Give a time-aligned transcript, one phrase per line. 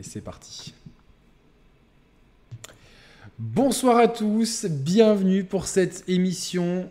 [0.00, 0.72] C'est parti.
[3.38, 6.88] Bonsoir à tous, bienvenue pour cette émission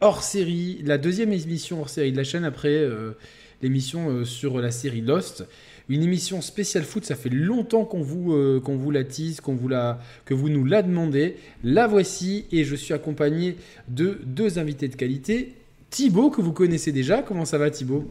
[0.00, 3.18] hors série, la deuxième émission hors série de la chaîne après euh,
[3.60, 5.48] l'émission euh, sur la série Lost.
[5.88, 9.56] Une émission spéciale foot, ça fait longtemps qu'on vous, euh, qu'on vous la tease, qu'on
[9.56, 11.38] vous la, que vous nous la demandé.
[11.64, 13.56] La voici et je suis accompagné
[13.88, 15.54] de deux invités de qualité.
[15.90, 18.08] Thibaut, que vous connaissez déjà, comment ça va Thibaut?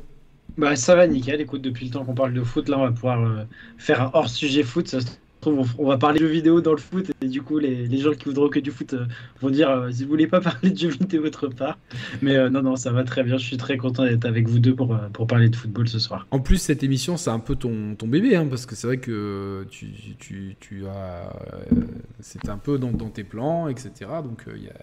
[0.57, 2.91] Bah, ça va nickel, écoute, depuis le temps qu'on parle de foot, là on va
[2.91, 3.43] pouvoir euh,
[3.77, 4.87] faire un hors-sujet foot.
[4.87, 5.07] Ça se
[5.39, 7.97] trouve, on, va parler de jeux vidéo dans le foot, et du coup, les, les
[7.97, 9.05] gens qui voudront que du foot euh,
[9.41, 11.79] vont dire euh, si vous voulez pas parler de jeux vidéo autre part.
[12.21, 14.75] Mais non, non, ça va très bien, je suis très content d'être avec vous deux
[14.75, 16.27] pour, pour parler de football ce soir.
[16.31, 18.97] En plus, cette émission, c'est un peu ton, ton bébé, hein, parce que c'est vrai
[18.97, 19.87] que tu,
[20.19, 21.33] tu, tu as.
[22.19, 23.91] c'est un peu dans, dans, tes plans, etc.
[24.23, 24.73] Donc, il y a,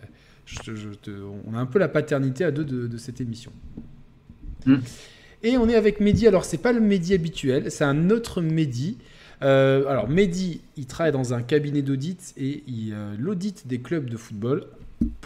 [0.46, 1.10] je, je te,
[1.46, 3.52] on a un peu la paternité à deux de, de cette émission.
[4.66, 4.76] Mm.
[5.42, 6.27] Et on est avec Mehdi.
[6.27, 8.98] Alors, c'est pas le Mehdi habituel, c'est un autre Mehdi.
[9.42, 14.10] Euh, alors, Mehdi, il travaille dans un cabinet d'audit et il euh, audite des clubs
[14.10, 14.66] de football.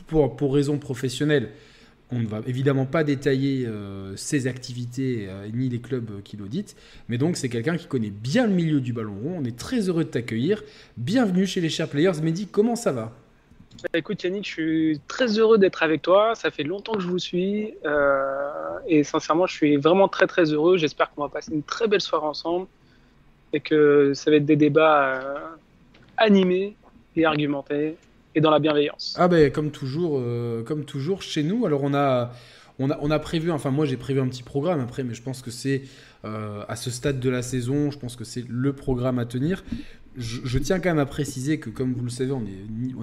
[0.07, 1.49] Pour, pour raisons professionnelles,
[2.11, 6.77] on ne va évidemment pas détailler euh, ses activités euh, ni les clubs qu'il audite.
[7.09, 9.39] Mais donc, c'est quelqu'un qui connaît bien le milieu du ballon rond.
[9.39, 10.63] On est très heureux de t'accueillir.
[10.99, 12.21] Bienvenue chez les Chers Players.
[12.23, 13.17] Mehdi, comment ça va?
[13.95, 16.35] Écoute Yannick, je suis très heureux d'être avec toi.
[16.35, 20.45] Ça fait longtemps que je vous suis euh, et sincèrement, je suis vraiment très très
[20.45, 20.77] heureux.
[20.77, 22.67] J'espère qu'on va passer une très belle soirée ensemble
[23.53, 25.39] et que ça va être des débats euh,
[26.17, 26.77] animés
[27.17, 27.97] et argumentés
[28.35, 29.15] et dans la bienveillance.
[29.19, 31.67] Ah ben comme toujours, euh, comme toujours chez nous.
[31.67, 32.33] Alors on a,
[32.79, 35.23] on a, on a prévu, enfin moi j'ai prévu un petit programme après, mais je
[35.23, 35.83] pense que c'est
[36.25, 39.65] à ce stade de la saison, je pense que c'est le programme à tenir.
[40.17, 42.43] Je, tiens quand même à préciser que, comme vous le savez, on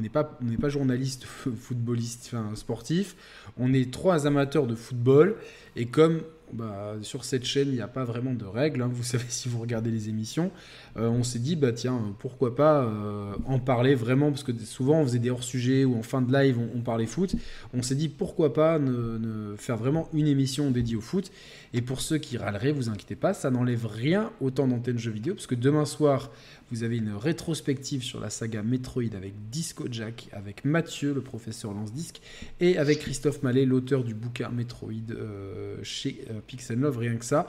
[0.02, 3.16] n'est pas, journaliste, footballiste, enfin, sportif.
[3.58, 5.36] On est trois amateurs de football.
[5.76, 6.22] Et comme
[6.54, 9.50] bah, sur cette chaîne, il n'y a pas vraiment de règles, hein, vous savez si
[9.50, 10.52] vous regardez les émissions,
[10.98, 15.00] euh, on s'est dit, bah tiens, pourquoi pas euh, en parler vraiment, parce que souvent
[15.00, 17.36] on faisait des hors-sujets ou en fin de live on, parlait foot.
[17.74, 18.80] On s'est dit, pourquoi pas
[19.58, 21.32] faire vraiment une émission dédiée au foot.
[21.74, 25.12] Et pour ceux qui râleraient, vous inquiétez pas, ça n'enlève rien au temps d'antenne jeux
[25.12, 26.32] vidéo, parce que demain soir,
[26.72, 31.74] vous avez une rétrospective sur la saga Metroid avec Disco Jack, avec Mathieu, le professeur
[31.74, 32.22] Lance-Disque,
[32.60, 37.26] et avec Christophe Mallet, l'auteur du bouquin Metroid euh, chez euh, Pixel Love, rien que
[37.26, 37.48] ça.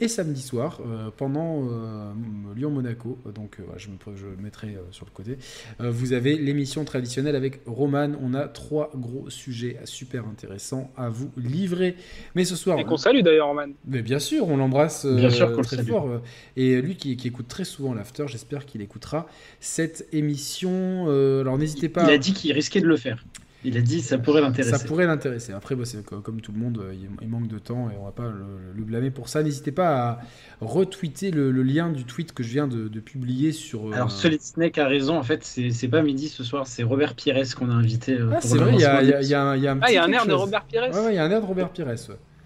[0.00, 2.12] Et samedi soir, euh, pendant euh,
[2.56, 5.38] Lyon-Monaco, donc euh, je, me, je le mettrai sur le côté,
[5.78, 8.10] vous avez l'émission traditionnelle avec Roman.
[8.20, 11.94] On a trois gros sujets super intéressants à vous livrer.
[12.34, 12.78] Mais ce soir.
[12.78, 13.68] Et qu'on salue d'ailleurs, Roman.
[13.86, 15.88] Mais bien sûr, on l'embrasse bien sûr très salue.
[15.88, 16.20] fort.
[16.56, 19.26] Et lui qui, qui écoute très souvent l'after, j'espère qu'il écoutera
[19.60, 21.06] cette émission.
[21.40, 22.04] alors n'hésitez pas.
[22.04, 23.24] Il a dit qu'il risquait de le faire.
[23.64, 24.76] Il a dit ça pourrait l'intéresser.
[24.76, 25.52] Ça pourrait l'intéresser.
[25.52, 25.84] Après, bah,
[26.22, 26.84] comme tout le monde,
[27.20, 29.42] il manque de temps et on va pas le, le blâmer pour ça.
[29.42, 30.20] N'hésitez pas à
[30.60, 33.92] retweeter le, le, lien du tweet que je viens de, de publier sur.
[33.94, 35.16] Alors, Solid Snake a raison.
[35.16, 38.18] En fait, c'est pas midi ce soir, c'est Robert Pires qu'on a invité.
[38.32, 39.96] Ah, c'est vrai, il y a, y, a, y, a, y a un, ah, y
[39.96, 40.90] a un air de Robert Pires.
[40.92, 41.86] Ouais, il y a un air de Robert Pires.
[41.86, 41.96] Ouais.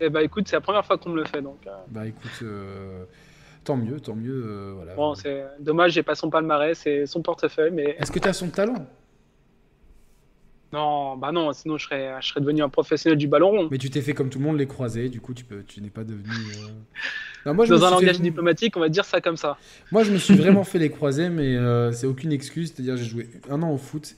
[0.00, 1.40] Eh bah, écoute, c'est la première fois qu'on me le fait.
[1.40, 1.70] Donc, euh...
[1.88, 2.42] Bah, écoute.
[2.42, 3.04] Euh...
[3.64, 4.44] Tant mieux, tant mieux.
[4.46, 4.94] Euh, voilà.
[4.94, 7.96] Bon, c'est dommage, j'ai pas son palmarès et son portefeuille, mais.
[7.98, 8.86] Est-ce que tu as son talent?
[10.76, 13.68] Non, bah non, sinon je serais, je serais devenu un professionnel du ballon rond.
[13.70, 15.80] Mais tu t'es fait comme tout le monde les croisés, du coup tu peux, tu
[15.80, 16.28] n'es pas devenu.
[16.28, 16.68] Euh...
[17.46, 18.22] Non, moi, je Dans un langage fait...
[18.22, 19.56] diplomatique, on va dire ça comme ça.
[19.90, 22.74] Moi je me suis vraiment fait les croisés, mais euh, c'est aucune excuse.
[22.74, 24.16] C'est-à-dire j'ai joué un an au foot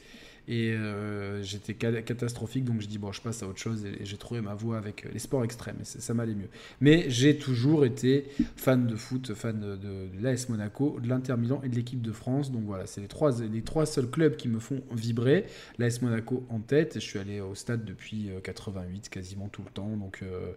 [0.48, 4.16] et euh, j'étais catastrophique, donc je dis bon, je passe à autre chose et, j'ai
[4.16, 6.48] trouvé ma voie avec les sports extrêmes et ça m'allait mieux.
[6.80, 8.24] Mais j'ai toujours été
[8.56, 12.50] fan de foot, fan de, l'AS Monaco, de l'Inter Milan et de l'équipe de France.
[12.50, 15.44] Donc voilà, c'est les trois, les trois seuls clubs qui me font vibrer.
[15.78, 16.94] L'AS Monaco en tête.
[16.94, 19.98] Je suis allé au stade depuis 88, quasiment tout le temps.
[19.98, 20.52] Donc, euh,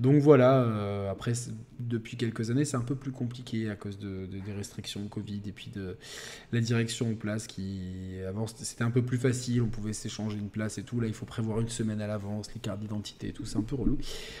[0.00, 1.32] donc voilà, euh, après,
[1.78, 5.52] depuis quelques années, c'est un peu plus compliqué à cause de, des restrictions Covid et
[5.52, 5.96] puis de
[6.52, 9.29] la direction en place qui, avant, c'était un peu plus facile
[9.60, 11.00] on pouvait s'échanger une place et tout.
[11.00, 13.62] Là, il faut prévoir une semaine à l'avance, les cartes d'identité et tout, c'est un
[13.62, 13.98] peu relou.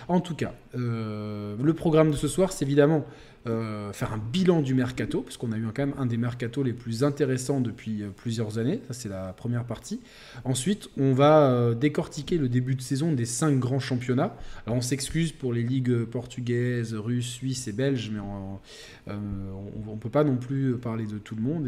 [0.08, 3.04] En tout cas, euh, le programme de ce soir, c'est évidemment
[3.46, 6.62] euh, faire un bilan du mercato, parce qu'on a eu quand même un des mercatos
[6.62, 8.82] les plus intéressants depuis euh, plusieurs années.
[8.88, 9.98] Ça, c'est la première partie.
[10.44, 14.36] Ensuite, on va euh, décortiquer le début de saison des cinq grands championnats.
[14.66, 18.60] Alors, on s'excuse pour les ligues portugaises, russes, suisses et belges, mais on
[19.06, 21.66] ne peut pas non plus parler de tout le monde.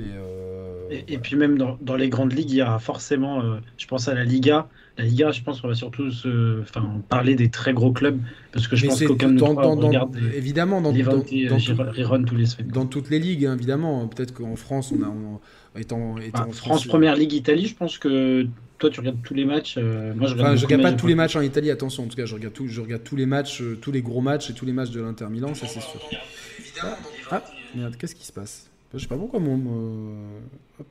[0.91, 3.43] Et, et, et puis, même dans, dans, les grandes ligues, il y aura forcément,
[3.79, 4.69] je pense à la Liga.
[4.99, 8.21] La Liga, je pense qu'on va surtout se, enfin, parler des très gros clubs,
[8.53, 9.47] parce que je Mais pense qu'aucun de nous
[9.87, 11.23] regarde évidemment, dans, les dans, dans,
[12.25, 12.69] tous les semaines.
[12.69, 14.07] Dans toutes les ligues, hein, évidemment.
[14.09, 15.09] Peut-être qu'en France, on a.
[15.09, 15.41] On,
[15.79, 18.47] étant, étant ah, France, Première Ligue Italie, je pense que
[18.79, 19.77] toi, tu regardes tous les matchs.
[19.79, 22.05] Euh, moi, je regarde, enfin, je regarde pas tous les matchs en Italie, attention.
[22.05, 24.21] En tout cas, je regarde, tout, je regarde tous les matchs, euh, tous les gros
[24.21, 26.01] matchs et tous les matchs de l'Inter Milan, ça c'est sûr.
[26.83, 26.99] Ah,
[27.31, 28.72] ah, merde, qu'est-ce qui se passe?
[28.95, 30.41] Je sais pas pourquoi mon, euh,
[30.81, 30.87] hop,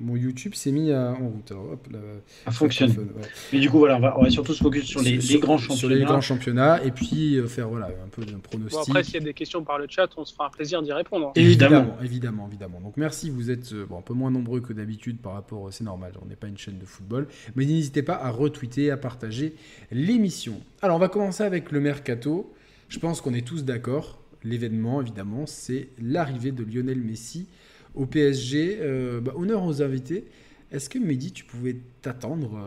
[0.00, 1.50] mon YouTube s'est mis à, en route.
[1.52, 3.22] Alors, hop, là, ouais.
[3.52, 5.56] Mais du coup, voilà, on va, on va surtout se focus sur les, les grands
[5.58, 5.94] Sur championnats.
[5.94, 8.80] les grands championnats et puis euh, faire voilà, un peu d'un Bon, pronostic.
[8.88, 10.92] après, s'il y a des questions par le chat, on se fera un plaisir d'y
[10.92, 11.32] répondre.
[11.36, 11.96] Évidemment.
[12.02, 12.80] Évidemment, évidemment.
[12.80, 15.84] Donc merci, vous êtes euh, bon, un peu moins nombreux que d'habitude par rapport, c'est
[15.84, 19.54] normal, on n'est pas une chaîne de football, mais n'hésitez pas à retweeter, à partager
[19.92, 20.60] l'émission.
[20.82, 22.52] Alors on va commencer avec le mercato.
[22.88, 24.18] Je pense qu'on est tous d'accord.
[24.44, 27.46] L'événement, évidemment, c'est l'arrivée de Lionel Messi
[27.94, 28.78] au PSG.
[28.80, 30.26] Euh, bah, honneur aux invités.
[30.70, 32.58] Est-ce que Mehdi, tu pouvais t'attendre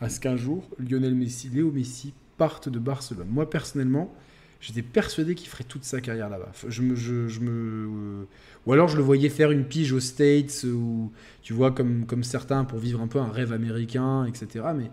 [0.00, 3.26] à, ce qu'un jour Lionel Messi, Léo Messi parte de Barcelone?
[3.28, 4.14] Moi personnellement,
[4.60, 6.52] j'étais persuadé qu'il ferait toute sa carrière là-bas.
[6.64, 8.24] Euh,
[8.66, 11.10] ou alors je le voyais faire une pige aux States ou
[11.42, 14.66] tu vois comme certains pour vivre un peu un rêve américain, etc.
[14.76, 14.90] Mais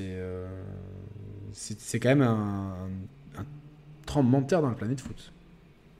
[0.00, 0.46] euh,
[1.52, 2.88] c'est c'est quand même un
[4.08, 5.32] tremblement de terre dans la planète foot.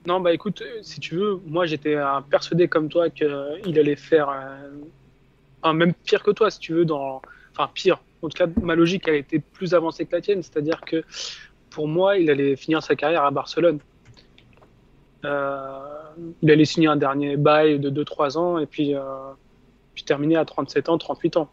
[0.06, 3.96] Non, bah écoute, euh, si tu veux, moi j'étais euh, persuadé comme toi qu'il allait
[3.96, 4.70] faire euh,
[5.62, 7.20] un même pire que toi, si tu veux, dans.
[7.52, 8.00] Enfin, pire.
[8.22, 11.04] En tout cas, ma logique, elle était plus avancée que la tienne, c'est-à-dire que
[11.70, 13.78] pour moi, il allait finir sa carrière à Barcelone.
[15.24, 15.78] Euh,
[16.42, 18.94] il allait signer un dernier bail de 2-3 ans et puis,
[19.94, 21.48] puis terminer à 37 ans, 38 ans.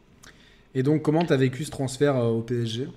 [0.73, 2.87] Et donc comment tu as vécu ce transfert au PSG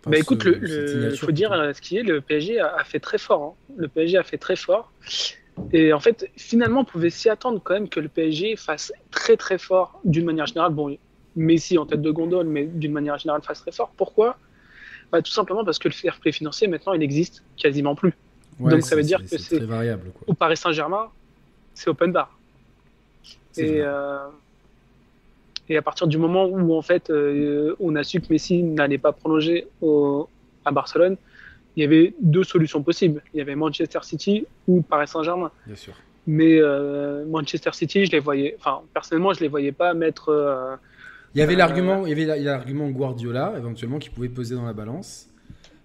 [0.00, 2.74] Enfin, bah écoute, le, le- signature, faut dire euh, ce qui est, le PSG a,
[2.76, 3.42] a fait très fort.
[3.42, 3.74] hein.
[3.76, 4.92] Le PSG a fait très fort.
[5.72, 9.36] Et en fait, finalement, on pouvait s'y attendre quand même que le PSG fasse très
[9.36, 10.72] très fort d'une manière générale.
[10.72, 10.96] Bon,
[11.36, 13.92] Messi en tête de gondole, mais d'une manière générale fasse très fort.
[13.96, 14.36] Pourquoi?
[15.12, 18.14] Bah, Tout simplement parce que le fair play financier, maintenant, il n'existe quasiment plus.
[18.58, 20.22] Ouais, donc ça veut dire que c'est variable quoi.
[20.26, 21.08] Au Paris Saint-Germain,
[21.74, 22.38] c'est open bar.
[23.56, 24.18] Et, euh,
[25.70, 28.98] et à partir du moment où en fait euh, on a su que Messi n'allait
[28.98, 30.28] pas prolonger au,
[30.64, 31.16] à Barcelone,
[31.76, 33.22] il y avait deux solutions possibles.
[33.32, 35.52] Il y avait Manchester City ou Paris Saint-Germain.
[35.66, 35.94] Bien sûr.
[36.26, 40.28] Mais euh, Manchester City, je les voyais, enfin personnellement, je les voyais pas mettre.
[40.30, 40.74] euh,
[41.36, 44.72] Il y avait l'argument, il y avait l'argument Guardiola éventuellement qui pouvait peser dans la
[44.72, 45.28] balance.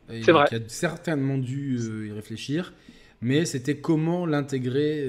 [0.09, 0.45] C'est vrai.
[0.49, 1.79] Qui a certainement dû
[2.09, 2.73] y réfléchir,
[3.21, 5.03] mais c'était comment l'intégrer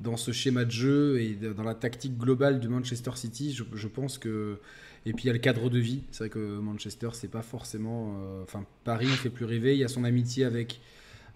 [0.00, 3.52] dans ce schéma de jeu et dans la tactique globale de Manchester City.
[3.52, 4.58] Je, je pense que
[5.06, 6.02] et puis il y a le cadre de vie.
[6.10, 9.74] C'est vrai que Manchester c'est pas forcément, euh, enfin Paris fait plus rêver.
[9.74, 10.80] Il y a son amitié avec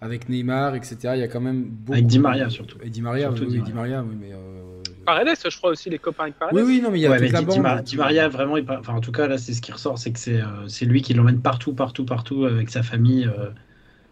[0.01, 1.13] avec Neymar, etc.
[1.15, 1.93] Il y a quand même beaucoup.
[1.93, 2.77] Avec Di Maria, surtout.
[2.83, 4.31] Et Di Maria, Surtout oui, Di Maria, oui, mais.
[4.33, 6.53] euh, Paredes, je crois aussi les copains avec Paredes.
[6.55, 7.55] Oui, oui, non, mais il y a Ouais, toute la Di, bande.
[7.55, 9.71] Di Mar- Di Maria, vraiment, il par- enfin, en tout cas, là, c'est ce qui
[9.71, 13.25] ressort, c'est que c'est euh, c'est lui qui l'emmène partout, partout, partout avec sa famille.
[13.25, 13.49] euh,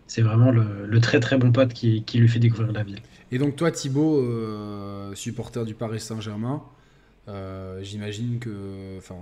[0.07, 2.99] c'est vraiment le, le très très bon pote qui, qui lui fait découvrir la ville.
[3.31, 6.61] Et donc toi, Thibaut, euh, supporter du Paris Saint-Germain,
[7.29, 8.49] euh, j'imagine que,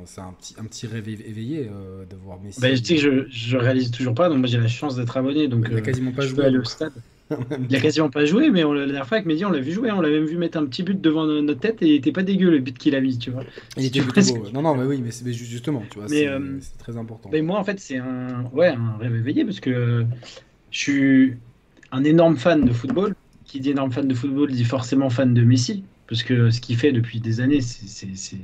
[0.05, 2.59] c'est un petit, un petit rêve éve- éveillé euh, de voir Messi.
[2.59, 5.15] Bah, je sais que je, je réalise toujours pas, donc moi j'ai la chance d'être
[5.17, 6.37] abonné, donc Il a euh, quasiment pas je joué.
[6.37, 6.93] peux aller au stade.
[7.69, 9.71] Il a quasiment pas joué, mais on, l'a- dernière fois avec Mehdi, on l'a vu
[9.71, 11.93] jouer, on l'a même vu mettre un petit but devant no- notre tête et il
[11.95, 13.43] était pas dégueu le but qu'il a mis, tu vois.
[13.77, 14.41] Il était plutôt beau.
[14.41, 14.51] que-.
[14.51, 17.29] Non, non, mais oui, mais c'est justement, tu vois, c'est euh, c'est très important.
[17.31, 20.05] Mais moi, en fait, c'est un, ouais, un rêve éveillé parce que
[20.71, 21.33] je suis
[21.91, 23.15] un énorme fan de football.
[23.45, 25.83] Qui dit énorme fan de football dit forcément fan de Messi.
[26.07, 28.37] Parce que ce qu'il fait depuis des années, c'est-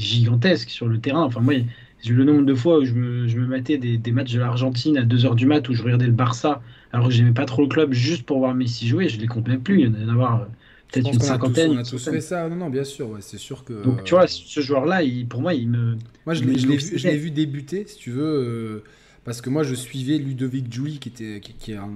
[0.00, 1.22] gigantesque sur le terrain.
[1.24, 1.54] Enfin, moi,
[2.02, 4.32] j'ai eu le nombre de fois où je me, je me matais des, des matchs
[4.32, 6.62] de l'Argentine à 2h du mat où je regardais le Barça
[6.92, 9.08] alors que j'aimais pas trop le club juste pour voir Messi jouer.
[9.08, 9.80] Je les compte même plus.
[9.80, 10.44] Il y en a d'avoir euh,
[10.92, 11.72] peut-être une cinquantaine.
[11.72, 12.48] On a tous fait ça.
[12.48, 13.72] Non, non, bien sûr, ouais, c'est sûr que.
[13.72, 15.96] Donc, tu vois, ce joueur-là, pour moi, il me.
[16.26, 18.84] Moi, je vu, l'ai vu débuter, si tu veux, euh,
[19.28, 21.90] parce que moi, je suivais Ludovic Giuli, qui, était, qui, qui est un,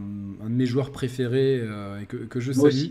[0.44, 2.90] un de mes joueurs préférés euh, et que, que je salue,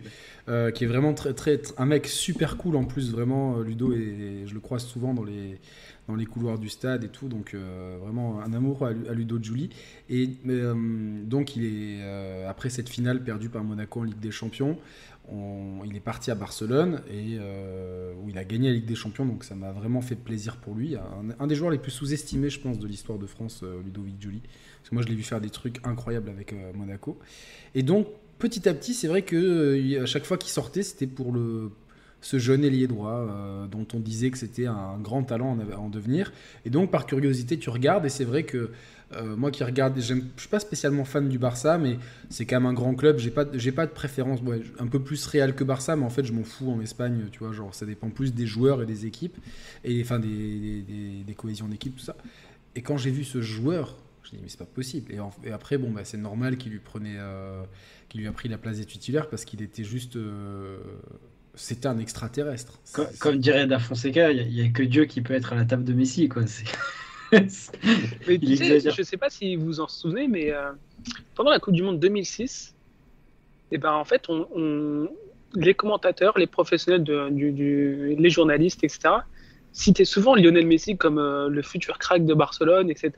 [0.50, 3.64] euh, qui est vraiment très, très, tr- un mec super cool en plus, vraiment, euh,
[3.64, 5.60] Ludo, et, je le croise souvent dans les,
[6.08, 9.38] dans les couloirs du stade et tout, donc euh, vraiment un amour à, à Ludo
[9.40, 9.70] Giuli.
[10.10, 10.28] Et
[11.28, 12.04] donc, il est,
[12.48, 14.76] après cette finale perdue par Monaco en Ligue des Champions,
[15.86, 19.26] il est parti à Barcelone et euh, où il a gagné la Ligue des Champions,
[19.26, 20.96] donc ça m'a vraiment fait plaisir pour lui.
[21.40, 24.96] Un, des joueurs les plus sous-estimés, je pense, de l'histoire de France, euh, Ludovic que
[24.96, 27.18] moi, je l'ai vu faire des trucs incroyables avec euh, Monaco.
[27.76, 28.08] Et donc,
[28.40, 31.72] petit à petit, c'est vrai que à chaque fois qu'il sortait, c'était pour le
[32.22, 35.90] ce jeune ailier droit euh, dont on disait que c'était un grand talent en, en
[35.90, 36.32] devenir.
[36.66, 38.72] Et donc, par curiosité, tu regardes et c'est vrai que
[39.14, 41.98] euh, moi qui regarde, je suis pas spécialement fan du Barça, mais
[42.30, 43.18] c'est quand même un grand club.
[43.18, 44.40] J'ai pas, pas de préférence.
[44.80, 47.26] Un peu plus Real que Barça, mais en fait, je m'en fous en Espagne.
[47.32, 49.38] Tu vois, genre ça dépend plus des joueurs et des équipes
[49.84, 50.84] et enfin des,
[51.26, 52.16] des, cohésions d'équipe, tout ça.
[52.76, 55.14] Et quand j'ai vu ce joueur, je dis mais c'est pas possible.
[55.44, 56.82] Et, après, bon, bah, c'est normal qu'il lui
[57.18, 57.64] euh,
[58.08, 60.18] qu'il lui a pris la place des titulaires parce qu'il était juste,
[61.62, 62.80] c'était un extraterrestre.
[63.20, 65.84] Comme, dirait Da Fonseca, il n'y a, que Dieu qui peut être à la table
[65.84, 66.44] de Messi, quoi.
[67.32, 67.40] Mais
[68.28, 70.72] Il tu sais, je pas si vous en souvenez, mais euh,
[71.36, 72.76] pendant la Coupe du Monde 2006,
[73.72, 75.08] et ben en fait, on, on-
[75.56, 79.16] les commentateurs, les professionnels, de, du, du- les journalistes, etc.,
[79.72, 83.12] citaient souvent Lionel Messi comme euh, le futur crack de Barcelone, etc.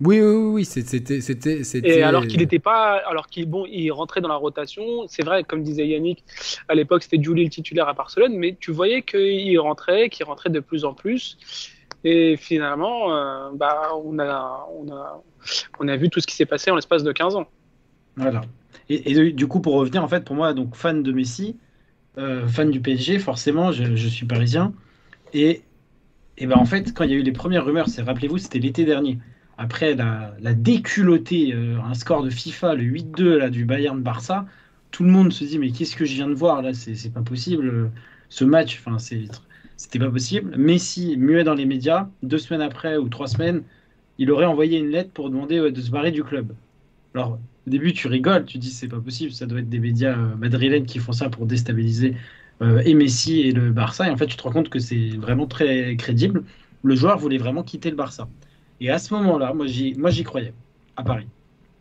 [0.00, 1.98] Oui, oui, oui, c'était, c'était, c'était.
[1.98, 5.06] Et alors qu'il n'était pas, alors qu'il bon, il rentrait dans la rotation.
[5.08, 6.24] C'est vrai, comme disait Yannick,
[6.68, 10.50] à l'époque c'était Julie le titulaire à Barcelone, mais tu voyais qu'il rentrait, qu'il rentrait
[10.50, 11.36] de plus en plus.
[12.04, 15.22] Et finalement, euh, bah, on a, on a,
[15.80, 17.48] on a vu tout ce qui s'est passé en l'espace de 15 ans.
[18.16, 18.42] Voilà.
[18.88, 21.56] Et, et du coup, pour revenir, en fait, pour moi, donc fan de Messi,
[22.16, 24.72] euh, fan du PSG, forcément, je, je suis parisien.
[25.32, 25.62] Et,
[26.36, 28.60] et ben, en fait, quand il y a eu les premières rumeurs, c'est, rappelez-vous, c'était
[28.60, 29.18] l'été dernier.
[29.58, 34.46] Après la, la déculottée, euh, un score de FIFA, le 8-2 là, du Bayern Barça,
[34.92, 37.22] tout le monde se dit mais qu'est-ce que je viens de voir là C'est pas
[37.22, 37.92] possible.
[38.28, 40.56] Ce match, enfin, c'était pas possible.
[40.56, 43.64] Messi, muet dans les médias, deux semaines après ou trois semaines,
[44.18, 46.54] il aurait envoyé une lettre pour demander euh, de se barrer du club.
[47.14, 50.16] Alors, au début, tu rigoles, tu dis c'est pas possible, ça doit être des médias
[50.18, 52.16] euh, madrilènes qui font ça pour déstabiliser
[52.84, 54.08] et Messi et le Barça.
[54.08, 56.44] Et en fait, tu te rends compte que c'est vraiment très crédible.
[56.82, 58.28] Le joueur voulait vraiment quitter le Barça.
[58.80, 60.52] Et à ce moment-là, moi j'y moi, j'y croyais,
[60.96, 61.26] à Paris,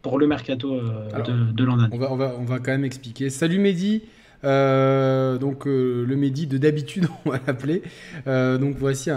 [0.01, 1.95] pour le mercato euh, Alors, de, de l'an dernier.
[1.95, 3.29] On va, on, va, on va quand même expliquer.
[3.29, 4.03] Salut Mehdi.
[4.43, 7.81] Euh, donc euh, le Mehdi de d'habitude on va l'appeler.
[8.25, 9.09] Donc voici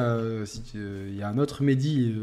[0.44, 2.14] si il y a un autre Mehdi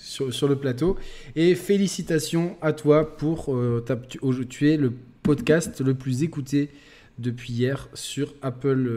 [0.00, 0.96] sur, sur le plateau
[1.36, 3.54] et félicitations à toi pour
[3.86, 4.18] ta- tu,
[4.48, 4.92] tu es le
[5.22, 6.70] podcast le plus écouté
[7.18, 8.90] depuis hier sur Apple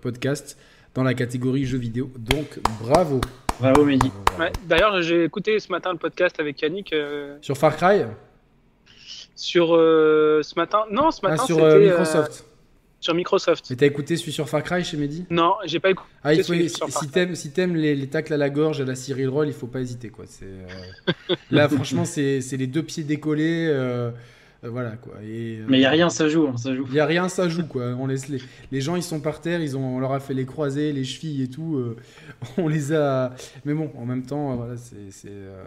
[0.00, 0.58] Podcast
[0.94, 2.10] dans la catégorie jeux vidéo.
[2.18, 3.20] Donc bravo.
[3.60, 4.10] Bravo Mehdi.
[4.38, 4.50] Ouais.
[4.66, 8.02] D'ailleurs, j'ai écouté ce matin le podcast avec Yannick euh, Sur Far Cry
[9.34, 10.80] sur euh, ce matin.
[10.90, 12.44] Non, ce Ah, matin sur c'était euh, euh, Microsoft.
[13.00, 13.66] sur Microsoft.
[13.70, 15.26] Mais t'as écouté celui sur Far Cry chez Mehdi?
[15.30, 16.08] Non, j'ai pas écouté.
[16.22, 17.12] Ah, il C'est faut, celui si, sur Far si Cry.
[17.14, 19.80] t'aimes si les, les tacles à la gorge et la Cyril Roll, il faut pas
[19.80, 20.26] hésiter quoi.
[20.28, 23.66] C'est euh, là franchement c'est c'est les deux pieds décollés,
[24.68, 25.14] voilà quoi.
[25.22, 26.86] Et euh, Mais il n'y a rien, ça joue, hein, ça joue.
[26.88, 27.86] il y a rien, ça joue quoi.
[27.98, 28.38] On laisse les,
[28.70, 31.04] les gens ils sont par terre, ils ont on leur a fait les croisés, les
[31.04, 31.76] chevilles et tout.
[31.76, 31.96] euh,
[32.58, 33.34] on les a.
[33.64, 35.64] Mais bon, en même temps euh, voilà c'est c'est, euh,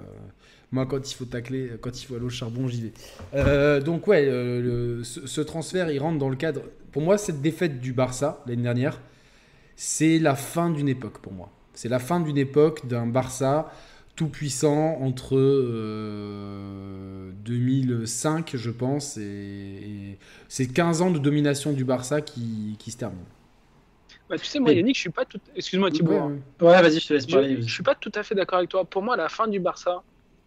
[0.71, 2.93] moi quand il faut tacler, quand il faut aller au charbon, j'y vais.
[3.35, 4.61] Euh, donc ouais, euh,
[4.97, 6.61] le- ce, ce transfert il rentre dans le cadre.
[6.91, 8.99] Pour moi cette défaite du Barça l'année dernière
[9.75, 11.51] c'est la fin d'une époque pour moi.
[11.73, 13.69] C'est la fin d'une époque d'un Barça
[14.15, 20.17] tout puissant entre euh, 2005, je pense, et, et
[20.47, 23.25] c'est 15 ans de domination du Barça qui, qui se terminent.
[24.29, 25.39] Bah, tu sais, moi, Yannick, je suis pas tout.
[25.55, 26.11] Excuse-moi, Thibaut.
[26.13, 26.37] Ouais, hein.
[26.61, 26.67] ouais.
[26.67, 27.61] Ouais, vas-y, je te laisse parler.
[27.61, 28.83] je suis pas tout à fait d'accord avec toi.
[28.85, 30.01] Pour moi, la fin du Barça,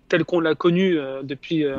[0.09, 1.77] tel qu'on l'a connu euh, depuis euh,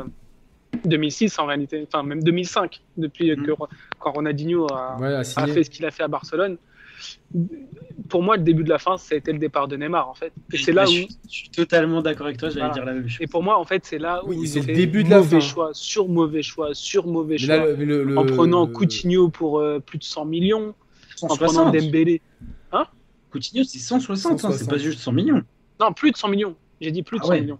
[0.86, 3.42] 2006 en réalité, enfin même 2005, depuis euh, Mm.
[3.46, 3.52] que
[3.98, 6.56] quand Ronaldinho a, Ouais, fait ce qu'il a fait à Barcelone.
[8.08, 10.14] Pour moi, le début de la fin, ça a été le départ de Neymar en
[10.14, 10.32] fait.
[10.52, 12.74] Et c'est là je, où, suis, je suis totalement d'accord avec toi, j'allais Voilà.
[12.74, 13.18] dire la même chose.
[13.20, 15.04] et pour moi, en fait, c'est là où Oui, ils c'est ont le fait début
[15.04, 15.46] de la mauvais fin.
[15.46, 19.28] choix, sur mauvais choix, sur mauvais choix, là, le- le- le- en prenant le- Coutinho
[19.28, 20.74] pour euh, plus de 100 millions,
[21.22, 21.74] en prenant 160.
[21.76, 22.20] Dembélé.
[23.30, 24.68] Coutinho, c'est 160, hein, c'est 160.
[24.70, 25.42] pas juste 100 millions.
[25.78, 26.56] Non, plus de 100 millions.
[26.80, 27.58] J'ai dit plus de Ah 100 ouais, millions.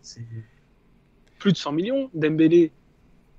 [1.38, 2.11] Plus de 100 millions.
[2.12, 2.73] Dembélé,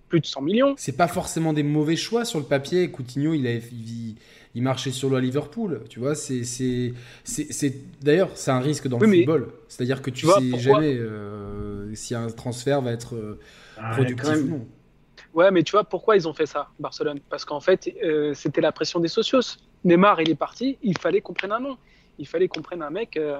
[0.08, 0.74] plus de 100 millions.
[0.78, 2.90] C'est pas forcément des mauvais choix sur le papier.
[2.90, 4.16] Coutinho, il, a, il,
[4.56, 5.82] il marchait sur le à Liverpool.
[5.90, 6.94] Tu vois, c'est, c'est,
[7.24, 9.50] c'est, c'est- d'ailleurs, c'est un risque dans le Oui, football.
[9.68, 13.40] C'est-à-dire que tu, Tu vois, sais pourquoi- jamais euh, si un transfert va être euh,
[13.78, 14.68] Ah, productif ou non.
[15.34, 17.20] Ouais, mais tu vois pourquoi ils ont fait ça, Barcelone?
[17.30, 19.58] Parce qu'en fait, euh, c'était la pression des socios.
[19.86, 21.78] Neymar, il est parti, il fallait qu'on prenne un nom.
[22.20, 23.16] Il fallait qu'on prenne un mec.
[23.18, 23.40] euh,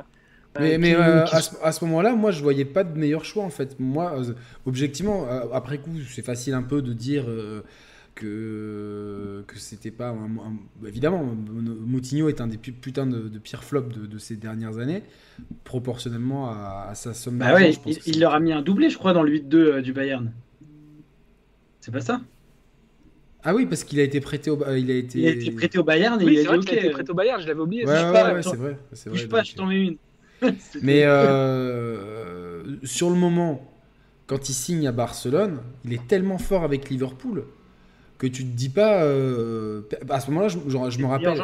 [0.60, 2.84] Mais, euh, mais qui- euh, qui- à ce, à ce moment-là, moi, je voyais pas
[2.86, 3.78] de meilleur choix en fait.
[3.80, 4.34] Moi, euh,
[4.66, 7.62] objectivement, après coup, c'est facile un peu de dire euh,
[8.22, 11.24] que que c'était pas un- un- évidemment.
[11.26, 15.04] Moutinho est un des pu- putains de, de pires flops de, de ces dernières années,
[15.66, 18.62] proportionnellement à, à sa somme Bah ouais, je pense il, il leur a mis un
[18.62, 20.32] doublé, je crois, dans le 8-2 euh, du Bayern.
[21.80, 22.22] C'est pas ça?
[23.44, 25.20] Ah oui, parce qu'il a été prêté au, euh, il a été.
[25.20, 26.76] Il a été prêté au Bayern et Oui, il c'est a vrai dit qu'il a
[26.76, 27.88] été prêté au Bayern, je l'avais oublié.
[27.88, 28.56] Ouais, ouais, pas, ouais, attends.
[28.56, 29.28] c'est vrai, c'est vrai.
[29.30, 29.98] pas, je t'en mets une.
[30.82, 33.62] Mais euh, sur le moment,
[34.28, 37.46] quand il signe à Barcelone, il est tellement fort avec Liverpool
[38.22, 39.04] que tu te dis pas.
[39.04, 41.38] euh, à ce moment-là, je, genre, je me rappelle.
[41.38, 41.44] de-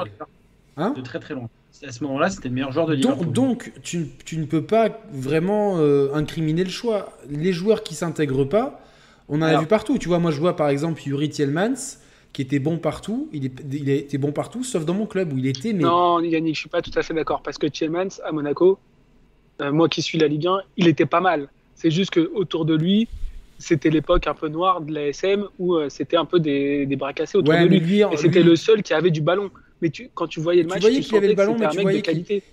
[0.80, 1.50] Hein de très très loin.
[1.86, 3.32] À ce moment-là, c'était le meilleur joueur de donc, Liverpool.
[3.34, 7.12] donc, tu, tu ne peux pas vraiment euh, incriminer le choix.
[7.30, 8.80] Les joueurs qui s'intègrent pas,
[9.28, 9.98] on en a vu partout.
[9.98, 11.98] Tu vois, moi, je vois par exemple Yuri Tielemans
[12.34, 13.28] qui était bon partout.
[13.34, 15.74] Il, est, il a été bon partout, sauf dans mon club où il était.
[15.74, 17.42] Mais Non, Yannick, je suis pas tout à fait d'accord.
[17.42, 18.78] Parce que Tielemans, à Monaco,
[19.62, 21.48] euh, moi qui suis la Ligue 1, il était pas mal.
[21.76, 23.08] C'est juste que autour de lui,
[23.60, 26.96] c'était l'époque un peu noire de la SM où euh, c'était un peu des, des
[26.96, 27.80] bras cassés autour ouais, de lui.
[27.80, 29.52] lui, Et c'était lui, le seul qui avait du ballon.
[29.82, 31.68] Mais tu, quand tu voyais le Tu match, voyais tu qu'il avait le ballon, mais
[31.68, 32.02] tu voyais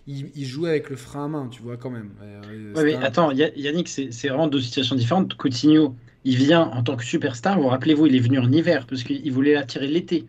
[0.07, 2.11] il, il jouait avec le frein à main, tu vois quand même.
[2.23, 2.43] Euh,
[2.75, 5.35] Ouais, mais un- attends, Ya- Yannick, c'est c'est vraiment deux situations différentes.
[5.37, 7.59] Coutinho, il vient en tant que superstar.
[7.61, 10.27] Vous rappelez-vous, il est venu en hiver parce qu'il voulait attirer l'été.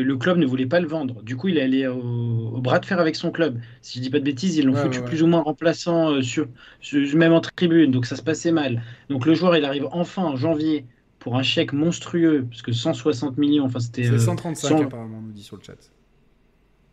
[0.00, 1.22] Le club ne voulait pas le vendre.
[1.22, 3.60] Du coup, il est allé au, au bras de fer avec son club.
[3.82, 6.10] Si je dis pas de bêtises, ils l'ont Ouais, foutu ouais, plus ou moins remplaçant
[6.12, 6.48] euh, sur,
[6.80, 8.82] sur- même en tribune, donc ça se passait mal.
[9.08, 10.86] Donc le joueur, il arrive enfin en janvier
[11.18, 14.06] pour un chèque monstrueux, parce que 160 millions, enfin c'était...
[14.06, 15.92] C'est euh, 135 cent- apparemment, on nous dit sur le chat.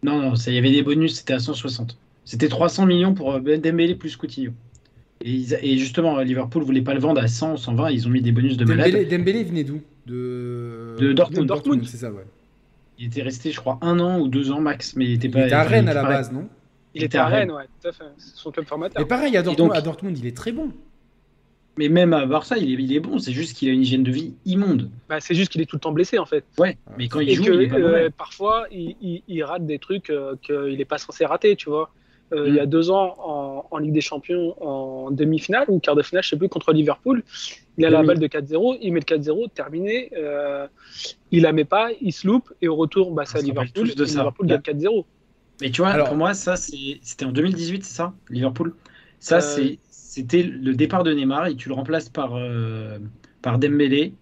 [0.04, 1.98] Non, non, il y avait des bonus, c'était à 160.
[2.26, 4.52] C'était 300 millions pour euh, Dembélé plus Coutinho.
[5.22, 8.58] Et, justement, Liverpool voulait pas le vendre à 100, 120, ils ont mis des bonus
[8.58, 8.92] de malade.
[8.92, 9.82] Dembélé, Dembélé venait d'où?
[10.06, 10.16] De...
[11.00, 11.48] De Dortmund.
[11.48, 11.86] Dortmund.
[11.86, 12.26] c'est ça, ouais.
[13.04, 15.32] Il était resté, je crois, un an ou deux ans max, mais il était Il
[15.34, 15.46] pas.
[15.46, 16.48] était à Rennes à la base, non?
[16.96, 18.06] Il était à Rennes, ouais, tout à fait.
[18.18, 19.02] C'est son club formateur.
[19.02, 20.72] Et pareil, à Dortmund, donc- à Dortmund, il est très bon.
[21.78, 24.04] Mais même à Barça, il est, il est bon, c'est juste qu'il a une hygiène
[24.04, 24.90] de vie immonde.
[25.10, 26.46] Bah, c'est juste qu'il est tout le temps blessé en fait.
[26.60, 29.44] Ouais, mais quand il Et joue, que il est pas euh, parfois il, il- il
[29.44, 31.92] rate des trucs euh, qu'il n'est pas censé rater, tu vois.
[32.34, 35.96] Euh, Il y a deux ans en, en Ligue des Champions, en demi-finale ou quart
[35.96, 37.24] de finale, je sais plus, contre Liverpool,
[37.78, 40.68] il a la balle de 4-0, il met le 4-0, terminé, euh,
[41.32, 44.06] il la met pas, il se loupe et au retour, bah, c'est à Liverpool, de
[44.06, 44.20] ça.
[44.20, 45.06] Liverpool gagne 4-0.
[45.62, 48.74] Mais tu vois, Alors- pour moi, ça, c'était en 2018, c'est ça, Liverpool?
[49.20, 52.98] Ça, Euh, c'était le départ de Neymar et tu le remplaces par, euh,
[53.42, 54.14] par Dembélé.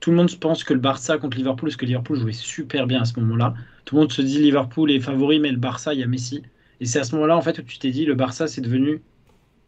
[0.00, 3.02] Tout le monde pense que le Barça contre Liverpool, parce que Liverpool jouait super bien
[3.02, 3.54] à ce moment-là.
[3.84, 6.42] Tout le monde se dit Liverpool est favori, mais le Barça, il y a Messi.
[6.82, 9.00] Et c'est à ce moment-là, en fait, où tu t'es dit le Barça, c'est devenu.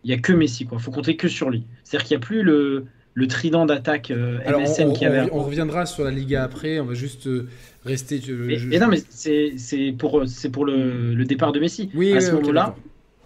[0.05, 0.79] Il n'y a que Messi, quoi.
[0.79, 1.65] faut compter que sur lui.
[1.85, 5.87] C'est-à-dire qu'il n'y a plus le, le trident d'attaque euh, MSN y avait on- reviendra
[5.87, 7.49] sur la Liga après, on va juste euh,
[7.87, 8.21] rester.
[8.21, 11.89] je- Mais, je- mais non, mais c'est pour, c'est pour le, le départ de Messi.
[11.95, 12.75] Oui, à ce moment-là,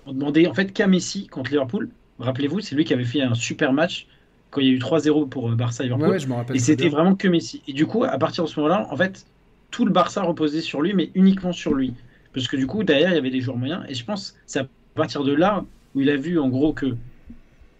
[0.07, 1.89] on demandait en fait qu'à Messi contre Liverpool.
[2.21, 4.07] Rappelez-vous, c'est lui qui avait fait un super match
[4.51, 6.07] quand il y a eu 3-0 pour euh, Barça Liverpool.
[6.07, 6.57] Ouais, ouais, je me rappelle.
[6.57, 7.63] et c'était vraiment que Messi.
[7.67, 9.25] Et du coup, à partir de ce moment-là, en fait,
[9.71, 11.95] tout le Barça reposait sur lui, mais uniquement sur lui.
[12.33, 13.85] Parce que du coup, derrière, il y avait des joueurs moyens.
[13.89, 16.95] Et je pense c'est à partir de là où il a vu en gros que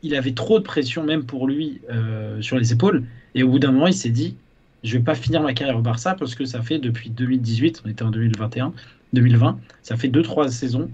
[0.03, 3.05] il avait trop de pression, même pour lui, euh, sur les épaules.
[3.35, 4.37] Et au bout d'un moment, il s'est dit
[4.85, 7.89] je vais pas finir ma carrière au Barça parce que ça fait depuis 2018, on
[7.89, 8.73] était en 2021,
[9.13, 10.91] 2020, ça fait 2-3 saisons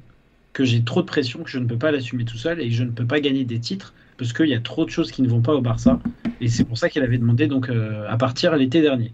[0.53, 2.75] que j'ai trop de pression, que je ne peux pas l'assumer tout seul et que
[2.75, 5.23] je ne peux pas gagner des titres parce qu'il y a trop de choses qui
[5.23, 5.99] ne vont pas au Barça.
[6.41, 9.13] Et c'est pour ça qu'il avait demandé donc euh, à partir l'été dernier.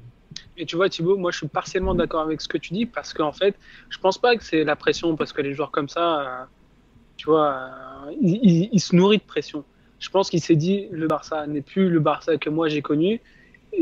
[0.61, 3.14] Et tu vois, Thibaut, moi je suis partiellement d'accord avec ce que tu dis parce
[3.14, 3.57] qu'en fait,
[3.88, 6.44] je pense pas que c'est la pression parce que les joueurs comme ça, euh,
[7.16, 7.55] tu vois,
[8.07, 9.64] euh, ils, ils- ils se nourrissent de pression.
[9.99, 13.23] Je pense qu'il s'est dit le Barça n'est plus le Barça que moi j'ai connu.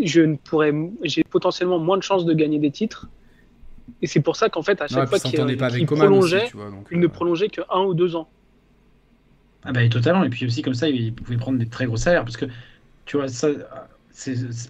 [0.04, 3.08] Je ne pourrais, j'ai potentiellement moins de chances de gagner des titres.
[4.00, 6.86] Et c'est pour ça qu'en fait, à chaque fois qu'il aussi, prolongeait, tu vois, donc,
[6.92, 8.28] il ne euh, prolongeait que un ou deux ans.
[9.64, 10.22] Ah bah et totalement.
[10.22, 12.46] Et puis aussi comme ça, il pouvait prendre des très gros salaires parce que
[13.04, 13.48] tu vois ça,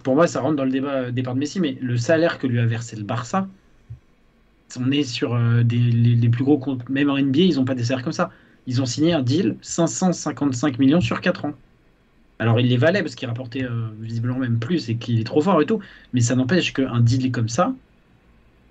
[0.03, 2.47] pour moi ça rentre dans le débat euh, départ de Messi, mais le salaire que
[2.47, 3.47] lui a versé le Barça,
[4.77, 6.87] on est sur euh, des, les, plus gros comptes.
[6.89, 8.29] Même en NBA, ils n'ont pas des salaires comme ça.
[8.67, 11.53] Ils ont signé un deal 555 millions sur 4 ans.
[12.37, 15.41] Alors il les valait parce qu'il rapportait euh, visiblement même plus et qu'il est trop
[15.41, 15.79] fort et tout,
[16.13, 17.73] mais ça n'empêche qu'un deal comme ça,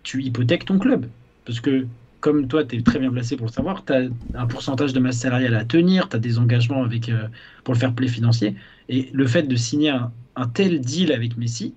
[0.05, 1.07] tu hypothèques ton club.
[1.45, 1.87] Parce que
[2.21, 5.01] comme toi, tu es très bien placé pour le savoir, tu as un pourcentage de
[5.01, 7.11] masse salariale à tenir, tu as des engagements avec,
[7.62, 8.57] pour le fair play financier.
[8.88, 11.77] Et le fait de signer un, un tel deal avec Messi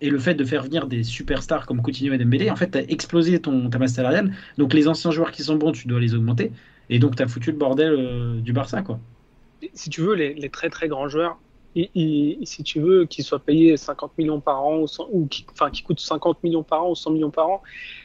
[0.00, 2.78] et le fait de faire venir des superstars comme Coutinho et Dembélé, en fait, tu
[2.78, 4.34] as explosé ton, ta masse salariale.
[4.58, 6.52] Donc les anciens joueurs qui sont bons, tu dois les augmenter.
[6.90, 8.82] Et donc tu as foutu le bordel euh, du Barça.
[8.82, 9.00] quoi.
[9.74, 11.40] si tu veux, les, très très grands joueurs,
[11.74, 15.44] ils- si tu veux qu'ils soient payés 50 millions par an ou, 100 ou qui,
[15.52, 17.62] enfin, qui coûtent 50 millions par an ou 100 millions par an,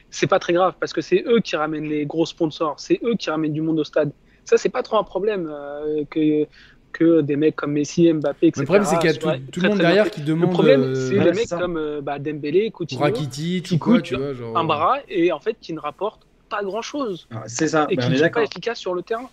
[0.10, 3.16] c'est pas très grave parce que c'est eux qui ramènent les gros sponsors, c'est eux
[3.16, 4.14] qui ramènent du monde au stade.
[4.46, 6.48] Ça, c'est pas trop un problème euh, que,
[6.92, 8.62] que des mecs comme Messi, Mbappé, etc.
[8.62, 10.50] Le problème, c'est qu'il y a tout, le monde derrière qui demande.
[10.50, 11.58] Le problème, euh, c'est les c'est mecs ça.
[11.58, 14.34] comme euh, bah, Dembélé, Coutinho, Rakitic qui coûtent tu vois.
[14.34, 17.96] Genre, un bras et en fait qui ne rapportent pas grand chose C'est ça, et
[17.96, 19.30] bah, qui ne sont pas efficaces sur le terrain.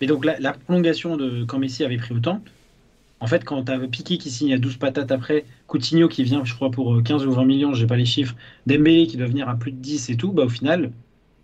[0.00, 2.40] Mais donc la, la prolongation de quand Messi avait pris autant,
[3.20, 6.44] en fait, quand tu as Piqué qui signe à 12 patates après, Coutinho qui vient,
[6.44, 8.34] je crois, pour euh, 15 ou 20 millions, j'ai pas les chiffres,
[8.66, 10.90] Dembélé qui doit venir à plus de 10 et tout, bah au final,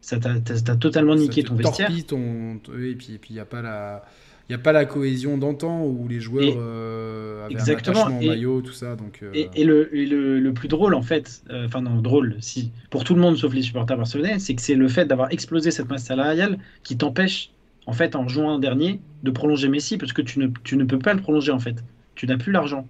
[0.01, 1.91] ça t'a totalement ça niqué te ton vestiaire.
[2.07, 4.05] ton, et puis et puis il y a pas la
[4.49, 8.01] il y a pas la cohésion d'antan où les joueurs Et- euh, avaient Exactement, un
[8.03, 10.69] attachement au et- maillot tout ça donc euh, Et, et le, et le, le plus
[10.69, 13.97] drôle, en fait, euh, enfin non, drôle, si, pour tout le monde sauf les supporters
[13.97, 17.51] barcelonais, c'est que c'est le fait d'avoir explosé cette masse salariale qui t'empêche,
[17.87, 20.99] en fait, en juin dernier, de prolonger Messi, parce que tu ne, tu ne peux
[20.99, 21.77] pas le prolonger, en fait.
[22.15, 22.87] Tu n'as plus l'argent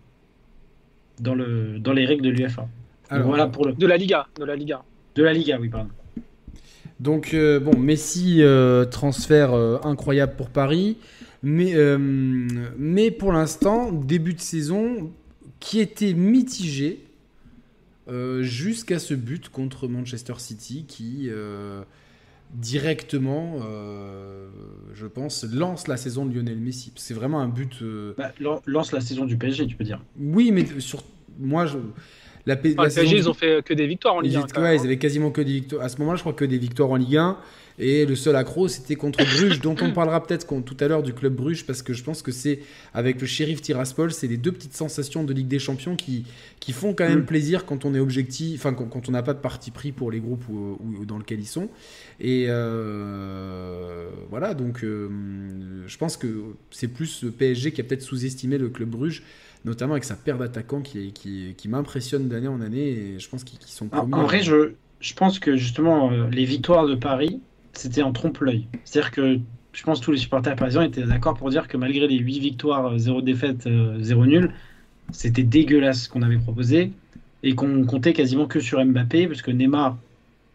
[1.21, 2.69] dans, le, dans les règles de l'UFA.
[3.11, 3.73] Voilà pour le.
[3.73, 4.83] De la Liga, de la Liga.
[5.15, 5.89] De la Liga, oui, pardon.
[6.99, 10.97] Donc euh, bon, Messi euh, transfert euh, incroyable pour Paris,
[11.43, 11.97] mais euh,
[12.79, 15.13] mais pour l'instant début de saison
[15.61, 17.01] qui était mitigé
[18.09, 21.83] euh, jusqu'à ce but contre Manchester City qui euh,
[22.55, 23.57] directement,
[24.95, 26.93] je pense, lance la saison de Lionel Messi.
[26.95, 27.83] C'est vraiment un but.
[28.17, 30.01] Bah, lan- lance la saison du PSG, tu peux dire.
[30.19, 31.03] oui, mais sur
[31.39, 31.77] moi, je-
[32.47, 34.41] la, P- Enfin, la PSG, ils ont fait que des victoires en Ligue 1.
[34.43, 35.83] étaient- quand ouais, ils avaient quasiment que des victoires.
[35.85, 37.37] À ce moment-là, je crois que des victoires en Ligue 1.
[37.79, 41.13] Et le seul accro, c'était contre Bruges, dont on parlera peut-être tout à l'heure du
[41.13, 42.61] club Bruges, parce que je pense que c'est
[42.95, 46.25] avec le shérif Tiraspol, c'est les deux petites sensations de Ligue des Champions qui,
[46.59, 47.27] qui font quand même Mm.
[47.27, 50.11] plaisir quand on est objectif, enfin quand, quand on n'a pas de parti pris pour
[50.11, 51.69] les groupes où, où- dans lesquels ils sont.
[52.19, 55.09] Et euh, voilà, donc euh,
[55.87, 56.27] je pense que
[56.71, 59.23] c'est plus le PSG qui a peut-être sous-estimé le club Bruges,
[59.65, 63.45] notamment avec sa paire d'attaquants qui, qui, qui m'impressionne d'année en année, et je pense
[63.45, 64.15] qu'ils qu'ils sont promis.
[64.15, 67.41] en vrai, je, je pense que justement, euh, les victoires de Paris,
[67.79, 68.67] c'était en trompe-l'œil.
[68.85, 69.39] C'est-à-dire que
[69.73, 72.39] je pense que tous les supporters parisiens étaient d'accord pour dire que malgré les 8
[72.39, 73.69] victoires, euh, 0 défaite,
[74.01, 74.53] 0 nul,
[75.13, 76.93] c'était dégueulasse ce qu'on avait proposé
[77.43, 79.97] et qu'on comptait quasiment que sur Mbappé parce que Neymar,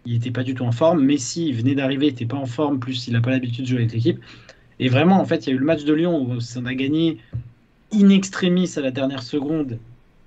[0.05, 1.03] il n'était pas du tout en forme.
[1.03, 3.69] Messi, il venait d'arriver, il n'était pas en forme, plus il n'a pas l'habitude de
[3.69, 4.19] jouer avec l'équipe.
[4.79, 6.73] Et vraiment, en fait, il y a eu le match de Lyon où on a
[6.73, 7.19] gagné
[7.93, 9.77] in extremis à la dernière seconde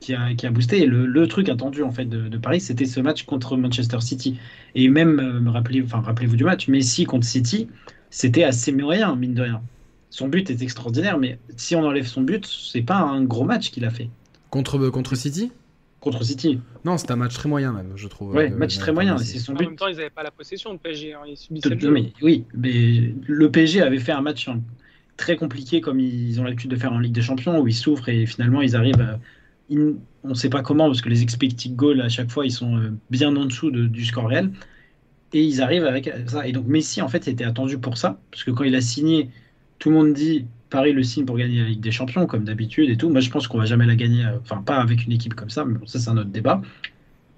[0.04, 0.82] qui a, qui a boosté.
[0.82, 4.00] Et le, le truc attendu en fait de, de Paris, c'était ce match contre Manchester
[4.00, 4.38] City.
[4.74, 7.68] Et même, euh, me rappelez, enfin, rappelez-vous du match, Messi contre City,
[8.10, 9.62] c'était assez moyen, mine de rien.
[10.10, 13.70] Son but est extraordinaire, mais si on enlève son but, c'est pas un gros match
[13.70, 14.10] qu'il a fait
[14.50, 15.52] Contre, contre City?
[16.00, 16.60] Contre City.
[16.84, 18.34] Non, c'est un match très moyen même, je trouve.
[18.34, 19.16] Ouais, euh, match très de moyen.
[19.18, 19.64] C'est son En but.
[19.64, 21.14] même temps, ils n'avaient pas la possession de PSG.
[21.14, 21.92] hein, Ils subissaient le Non, jeu.
[21.92, 24.62] mais, oui, mais le PSG avait fait un match hein,
[25.16, 28.08] très compliqué comme ils ont l'habitude de faire en Ligue des Champions où ils souffrent
[28.08, 29.20] et finalement ils arrivent à-
[29.70, 32.77] on ne sait pas comment parce que les expected goals à chaque fois ils sont
[32.77, 34.50] euh, bien en dessous de- du score réel.
[35.33, 36.46] Et ils arrivent avec ça.
[36.46, 39.31] Et donc Messi en fait était attendu pour ça parce que quand il a signé
[39.79, 42.90] tout le monde dit Paris le signe pour gagner la Ligue des Champions comme d'habitude
[42.90, 43.11] et tout.
[43.11, 45.50] Moi je pense qu'on va jamais la gagner euh, enfin pas avec une équipe comme
[45.50, 46.62] ça mais bon ça c'est un autre débat.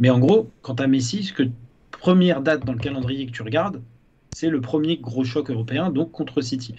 [0.01, 1.45] Mais en gros quant à Messi ce que
[1.91, 3.81] première date dans le calendrier que tu regardes
[4.35, 6.75] c'est le premier gros choc européen, donc contre City.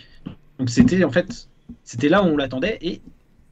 [0.59, 1.49] Donc c'était en fait,
[1.83, 3.01] c'était là où on l'attendait, et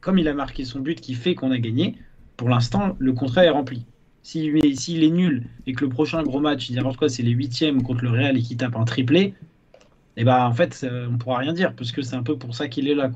[0.05, 1.95] comme il a marqué son but qui fait qu'on a gagné,
[2.37, 3.85] pour l'instant, le contrat est rempli.
[4.21, 7.31] S'il est, nul et que le prochain gros match, il dit n'importe quoi, c'est les
[7.31, 9.33] huitièmes contre le Real et qu'il tape un triplé,
[10.15, 12.53] et ben en fait, euh, on pourra rien dire, parce que c'est un peu pour
[12.53, 13.09] ça qu'il est là.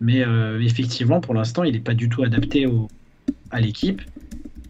[0.00, 2.66] Mais euh, effectivement, pour l'instant, il n'est pas du tout adapté
[3.50, 4.00] à l'équipe.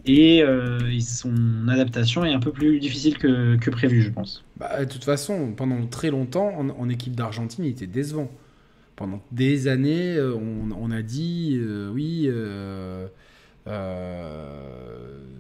[0.06, 4.44] Et euh, et son adaptation est un peu plus difficile que, prévu, je pense.
[4.56, 8.28] Bah, de toute façon, pendant très longtemps, en équipe d'Argentine, il était décevant.
[8.98, 13.06] Pendant des années, euh, on, a dit, euh, oui, euh,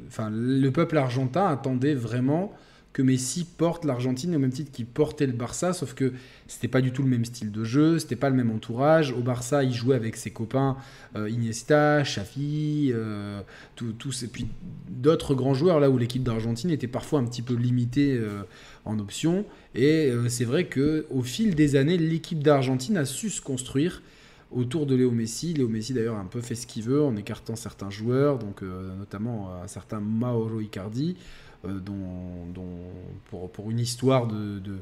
[0.06, 2.52] enfin, le peuple argentin attendait vraiment
[2.92, 6.12] que Messi porte l'Argentine au même titre qu'il portait le Barça, sauf que
[6.46, 9.12] c'était pas du tout le même style de jeu, c'était pas le même entourage.
[9.12, 10.76] Au Barça, il jouait avec ses copains
[11.14, 13.40] euh, Iniesta, Xavi, euh,
[13.80, 14.48] et puis
[14.88, 18.42] d'autres grands joueurs là où l'équipe d'Argentine était parfois un petit peu limitée euh,
[18.84, 19.44] en option.
[19.74, 24.02] Et euh, c'est vrai que au fil des années, l'équipe d'Argentine a su se construire
[24.50, 25.52] autour de Léo Messi.
[25.52, 28.62] Léo Messi d'ailleurs a un peu fait ce qu'il veut en écartant certains joueurs, donc
[28.62, 31.16] notamment un certain Mauro Icardi.
[31.64, 32.92] Euh, dont, dont-
[33.30, 34.78] pour, pour une histoire de, de-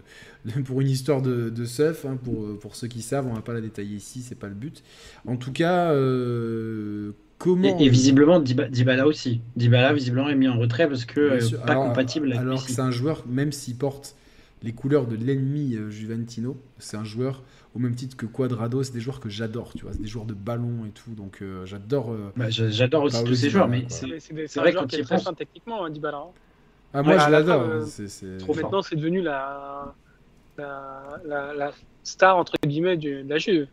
[0.53, 3.41] de- pour une histoire de, de seuf hein, pour, pour ceux qui savent on va
[3.41, 4.83] pas la détailler ici c'est pas le but
[5.27, 9.41] en tout cas euh, comment Et, et visiblement, Dyba- Dybala aussi.
[9.57, 12.71] Dybala, visiblement, est mis en retrait parce que euh, pas Alors- compatible avec Alors que
[12.71, 14.17] c'est un joueur, même s'il porte
[14.63, 17.43] les couleurs de l'ennemi euh, Juventino, c'est un joueur
[17.75, 20.25] au même titre que Quadrado, c'est des joueurs que j'adore, tu vois, c'est des joueurs
[20.25, 22.11] de ballon et tout, donc euh, j'adore.
[22.11, 24.07] euh, Bah, j'a- J'adore aussi tous ces joueurs, mais c'est-
[24.59, 26.17] vrai quand qui il est très fin techniquement, hein, Dybala.
[26.17, 26.31] hein.
[26.99, 27.63] Ah, moi Ouais, je l'adore.
[27.63, 28.63] fin, euh, trop fort.
[28.65, 29.95] Maintenant, c'est devenu la,
[30.57, 33.67] la, la, la star entre guillemets du- de la Juve.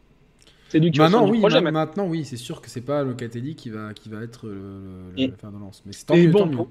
[0.68, 1.80] C'est lui qui Maintenant, oui, projet ma- maintenant.
[2.04, 4.54] maintenant, oui, c'est sûr que c'est pas Locatelli qui va, qui va être le,
[5.16, 5.84] le- Et- le fer de lance.
[5.86, 6.56] Mais c'est tant mieux, bon, tant mieux.
[6.58, 6.68] pour-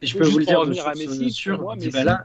[0.00, 2.24] Et je peux vous le dire, revenir à Messi, sur pour moi, Dybala.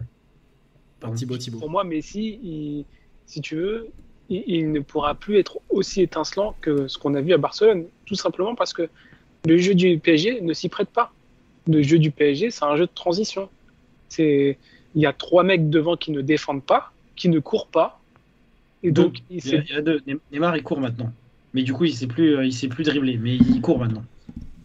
[0.99, 1.15] Pardon.
[1.15, 1.59] Thibaut, Thibaut.
[1.59, 2.85] Pour moi, Messi, il-
[3.25, 3.87] si tu veux,
[4.29, 7.85] il, il ne pourra plus être aussi étincelant que ce qu'on a vu à Barcelone.
[8.05, 8.87] Tout simplement parce que
[9.47, 11.11] le jeu du PSG ne s'y prête pas.
[11.67, 13.49] Le jeu du PSG, c'est un jeu de transition.
[14.13, 14.57] C'est,
[14.93, 17.99] il y a trois mecs devant qui ne défendent pas, qui ne courent pas.
[18.83, 20.01] Et donc, il Il y a- s'est- il y a deux.
[20.05, 21.11] Ne- Neymar, il court maintenant.
[21.53, 24.03] Mais du coup, il sait plus, euh, il sait plus dribbler, mais il court maintenant.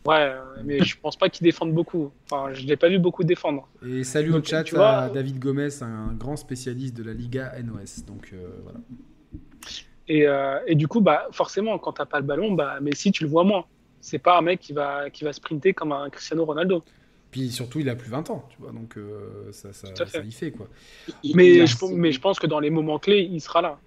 [0.07, 2.11] ouais, euh, mais je pense pas qu'ils défendent beaucoup.
[2.31, 3.69] Enfin, je l'ai pas vu beaucoup défendre.
[3.87, 7.13] Et salut Donc, au chat tu vois- à David Gomez, un grand spécialiste de la
[7.15, 8.05] Liga NOS.
[8.07, 8.79] Donc euh, voilà.
[10.09, 13.25] Et, euh, et du coup, bah, forcément, quand t'as pas le ballon, bah, Messi, tu
[13.25, 13.65] le vois moins.
[14.01, 16.83] C'est pas un mec qui va, qui va sprinter comme un Cristiano Ronaldo.
[17.31, 19.89] Puis surtout, il a plus 20 ans, tu vois, donc euh, ça, ça,
[20.25, 20.69] y fait quoi.
[21.23, 23.61] Il- Mais un je, style- mais je pense que dans les moments clés, il sera
[23.61, 23.79] là.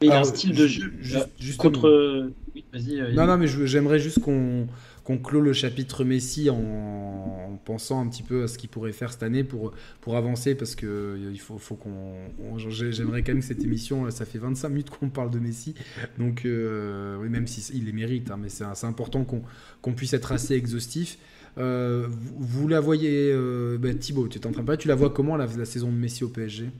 [0.00, 1.70] il a un style de jeu euh, justement.
[1.70, 1.88] contre.
[1.88, 3.14] euh, oui, vas-y.
[3.14, 4.66] Non, non, mais j'aimerais juste qu'on
[5.04, 8.92] qu'on clôt le chapitre Messi en, en pensant un petit peu à ce qu'il pourrait
[8.92, 9.72] faire cette année pour,
[10.02, 12.14] pour avancer parce que il faut, faut qu'on.
[12.42, 15.38] on- j'ai- J'aimerais quand même que cette émission, ça fait 25 minutes qu'on parle de
[15.38, 15.74] Messi,
[16.18, 19.42] donc euh, oui, même si il les mérite, hein, mais c'est c'est important qu'on
[19.82, 21.18] qu'on puisse être assez exhaustif.
[21.56, 23.32] Vous, la voyez,
[23.78, 26.70] ben, Thibaut, tu en train tu la vois comment la, saison de Messi au PSG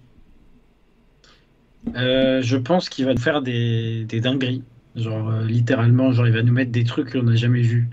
[1.94, 4.62] Je pense qu'il va faire des, dingueries.
[4.96, 7.88] Genre, littéralement, genre, il va nous mettre des trucs qu'on n'a jamais vus.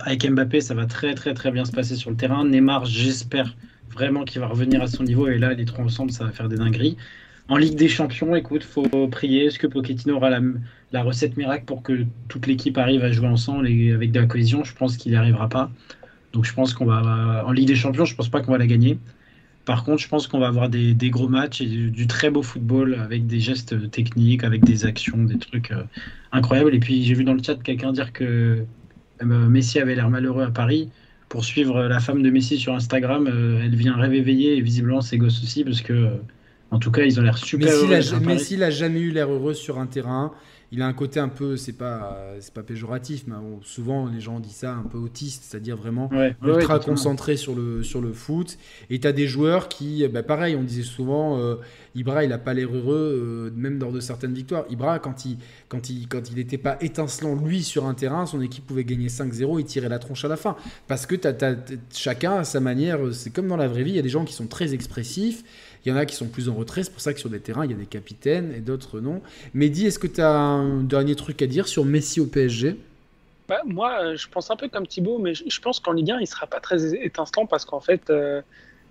[0.00, 2.44] Avec Mbappé, ça va très, très, très bien se passer sur le terrain.
[2.44, 3.56] Neymar, j'espère
[3.90, 5.28] vraiment qu'il va revenir à son niveau.
[5.28, 6.96] Et là, les trois ensemble, ça va faire des dingueries.
[7.48, 9.46] En Ligue des Champions, écoute, faut prier.
[9.46, 13.68] Est-ce que Pochettino aura la, recette miracle pour que toute l'équipe arrive à jouer ensemble
[13.68, 14.64] et avec de la cohésion?
[14.64, 15.70] Je pense qu'il n'y arrivera pas.
[16.32, 18.66] Donc je pense qu'on va en Ligue des Champions, je pense pas qu'on va la
[18.66, 18.98] gagner.
[19.64, 22.94] Par contre, je pense qu'on va avoir des, gros matchs et du, très beau football
[22.94, 25.82] avec des gestes techniques, avec des actions, des trucs euh,
[26.32, 26.74] incroyables.
[26.74, 28.64] Et puis j'ai vu dans le chat quelqu'un dire que
[29.22, 30.88] euh, Messi avait l'air malheureux à Paris.
[31.28, 35.18] Pour suivre la femme de Messi sur Instagram, euh, elle vient réveiller et visiblement ses
[35.18, 36.10] gosses aussi parce que
[36.70, 37.68] en tout cas, ils ont l'air super
[38.20, 40.32] Messi n'a jamais eu l'air heureux sur un terrain.
[40.72, 44.40] Il a un côté un peu, c'est pas, c'est pas péjoratif, mais souvent les gens
[44.40, 46.10] disent ça, un peu autiste, c'est-à-dire vraiment
[46.42, 48.58] ultra concentré sur le, sur le foot.
[48.90, 51.54] Et tu as des joueurs qui, bah, pareil, on disait souvent, euh,
[51.94, 54.64] Ibra, il a pas l'air heureux, euh, même lors de certaines victoires.
[54.68, 58.40] Ibra, quand il quand il quand il n'était pas étincelant, lui, sur un terrain, son
[58.40, 60.56] équipe pouvait gagner 5-0, il tirait la tronche à la fin.
[60.88, 61.14] Parce que
[61.94, 64.24] chacun à sa manière, c'est comme dans la vraie vie, il y a des gens
[64.24, 65.44] qui sont très expressifs
[65.86, 67.38] il y en a qui sont plus en retrait, c'est pour ça que sur des
[67.38, 69.22] terrains, il y a des capitaines et d'autres non.
[69.54, 72.76] Mehdi, est-ce que tu as un dernier truc à dire sur Messi au PSG
[73.48, 76.16] bah, Moi, euh, je pense un peu comme Thibaut, mais je pense qu'en Ligue 1,
[76.16, 78.42] il ne sera pas très étincelant parce qu'en fait, euh,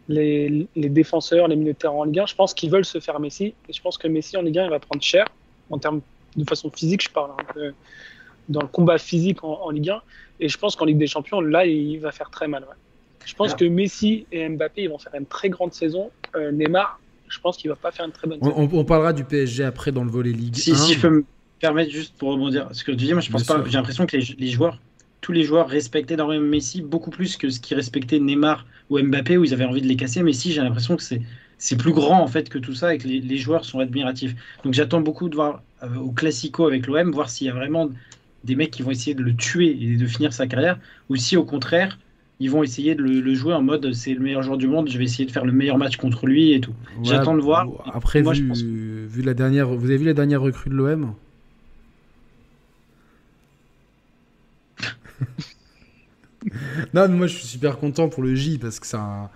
[0.07, 3.53] les, défenseurs, les militaires en Ligue 1, je pense qu'ils veulent se faire Messi.
[3.67, 5.25] Et je pense que Messi en Ligue 1, il va prendre cher
[5.69, 5.99] en termes
[6.37, 7.71] de façon physique, je parle, hein,
[8.47, 10.01] dans le combat physique en, Ligue 1.
[10.39, 12.65] Et je pense qu'en Ligue des Champions, là, il va faire très mal.
[13.25, 16.11] Je pense que Messi et Mbappé ils vont faire une très grande saison.
[16.35, 18.69] Euh, Neymar, je pense qu'il va pas faire une très bonne saison.
[18.71, 21.25] On, parlera du PSG après dans le volet Ligue si, Si je peux me
[21.59, 23.63] permettre juste pour rebondir, ce que tu dis, moi je pense pas.
[23.65, 24.79] J'ai l'impression que les, joueurs,
[25.21, 29.37] tous les joueurs respectaient énormément Messi beaucoup plus que ce qui respectait Neymar ou Mbappé
[29.37, 30.21] où ils avaient envie de les casser.
[30.23, 31.21] Messi, j'ai l'impression que c'est
[31.57, 34.35] c'est plus grand en fait que tout ça et que les, joueurs sont admiratifs.
[34.63, 37.89] Donc j'attends beaucoup de voir euh, au Classico avec l'OM, voir s'il y a vraiment
[38.43, 40.77] des mecs qui vont essayer de le tuer et de finir sa carrière,
[41.09, 41.97] ou si au contraire
[42.39, 44.97] ils vont essayer de le, jouer en mode c'est le meilleur joueur du monde, je
[44.97, 46.73] vais essayer de faire le meilleur match contre lui et tout.
[47.03, 47.67] J'attends de voir.
[47.93, 51.13] Après, moi, vu, vu, la dernière, vous avez vu la dernière recrue de l'OM
[56.93, 59.31] Non, moi je suis super content pour le J parce que c'est un,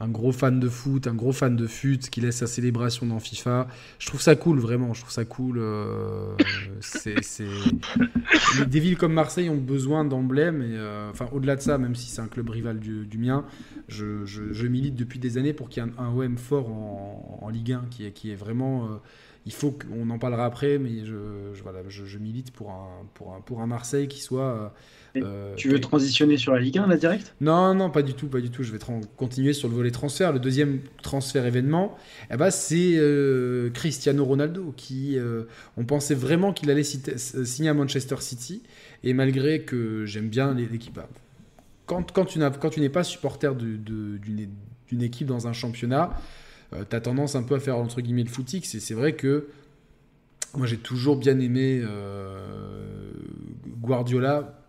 [0.00, 3.20] un gros fan de foot, un gros fan de fut qui laisse sa célébration dans
[3.20, 3.68] FIFA.
[3.98, 4.92] Je trouve ça cool, vraiment.
[4.92, 5.58] Je trouve ça cool.
[5.58, 6.34] Euh,
[6.80, 7.14] c'est,
[8.66, 10.62] Des villes comme Marseille ont besoin d'emblèmes.
[10.62, 13.44] Et, euh, enfin, au-delà de ça, même si c'est un club rival du, mien,
[13.88, 17.84] je, milite depuis des années pour qu'il y ait un, OM fort en, Ligue 1
[17.90, 18.86] qui est, qui est vraiment.
[18.86, 18.96] Euh,
[19.46, 21.14] il faut qu'on en parlera après, mais je,
[21.62, 24.72] voilà, je, milite pour un, pour, un, pour un Marseille qui soit
[25.16, 27.34] euh, tu veux transitionner sur la Ligue 1 là direct?
[27.40, 28.62] Non, non, pas du tout, pas du tout.
[28.62, 28.78] Je vais
[29.16, 30.32] continuer sur le volet transfert.
[30.32, 31.96] Le deuxième transfert événement,
[32.32, 35.44] eh ben, c'est euh, Cristiano Ronaldo qui, euh,
[35.76, 38.62] on pensait vraiment qu'il allait signer à Manchester City
[39.04, 41.08] et malgré que j'aime bien l'équipe, bah,
[41.86, 42.38] quand, quand tu
[42.80, 46.10] n'es pas supporter d'une équipe dans un championnat,
[46.72, 49.48] tu as tendance un peu à faire entre guillemets le footix et c'est vrai que
[50.56, 51.84] moi j'ai toujours bien aimé
[53.80, 54.63] Guardiola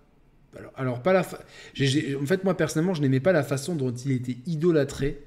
[0.76, 4.38] alors, pas la en fait, moi personnellement, je n'aimais pas la façon dont il était
[4.46, 5.22] idolâtré.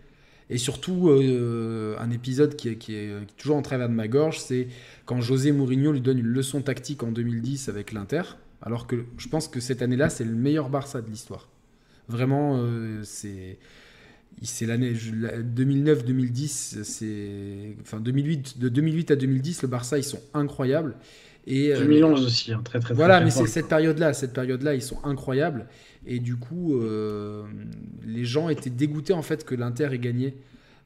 [0.51, 4.69] Et surtout, euh, un épisode qui est, toujours en travers de ma gorge, c'est
[5.05, 8.23] quand José Mourinho lui donne une leçon tactique en 2010 avec l'Inter.
[8.63, 11.49] Alors que je pense que cette année-là, c'est le meilleur Barça de l'histoire.
[12.09, 13.59] Vraiment, euh, c'est
[14.43, 20.95] c'est l'année 2009-2010, c'est enfin 2008 de 2008 à 2010, le Barça ils sont incroyables.
[21.47, 24.83] Et, 2011 euh, aussi, hein, très très Voilà, mais c'est cette période-là, cette période-là, ils
[24.83, 25.67] sont incroyables.
[26.07, 27.45] Et du coup, euh,
[28.05, 30.35] les gens étaient dégoûtés en fait que l'Inter ait gagné.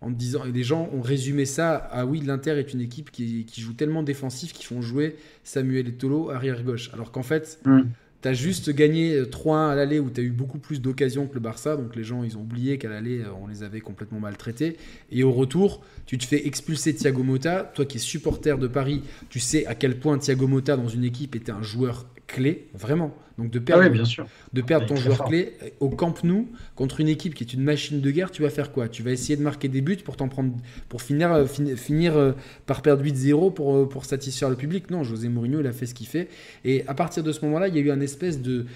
[0.00, 3.46] En disant, et les gens ont résumé ça ah oui, l'Inter est une équipe qui,
[3.56, 6.90] joue tellement défensif qu'ils font jouer Samuel Eto'o arrière gauche.
[6.92, 7.82] Alors qu'en fait, mm.
[8.22, 11.34] Tu as juste gagné 3-1 à l'aller où tu as eu beaucoup plus d'occasions que
[11.34, 11.76] le Barça.
[11.76, 14.76] Donc les gens, ils ont oublié qu'à l'aller, euh, on les avait complètement maltraités.
[15.10, 19.02] Et au retour, tu te fais expulser Thiago Motta, toi qui es supporter de Paris,
[19.28, 23.14] tu sais à quel point Thiago Motta dans une équipe était un joueur clé, vraiment.
[23.38, 24.26] Donc de perdre, ah bien sûr.
[24.52, 28.00] De perdre ton joueur clé au Camp Nou contre une équipe qui est une machine
[28.00, 28.88] de guerre, tu vas faire quoi?
[28.88, 30.54] Tu vas essayer de marquer des buts pour t'en prendre,
[30.88, 32.32] pour finir, euh, finir euh,
[32.66, 34.90] par perdre 8-0 pour, euh, pour satisfaire le public?
[34.90, 36.28] Non, José Mourinho, il a fait ce qu'il fait.
[36.64, 38.66] Et à partir de ce moment-là, il y a eu un espèce de,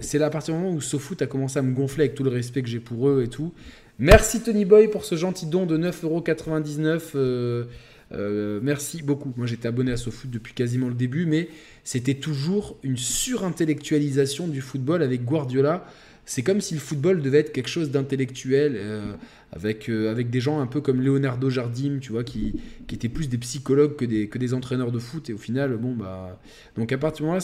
[0.00, 2.24] c'est là à partir du moment où SoFoot a commencé à me gonfler avec tout
[2.24, 3.52] le respect que j'ai pour eux et tout.
[4.00, 7.00] Merci Tony Boy pour ce gentil don de 9,99€.
[7.16, 7.64] Euh,
[8.12, 9.32] euh, merci beaucoup.
[9.36, 11.48] Moi j'étais abonné à SoFoot depuis quasiment le début, mais
[11.84, 15.86] c'était toujours une surintellectualisation du football avec Guardiola.
[16.24, 19.12] c'est comme si le football devait être quelque chose d'intellectuel, euh,
[19.52, 22.54] avec, euh, avec des gens un peu comme Leonardo Jardim, tu vois, qui,
[22.86, 25.30] qui étaient plus des psychologues que des, que des entraîneurs de foot.
[25.30, 26.38] Et au final, bon, bah.
[26.76, 27.38] Donc à partir de là,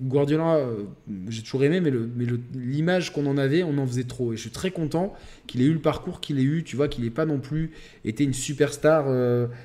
[0.00, 0.84] Guardiola, euh,
[1.28, 4.32] j'ai toujours aimé, mais, le, mais l'image qu'on en avait, on en faisait trop.
[4.32, 5.14] Et je suis très content
[5.46, 7.72] qu'il ait eu le parcours qu'il ait eu, tu vois, qu'il n'ait pas non plus
[8.04, 9.06] été une superstar,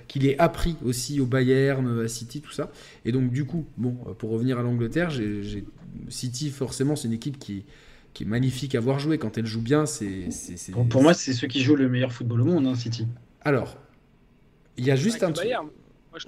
[0.07, 2.71] qu'il ait appris aussi au Bayern, à City, tout ça.
[3.03, 5.65] Et donc, du coup, bon, pour revenir à l'Angleterre, j'ai,
[6.09, 7.63] City, forcément, c'est une équipe qui
[8.13, 9.17] qui est magnifique à voir jouer.
[9.17, 10.27] Quand elle joue bien, c'est.
[10.89, 13.07] pour moi, c'est ceux qui jouent le meilleur football au monde, hein, City.
[13.41, 13.77] Alors,
[14.77, 15.49] il y a juste un truc.
[16.11, 16.19] Moi,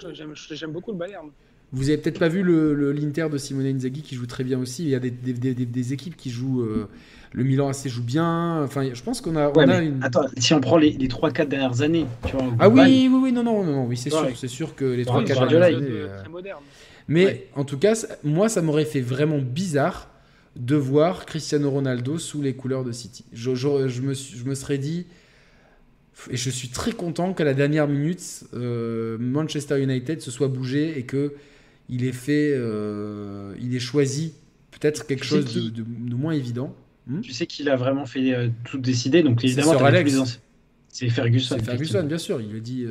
[0.50, 1.30] j'aime beaucoup le Bayern.
[1.74, 4.84] Vous avez peut-être pas vu le l'Inter de Simone Inzaghi qui joue très bien aussi.
[4.84, 6.62] Il y a des, des, des, équipes qui jouent.
[6.62, 6.88] Euh,
[7.32, 8.62] le Milan AC joue bien.
[8.62, 10.02] Enfin, je pense qu'on a, on a une...
[10.04, 12.46] Attends, si on prend les, les 3-4 dernières années, tu vois.
[12.60, 15.48] Ah oui, oui, oui, non, non, non, oui, c'est sûr, c'est sûr que les 3-4
[15.48, 15.88] dernières années.
[15.90, 16.20] Euh...
[16.20, 16.62] Très moderne.
[17.08, 20.08] Mais en tout cas, moi, ça m'aurait fait vraiment bizarre
[20.56, 23.24] de voir Cristiano Ronaldo sous les couleurs de City.
[23.32, 25.06] Je, me, je me, serais dit,
[26.30, 30.96] et je suis très content qu'à la dernière minute, euh, Manchester United se soit bougé
[30.98, 31.34] et que
[31.88, 34.34] il ait fait, euh, il ait choisi
[34.70, 36.74] peut-être quelque chose de, moins évident.
[37.06, 40.24] Hmm tu sais qu'il a vraiment fait euh, tout décider, donc évidemment, c'est Ferguson.
[40.88, 42.40] C'est Ferguson, bien sûr.
[42.40, 42.86] Il le dit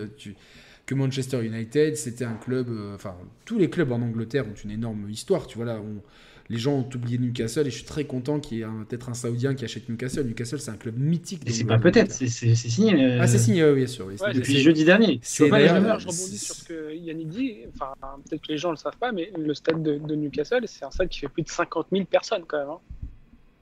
[0.85, 2.67] que Manchester United, c'était un club.
[2.93, 5.47] Enfin, tous les clubs en Angleterre ont une énorme histoire.
[5.47, 6.01] Tu vois là, on,
[6.49, 9.13] les gens ont oublié Newcastle et je suis très content qu'il y ait peut-être un
[9.13, 10.25] Saoudien qui achète Newcastle.
[10.25, 11.41] Newcastle, c'est un club mythique.
[11.45, 13.17] Et c'est pas peut-être, c'est signé.
[13.19, 14.07] Ah, c'est signé, oui, bien sûr.
[14.07, 15.19] depuis jeudi dernier.
[15.23, 17.57] C'est d'ailleurs, je rebondis sur ce que Yannick dit.
[17.73, 17.93] Enfin,
[18.29, 20.91] peut-être que les gens ne le savent pas, mais le stade de, Newcastle, c'est un
[20.91, 22.69] stade qui fait plus de 50 000 personnes quand même.
[22.69, 22.79] Hein.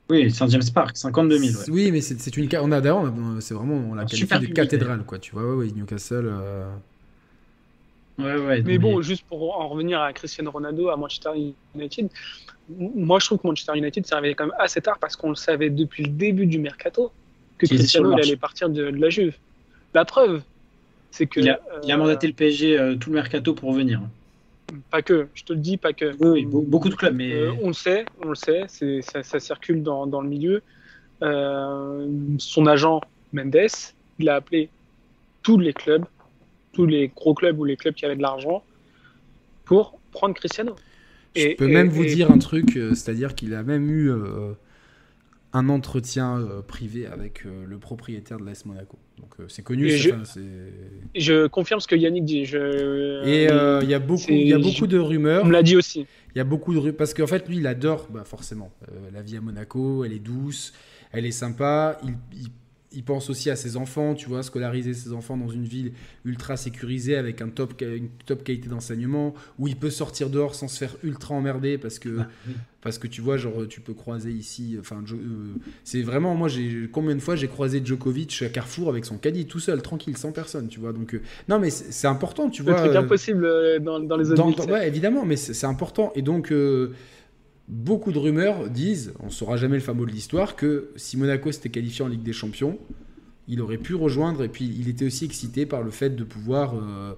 [0.10, 1.64] Oui, Saint James Park, 52 000.
[1.70, 2.50] Oui, mais c'est une.
[2.62, 5.20] On a d'ailleurs, c'est vraiment on l'a qualifié de cathédrale, quoi.
[5.20, 6.28] Tu vois, oui, Newcastle.
[6.30, 6.70] Euh,
[8.20, 11.30] ouais, ouais, mais bon, juste pour en revenir à Cristiano Ronaldo, à Manchester
[11.76, 12.10] United,
[12.78, 15.36] moi, je trouve que Manchester United s'est réveillé quand même assez tard parce qu'on le
[15.36, 17.12] savait depuis le début du mercato
[17.58, 19.36] que Cristiano allait partir de, la Juve.
[19.94, 20.42] La preuve,
[21.12, 21.40] c'est que.
[21.40, 24.02] Il a, euh, mandaté le PSG euh, tout le mercato pour venir.
[24.90, 26.16] Pas que, je te le dis, pas que.
[26.20, 27.34] Oui, beaucoup de clubs, mais.
[27.34, 28.66] Euh, on le sait, on le sait,
[29.02, 30.62] ça, ça, circule dans, dans le milieu.
[31.22, 33.02] son agent,
[33.34, 33.68] Mendes,
[34.20, 34.70] il a appelé
[35.44, 36.06] tous les clubs,
[36.74, 38.64] tous les gros clubs ou les clubs qui avaient de l'argent
[39.66, 40.76] pour prendre Cristiano.
[41.36, 44.54] Je peux même vous dire un truc, euh, c'est-à-dire qu'il a même eu euh,
[45.54, 48.98] un entretien euh, privé avec le propriétaire de l'AS Monaco.
[49.18, 49.90] Donc c'est connu.
[49.90, 50.10] Je,
[51.16, 52.46] je, confirme ce que Yannick dit.
[52.46, 53.24] Je...
[53.26, 53.46] Et
[53.84, 55.44] il y a beaucoup, il y a beaucoup de rumeurs.
[55.44, 56.08] On me l'a dit aussi.
[56.34, 58.72] Il y a beaucoup de rumeurs parce qu'en fait lui il adore, bah, forcément,
[59.14, 60.04] la vie à Monaco.
[60.04, 60.74] Elle est douce,
[61.12, 62.00] elle est sympa.
[62.04, 62.48] Il, il
[62.94, 65.94] il pense aussi à ses enfants, tu vois, scolariser ses enfants dans une ville
[66.26, 70.68] ultra sécurisée avec un top, une top qualité d'enseignement, où il peut sortir dehors sans
[70.68, 72.28] se faire ultra emmerder parce que, ah,
[72.82, 74.76] parce que tu vois, genre, tu peux croiser ici.
[74.80, 79.06] Enfin, euh, c'est vraiment, moi, j'ai combien de fois j'ai croisé Djokovic à Carrefour avec
[79.06, 80.92] son caddie tout seul, tranquille, sans personne, tu vois.
[80.92, 82.78] Donc, euh, non, mais c'est important, tu vois.
[82.78, 86.12] C'est impossible euh, dans, dans les autres Ouais, évidemment, mais c'est important.
[86.16, 86.52] Et donc
[87.68, 91.52] beaucoup de rumeurs disent, on ne saura jamais le fameux de l'histoire, que si Monaco
[91.52, 92.78] s'était qualifié en Ligue des Champions,
[93.48, 96.74] il aurait pu rejoindre et puis il était aussi excité par le fait de pouvoir
[96.76, 97.14] euh,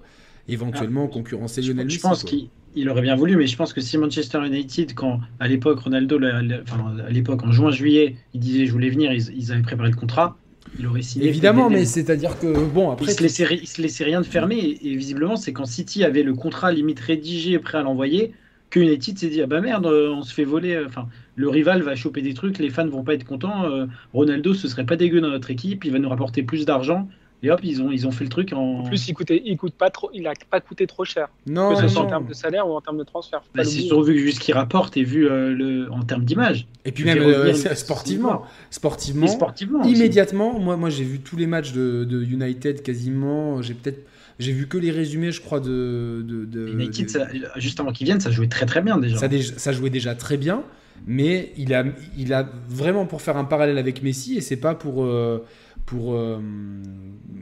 [0.48, 1.96] éventuellement ah, concurrencer Lionel Messi.
[1.96, 5.48] Je pense qu'il aurait bien voulu, mais je pense que si Manchester United, quand à
[5.48, 9.96] l'époque Ronaldo, à l'époque en juin-juillet, il disait je voulais venir, ils, avaient préparé le
[9.96, 10.36] contrat.
[10.78, 11.28] Il aurait signé.
[11.28, 13.12] Évidemment, mais c'est-à-dire que bon après.
[13.12, 16.24] Il se, laissait, se laissait rien de fermer et, et visiblement c'est quand City avait
[16.24, 18.32] le contrat limite rédigé prêt à l'envoyer
[18.80, 20.74] United s'est dit ah bah merde, on se fait voler.
[20.74, 23.64] Euh, enfin, le rival va choper des trucs, les fans vont pas être contents.
[23.64, 27.08] Euh, Ronaldo, ce serait pas dégueu dans notre équipe, il va nous rapporter plus d'argent.
[27.42, 28.78] Et hop, ils ont, ils ont fait le truc en.
[28.78, 31.28] En plus, il coûtait, il coûte pas trop, il a pas coûté trop cher.
[31.46, 31.74] Non.
[31.74, 33.42] Que ce soit en termes de salaire ou en termes de transfert.
[33.54, 36.66] Bah, c'est surtout vu ce qu'il rapporte et vu euh, le, en termes d'image.
[36.86, 40.58] Et puis même sportivement, sportivement, sportivement, immédiatement.
[40.58, 43.60] Moi, moi, j'ai vu tous les matchs de, de United quasiment.
[43.60, 44.06] J'ai peut-être
[44.38, 46.24] j'ai vu que les résumés, je crois, de.
[46.26, 49.16] de, United, juste avant qu'ils viennent, ça jouait très très bien déjà.
[49.18, 50.64] Ça, ça, jouait déjà très bien,
[51.06, 51.84] mais il a,
[52.16, 55.04] il a vraiment pour faire un parallèle avec Messi, et c'est pas pour.
[55.04, 55.44] Euh,
[55.86, 56.38] pour euh,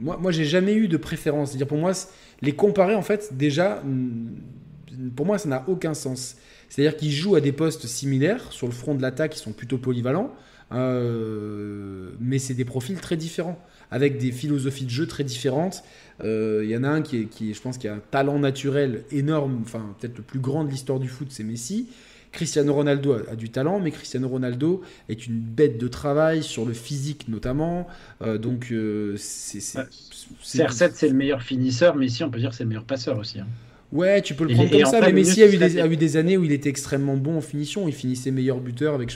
[0.01, 1.49] moi, moi j'ai jamais eu de préférence.
[1.49, 1.93] C'est-à-dire, pour moi,
[2.41, 3.81] les comparer, en fait, déjà,
[5.15, 6.35] pour moi, ça n'a aucun sens.
[6.69, 9.77] C'est-à-dire qu'ils jouent à des postes similaires, sur le front de l'attaque, ils sont plutôt
[9.77, 10.33] polyvalents,
[10.71, 13.59] euh, mais c'est des profils très différents,
[13.91, 15.83] avec des philosophies de jeu très différentes.
[16.19, 18.39] Il euh, y en a un qui, est, qui je pense, qui a un talent
[18.39, 21.87] naturel énorme, enfin peut-être le plus grand de l'histoire du foot, c'est Messi.
[22.31, 26.73] Cristiano Ronaldo a, du talent, mais Cristiano Ronaldo est une bête de travail sur le
[26.73, 27.87] physique notamment.
[28.21, 29.59] Euh, donc euh, c'est.
[29.59, 33.39] CR7 c'est le meilleur finisseur, mais ici on peut dire c'est le meilleur passeur aussi.
[33.39, 33.47] Hein.
[33.91, 35.95] Ouais, tu peux le prendre et comme ça, mais Messi a eu, des, a eu
[35.95, 37.87] des années où il était extrêmement bon en finition.
[37.87, 39.11] Il finissait meilleur buteur avec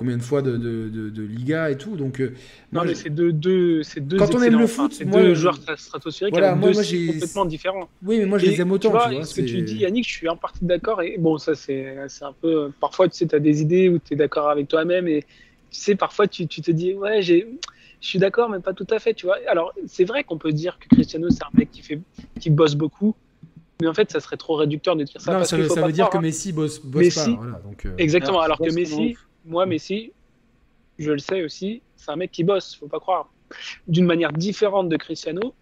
[0.00, 1.94] combien de fois de, de, de- de Liga et tout.
[1.96, 2.28] Donc, euh,
[2.72, 5.04] Non, moi, mais c'est deux, deux, c'est deux Quand on aime le foot, enfin, c'est
[5.04, 7.88] moi, deux joueurs stratosphériques Voilà, avec moi- deux moi, styles j'ai- complètement différents.
[8.02, 8.88] oui, mais moi je Et les aime autant.
[8.88, 11.02] Tu vois, tu vois, ce que tu dis, Yannick, je suis en partie d'accord.
[11.02, 12.72] Et bon, ça, c'est c'est un peu.
[12.80, 15.06] Parfois, tu sais, tu as des idées où tu es d'accord avec toi-même.
[15.06, 15.20] Et
[15.70, 17.46] tu sais, parfois, tu, tu te dis, ouais, j'ai.
[18.00, 19.36] Je suis d'accord, mais pas tout à fait, tu vois.
[19.46, 22.00] Alors, c'est vrai qu'on peut dire que Cristiano, c'est un mec qui, fait,
[22.40, 23.14] qui bosse beaucoup,
[23.82, 25.30] mais en fait, ça serait trop réducteur de dire ça.
[25.32, 26.28] non, parce ça, veut- faut ça pas veut dire croire, que hein.
[26.28, 27.42] Messi bosse, bosse Messi- pas.
[27.42, 30.12] Voilà, donc, euh, Exactement, alors, Alors, que Messi, moi, Messi,
[30.98, 33.32] je le sais aussi, c'est un mec qui bosse, faut pas croire.
[33.88, 35.54] D'une manière différente de Cristiano,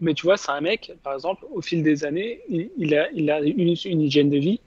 [0.00, 3.10] mais tu vois, c'est un mec, par exemple, au fil des années, il, il a,
[3.12, 4.60] il a une, une hygiène de vie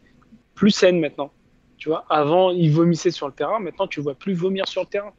[0.55, 1.31] plus saine maintenant.
[1.77, 4.87] Tu vois, avant, il vomissait sur le terrain, maintenant, tu vois plus vomir sur le
[4.87, 5.13] terrain.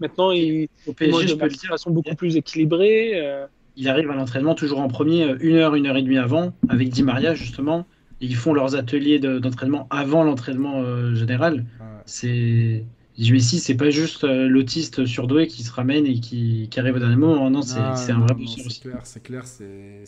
[0.00, 3.12] Maintenant, il, Au il PSG, mange je de peux le dire, façon beaucoup plus équilibrée.
[3.14, 3.46] euh,
[3.76, 6.52] il arrive à l'entraînement toujours en premier, euh, une heure, une heure et demie avant,
[6.68, 7.86] avec Di Maria justement.
[8.20, 11.64] Ils font leurs ateliers de- d'entraînement avant l'entraînement euh, général.
[12.06, 12.84] C'est
[13.18, 16.98] Messi, c'est pas juste euh, l'autiste surdoué qui se ramène et qui, qui arrive au
[16.98, 17.50] dernier moment.
[17.50, 20.04] Non, c'est un vrai bosseur C'est clair, c'est clair, c'est-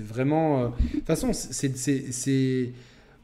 [0.00, 0.62] vraiment.
[0.62, 2.72] euh, De toute façon, c'est, c'est- c'est-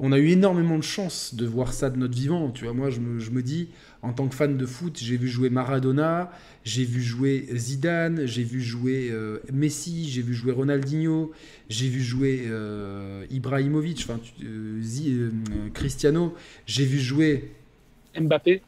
[0.00, 2.50] on a eu énormément de chance de voir ça de notre vivant.
[2.50, 3.68] Tu vois, moi, je me, je me dis,
[4.02, 6.30] en tant que fan de foot, j'ai vu jouer Maradona,
[6.64, 11.32] j'ai vu jouer Zidane, j'ai vu jouer euh, Messi, j'ai vu jouer Ronaldinho,
[11.68, 14.80] j'ai vu jouer euh, Ibrahimovic, enfin, euh,
[15.74, 16.34] Cristiano,
[16.66, 17.50] j'ai vu jouer
[18.18, 18.62] Mbappé,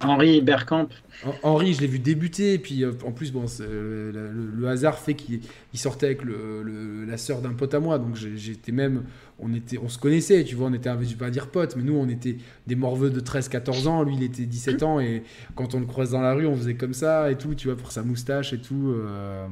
[0.00, 0.88] Henri Bergkamp,
[1.24, 4.50] Hen- Henri, je l'ai vu débuter, et puis euh, en plus, bon, euh, le, le-
[4.60, 5.40] le hasard fait qu'il
[5.72, 9.04] il sortait avec le, le- la sœur d'un pote à moi, donc j'ai- j'étais même,
[9.38, 11.82] on, était, on se connaissait, tu vois, on était, je vais pas dire potes, mais
[11.82, 15.22] nous, on était des morveux de 13-14 ans, lui, il était 17 ans, et
[15.54, 17.76] quand on le croise dans la rue, on faisait comme ça, et tout, tu vois,
[17.76, 18.92] pour sa moustache et tout.
[18.94, 19.46] euh,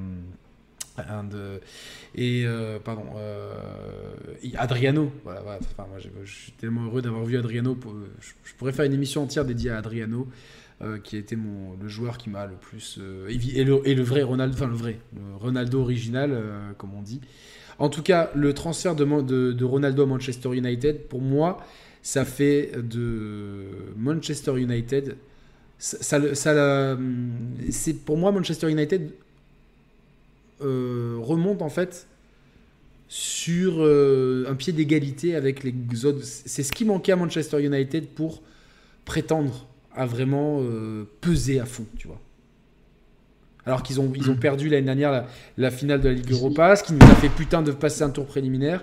[2.14, 3.55] et euh, pardon euh,
[4.57, 5.59] Adriano voilà, voilà.
[5.61, 7.78] Enfin, moi, je, suis tellement heureux d'avoir vu Adriano
[8.20, 10.28] je, pourrais faire une émission entière dédiée à Adriano
[10.82, 14.22] euh, qui a été mon, le joueur qui m'a le plus euh, et, le, vrai
[14.22, 14.98] Ronaldo enfin le vrai
[15.38, 16.36] Ronaldo original
[16.78, 17.20] comme on dit
[17.78, 21.64] en tout cas le transfert de, Ronaldo à Manchester United pour moi
[22.03, 25.16] ça fait de Manchester United
[25.78, 26.96] ça, ça,
[27.70, 29.11] c'est pour moi Manchester United
[30.65, 32.07] euh, remonte en fait
[33.09, 35.75] sur euh, un pied d'égalité avec les
[36.07, 36.21] autres.
[36.23, 38.43] C'est ce qui manquait à Manchester United pour
[39.05, 42.21] prétendre à vraiment euh, peser à fond, tu vois.
[43.65, 46.75] Alors qu'ils ont, ils ont perdu l'année dernière la, la finale de la Ligue Europa,
[46.75, 48.83] ce qui nous a fait putain de passer un tour préliminaire.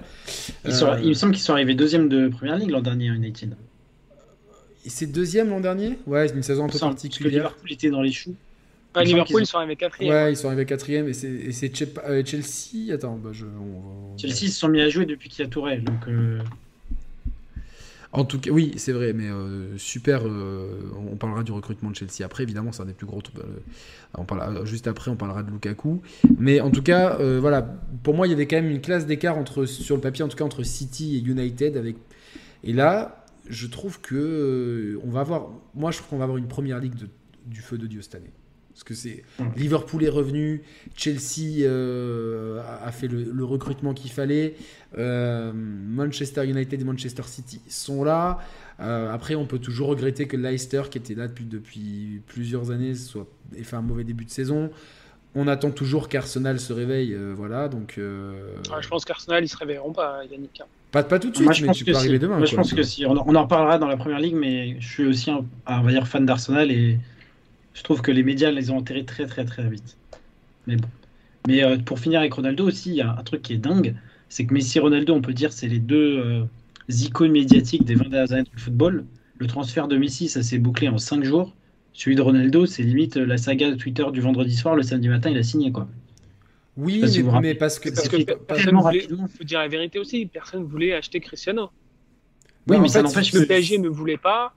[0.64, 3.56] Ils sont- il me semble qu'ils sont arrivés deuxième de première ligue l'an dernier, United.
[4.86, 5.98] et c'est deuxième l'an dernier?
[6.08, 7.32] Ouais, c'est une saison un peu semble, Parce que particulière.
[7.44, 8.36] Liverpool était dans les choux.
[8.98, 10.14] Liverpool, ils sont arrivés quatrième.
[10.14, 11.28] Ouais, ils sont arrivés quatrième et c'est
[12.06, 12.94] euh, Chelsea.
[12.94, 13.46] Attends, bah je.
[13.46, 15.84] on- on- Chelsea ils se sont mis à jouer depuis qu'il y a Tourelle.
[15.84, 16.40] Donc, euh,
[18.12, 20.22] En tout cas, oui, c'est vrai, mais euh, super.
[20.26, 23.22] euh, on parlera du recrutement de Chelsea après, évidemment, c'est un des plus gros.
[23.38, 23.44] euh,
[24.18, 26.02] on parlera, juste après, on parlera de Lukaku.
[26.40, 27.62] Mais en tout cas, voilà,
[28.02, 30.28] pour moi, il y avait quand même une classe d'écart entre, sur le papier, en
[30.28, 31.78] tout cas, entre City et United.
[31.78, 31.98] Avec...
[32.64, 35.50] Et là, je trouve que on va avoir.
[35.76, 37.10] Moi, je trouve qu'on va avoir une première ligue de-
[37.46, 38.32] du feu de Dieu cette année.
[38.80, 39.44] Parce que c'est Mm.
[39.58, 40.62] Liverpool est revenu,
[40.96, 44.56] Chelsea euh, a- fait le, le recrutement qu'il fallait,
[44.98, 48.40] euh, Manchester United et Manchester City sont là.
[48.80, 52.96] Euh, après, on peut toujours regretter que Leicester, qui était là depuis, depuis plusieurs années,
[52.96, 53.28] soit
[53.58, 54.70] ait fait un mauvais début de saison.
[55.36, 57.68] On attend toujours qu'Arsenal se réveille, euh, voilà.
[57.68, 60.62] Donc, euh, Ouais, je pense qu'Arsenal, ils se réveilleront pas, Yannick.
[60.62, 60.66] hein.
[60.92, 61.98] pas, pas tout de suite, moi, je mais pense tu peux si.
[62.00, 62.38] arriver demain.
[62.38, 63.06] Moi, je pense que si.
[63.06, 65.82] On en, on en reparlera dans la première ligue, mais je suis aussi un, un,
[65.82, 66.98] on va dire, fan d'Arsenal et
[67.74, 69.98] je trouve que les médias les ont enterrés très très très vite.
[70.68, 70.88] Mais bon.
[71.48, 73.96] Mais euh, pour finir avec Ronaldo aussi, il y a un truc qui est dingue,
[74.28, 76.44] c'est que Messi et Ronaldo, on peut dire, c'est les deux euh,
[76.90, 79.06] icônes médiatiques des 20 dernières années du football.
[79.38, 81.56] Le transfert de Messi, ça s'est bouclé en 5 jours.
[81.94, 85.32] Celui de Ronaldo, c'est limite la saga de Twitter du vendredi soir, le samedi matin,
[85.32, 85.88] il a signé quoi.
[86.78, 87.90] Oui, si mais, mais parce que.
[87.90, 89.28] Parce que personne voulait, rapidement.
[89.28, 91.72] faut dire la vérité aussi, personne voulait acheter Cristiano.
[92.68, 94.54] Oui, en mais ça fait, n'empêche Le que PSG ne voulait pas.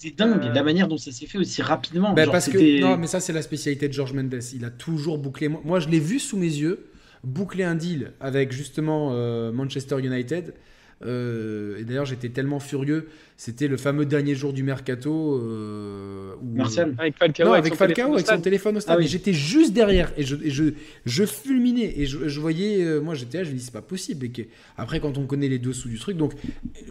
[0.00, 2.16] C'était dingue Euh, la manière dont ça s'est fait aussi rapidement.
[2.16, 4.40] Genre, parce que non, mais ça c'est la spécialité de George Mendes.
[4.54, 5.48] Il a toujours bouclé.
[5.48, 6.86] Moi, je l'ai vu sous mes yeux
[7.22, 10.54] boucler un deal avec justement euh, Manchester United.
[11.04, 13.08] Euh, et d'ailleurs, j'étais tellement furieux.
[13.36, 15.38] C'était le fameux dernier jour du mercato.
[15.42, 16.94] euh, où, Martial.
[16.98, 18.42] Avec Falcao, non, avec, avec son Falcao, téléphone au avec son stade.
[18.42, 18.94] téléphone au stade.
[18.96, 19.04] Ah oui.
[19.04, 20.64] Et j'étais juste derrière et je, et je,
[21.04, 23.82] je fulminais et je, je voyais, euh, moi j'étais là, je me dis c'est pas
[23.82, 24.24] possible.
[24.26, 24.42] Et que,
[24.78, 26.32] après, quand on connaît les dessous du truc, donc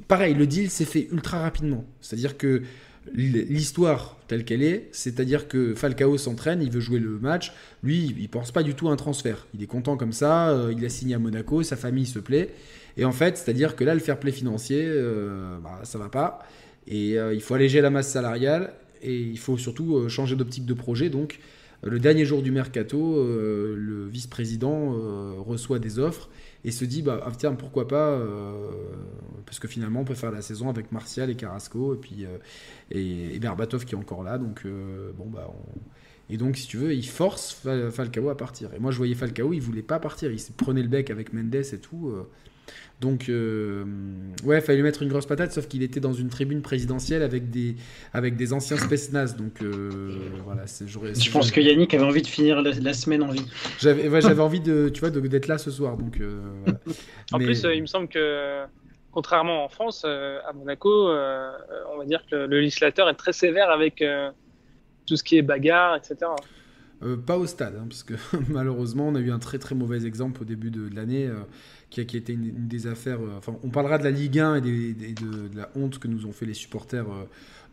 [0.07, 1.85] pareil, le deal s'est fait ultra rapidement.
[2.01, 2.61] C'est-à-dire que
[3.13, 8.29] l'histoire telle qu'elle est, c'est-à-dire que Falcao s'entraîne, il veut jouer le match, lui, il
[8.29, 9.47] pense pas du tout à un transfert.
[9.53, 12.49] Il est content comme ça, euh, il a signé à Monaco, sa famille se plaît.
[12.97, 16.39] Et en fait, c'est-à-dire que là, le fair play financier, euh, bah, ça va pas.
[16.87, 20.73] Et euh, il faut alléger la masse salariale et il faut surtout changer d'optique de
[20.73, 21.09] projet.
[21.09, 21.39] Donc,
[21.83, 24.95] le dernier jour du mercato, le vice-président
[25.43, 26.29] reçoit des offres
[26.65, 28.71] et se dit bah ah, tiens pourquoi pas euh,
[29.45, 32.37] parce que finalement on peut faire la saison avec Martial et Carrasco et puis euh,
[32.91, 35.51] et, Berbatov qui est encore là donc euh, bon bah
[36.29, 37.61] et donc si tu veux il force
[37.91, 38.73] Falcao à partir.
[38.73, 41.55] Et moi je voyais Falcao il voulait pas partir il prenait le bec avec Mendes
[41.55, 42.13] et tout
[43.03, 43.83] donc, euh,
[44.45, 47.49] ouais, fallait lui mettre une grosse patate, sauf qu'il était dans une tribune présidentielle avec
[47.49, 47.75] des,
[48.13, 49.61] avec des anciens Space Donc,
[50.97, 51.13] voilà.
[51.13, 53.45] Je pense que Yannick avait envie de finir la, semaine en vie.
[53.79, 55.97] J'avais j'avais envie de, tu vois, d'être là ce soir.
[55.97, 56.41] Donc, euh,
[57.31, 58.63] En plus, il me semble que,
[59.11, 64.03] contrairement en France, à Monaco, on va dire que le législateur est très sévère avec
[65.05, 66.31] tout ce qui est bagarre, etc.
[67.25, 68.13] pas au stade, hein, parce que
[68.49, 71.29] malheureusement, on a eu un très très mauvais exemple au début de, de l'année
[71.93, 73.19] qui a, qui été une, des affaires.
[73.21, 76.31] Euh, enfin, on parlera de la Ligue 1 et, de, la honte que nous ont
[76.31, 77.25] fait les supporters euh,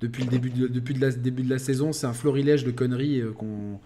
[0.02, 1.92] depuis le début de, le début de la saison.
[1.92, 3.80] C'est un florilège de conneries euh, qu'on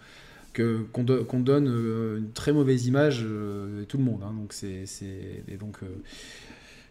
[0.57, 4.21] qu'on donne une très mauvaise image de tout le monde.
[4.23, 4.33] Hein.
[4.39, 4.85] donc c'est
[5.49, 5.81] et donc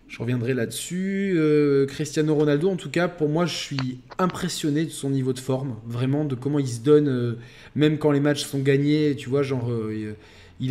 [0.09, 1.39] je reviendrai là-dessus.
[1.87, 5.77] Cristiano Ronaldo, en tout cas, pour moi, je suis impressionné de son niveau de forme,
[5.85, 7.37] vraiment, de comment il se donne,
[7.73, 9.15] même quand les matchs sont gagnés.
[9.15, 9.71] Tu vois, genre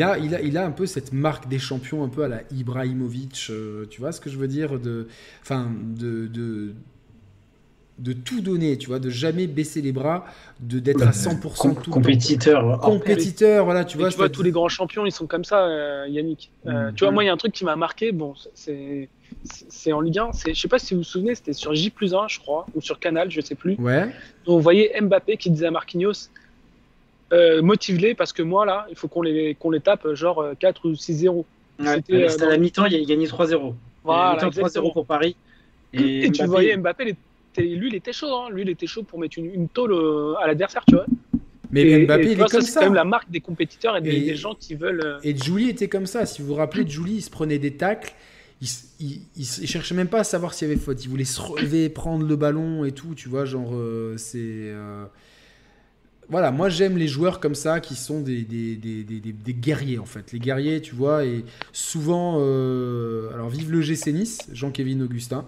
[0.02, 2.42] a, il, a, il a un peu cette marque des champions, un peu à la
[2.50, 5.08] Ibrahimovic, euh, tu vois ce que je veux dire de,
[5.42, 6.72] Enfin, de, de,
[7.98, 10.24] de, tout donner, tu vois, de jamais baisser les bras,
[10.60, 12.80] de d'être à 100% tout compétiteur.
[12.80, 14.10] Compétiteur, voilà, tu vois.
[14.10, 16.50] tu vois, tous les grands champions, ils sont comme ça, euh, Yannick.
[16.66, 16.94] Euh, mm.
[16.94, 19.08] Tu vois, moi, il y a un truc qui m'a marqué, bon, c'est
[19.44, 20.30] c'est en Ligue 1.
[20.46, 22.98] Je sais pas si vous vous souvenez, c'était sur J 1, je crois, ou sur
[22.98, 23.76] Canal, je sais plus.
[23.76, 24.08] Ouais.
[24.46, 26.28] On voyait Mbappé qui disait à Marquinhos
[27.32, 30.86] euh, motive-les parce que moi, là, il faut qu'on les, qu'on les tape genre 4
[30.86, 31.44] euh, ou 6-0.
[31.80, 33.74] C'était à la mi-temps, il a gagné 3-0.
[34.04, 35.36] Voilà, 3-0 pour Paris.
[35.94, 37.16] Et, tu voyais Mbappé,
[37.58, 38.34] lui, il était chaud.
[38.34, 38.50] Hein.
[38.50, 41.06] Lui, il était chaud pour mettre une, une tôle euh, à l'adversaire, tu vois.
[41.70, 42.60] Mais Mbappé, il est comme ça.
[42.60, 45.18] C'est quand même la marque des compétiteurs et des, gens qui veulent.
[45.22, 46.26] Et Julie était comme ça.
[46.26, 48.12] Si vous vous rappelez, Julie, il se prenait des tacles.
[48.60, 51.02] Il, il, cherchait même pas à savoir s'il y avait faute.
[51.02, 53.14] Il voulait se relever, prendre le ballon et tout.
[53.14, 53.74] Tu vois, genre,
[54.18, 54.72] c'est
[56.32, 58.46] voilà, moi j'aime les joueurs comme ça qui sont des,
[59.48, 60.32] guerriers en fait.
[60.32, 65.44] Les guerriers, tu vois, et souvent, euh, alors vive le GC Nice, Jean-Kévin Augustin.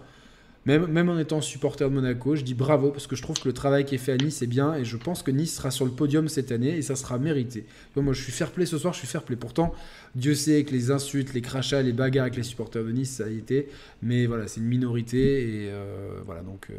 [0.66, 3.52] Même, en étant supporter de Monaco, je dis bravo parce que je trouve que le
[3.52, 5.84] travail qui est fait à Nice est bien et je pense que Nice sera sur
[5.84, 7.66] le podium cette année et ça sera mérité.
[7.96, 9.36] Moi, je suis fair play ce soir, je suis fair play.
[9.36, 9.74] Pourtant,
[10.14, 13.24] Dieu sait que les insultes, les crachats, les bagarres avec les supporters de Nice, ça
[13.24, 13.68] a été.
[14.02, 16.74] Mais voilà, c'est une minorité et euh, voilà, donc euh,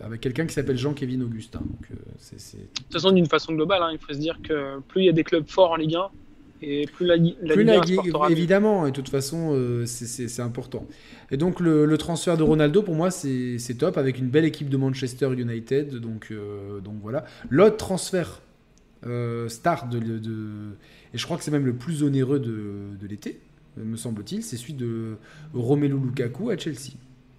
[0.00, 1.60] avec quelqu'un qui s'appelle Jean-Kévin Augustin.
[1.60, 5.02] Donc, euh, De toute façon, d'une façon globale, hein, il faut se dire que plus
[5.02, 6.10] il y a des clubs forts en Ligue 1,
[6.62, 10.86] et plus la, la plus Ligue évidemment, et de toute façon, c'est important.
[11.30, 14.76] Et donc le, transfert de Ronaldo, pour moi, c'est top, avec une belle équipe de
[14.76, 15.96] Manchester United.
[15.96, 17.24] Donc, euh, donc voilà.
[17.50, 18.40] L'autre transfert
[19.06, 19.98] euh, star de,
[21.14, 23.40] Et je crois que c'est même le plus onéreux de, l'été,
[23.76, 25.16] me semble-t-il, c'est celui de
[25.54, 26.94] Romelu Lukaku à Chelsea.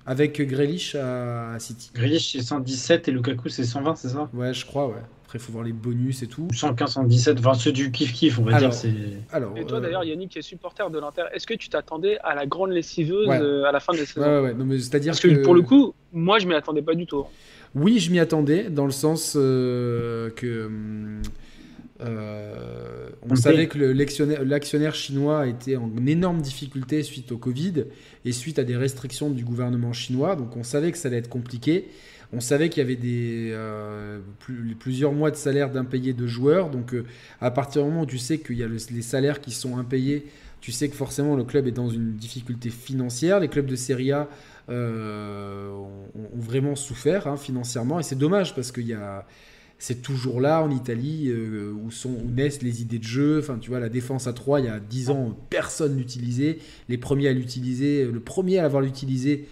[0.05, 1.91] Avec Grealish à City.
[1.93, 4.29] Grealish c'est 117 et Lukaku c'est 120, c'est ça?
[4.33, 5.03] Ouais, je crois, ouais.
[5.29, 6.47] Après, il faut voir les bonus et tout.
[6.51, 8.71] 115, 117, enfin ceux du kiff-kiff, on va dire.
[9.31, 12.17] Alors, et toi, euh, d'ailleurs, Yannick, qui est supporter de l'Inter, est-ce que tu t'attendais
[12.23, 14.21] à la grande lessiveuse euh, à la fin de la saison?
[14.21, 14.79] Ouais, ouais, ouais.
[14.79, 17.27] c'est-à-dire Parce que, pour le coup, moi, je m'y attendais pas du tout.
[17.75, 20.67] Oui, je m'y attendais, dans le sens euh, que.
[21.99, 27.85] on savait que l'actionnaire chinois était en énorme difficulté suite au Covid
[28.25, 30.35] et suite à des restrictions du gouvernement chinois.
[30.35, 31.87] Donc on savait que ça allait être compliqué.
[32.31, 34.19] On savait qu'il y avait des, euh,
[34.79, 36.69] plusieurs mois de salaire d'impayés de joueurs.
[36.69, 37.03] Donc, euh,
[37.41, 40.27] à partir du moment où tu sais qu'il y a les salaires qui sont impayés,
[40.61, 43.39] tu sais que forcément le club est dans une difficulté financière.
[43.39, 44.27] Les clubs de Serie A
[44.69, 47.99] euh, ont, vraiment souffert hein, financièrement.
[47.99, 49.25] Et c'est dommage parce a.
[49.81, 53.39] C'est toujours là en Italie où, sont, naissent les idées de jeu.
[53.39, 56.57] Enfin, tu vois, la défense à 3, il y a 10 ans, personne l'utilisait.
[56.89, 59.47] Les premiers à l'utiliser, le premier à l'avoir utilisé,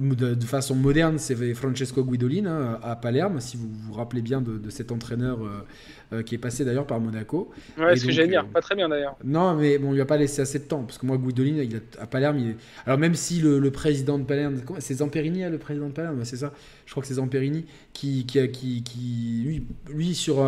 [0.00, 4.70] de, façon moderne, c'est Francesco Guidolin hein, à Palerme, si vous vous rappelez bien de,
[4.70, 5.66] cet entraîneur euh,
[6.12, 7.50] euh, qui est passé d'ailleurs par Monaco.
[7.78, 9.16] Ouais, ce que j'allais dire, euh, pas très bien d'ailleurs.
[9.24, 11.62] Non, mais bon, il lui a pas laissé assez de temps, parce que moi, Guidolin,
[11.62, 12.56] il a, à Palerme, il est...
[12.86, 16.36] alors même si le, président de Palerme, c'est Zamperini, hein, le président de Palerme, c'est
[16.36, 16.52] ça?
[16.86, 20.44] Je crois que c'est Zamperini qui, qui, qui, qui lui, lui, sur,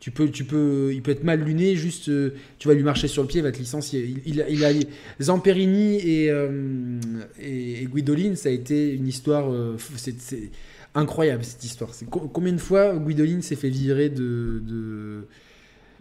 [0.00, 2.10] tu peux, tu peux, il peut être mal luné, juste,
[2.58, 4.14] tu vas lui marcher sur le pied, il va te licencier.
[4.26, 4.70] Il, il, a,
[5.20, 6.32] Zamperini et,
[7.40, 9.50] et, et Guidolin, ça a été une histoire,
[9.96, 10.50] c'est
[10.94, 11.94] incroyable cette histoire.
[11.94, 15.26] C'est combien de fois Guidolin s'est fait virer de.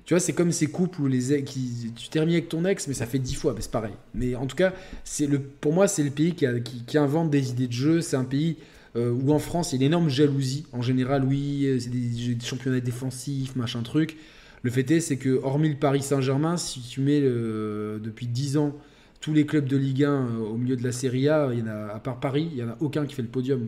[0.05, 3.05] Tu vois, c'est comme ces couples où les tu termines avec ton ex, mais ça
[3.05, 3.91] fait dix fois, c'est pareil.
[4.13, 4.73] Mais en tout cas,
[5.03, 7.99] c'est le, pour moi, c'est le pays qui, invente des idées de jeu.
[7.99, 8.55] C'est un pays
[8.95, 10.65] euh, où en France, il y a une énorme jalousie.
[10.71, 14.15] En général, oui, euh, c'est des, championnats défensifs, machin truc.
[14.63, 18.73] Le fait est, c'est que hormis le Paris Saint-Germain, si tu mets depuis dix ans
[19.19, 21.61] tous les clubs de Ligue 1 euh, au milieu de la Serie A, il y
[21.63, 23.67] en a, à part Paris, il n'y en a aucun qui fait le podium.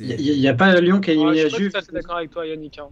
[0.00, 1.72] Il n'y a, pas Lyon qui a éliminé la Juve.
[1.74, 2.78] Je suis d'accord avec toi, Yannick.
[2.78, 2.88] Hein.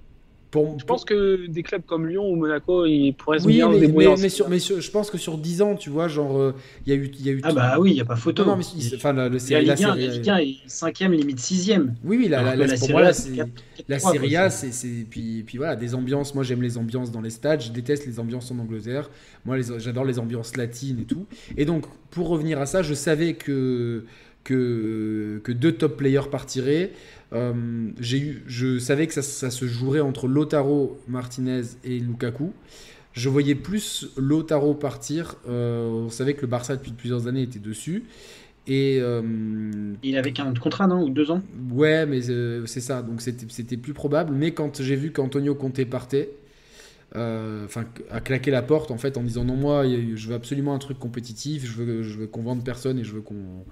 [0.78, 3.88] Je pense que des clubs comme Lyon ou Monaco, ils pourraient se oui, bien mais,
[3.88, 6.54] mais, mais, sur, mais je pense que sur 10 ans, tu vois, genre, euh,
[6.86, 7.40] il y a eu, y a eu.
[7.42, 8.44] Ah bah oui, il n'y a pas photo.
[8.44, 11.88] Non, mais enfin, la, le Serie A, la Ligue 1 est 5e, limite 6e.
[12.04, 16.34] Oui, oui, la, la, pour moi, la Serie A, c'est puis, puis voilà, des ambiances.
[16.34, 17.62] Moi, j'aime les ambiances dans les stades.
[17.62, 19.10] Je déteste les ambiances en Angleterre.
[19.44, 21.26] Moi, j'adore les ambiances latines et tout.
[21.56, 24.04] Et donc, pour revenir à ça, je savais que,
[24.44, 26.92] que, que deux top players partiraient.
[27.32, 27.52] Euh,
[28.00, 32.52] eu, je savais que ça, ça, se jouerait entre Lotaro Martinez et Lukaku.
[33.12, 35.36] Je voyais plus Lotaro partir.
[35.48, 38.04] Euh, on savait que le Barça, depuis plusieurs années, était dessus.
[38.66, 39.22] Et euh,
[40.02, 41.42] il avait qu'un contrat, non Ou deux ans?
[41.70, 42.20] Ouais, mais
[42.66, 43.02] c'est ça.
[43.02, 44.34] Donc c'était plus probable.
[44.34, 46.30] Mais quand j'ai vu qu'Antonio Conte partait,
[47.14, 50.78] enfin, a claqué la porte en fait en disant non moi je veux absolument un
[50.78, 53.64] truc compétitif, je veux, je veux qu'on vende personne et je veux qu'on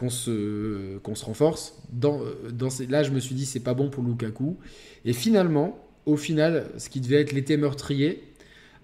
[0.00, 1.74] qu'on se, qu'on se renforce.
[1.92, 4.56] Dans, dans ces, là je me suis dit c'est pas bon pour Lukaku.
[5.04, 8.24] Et finalement, au final, ce qui devait être l'été meurtrier,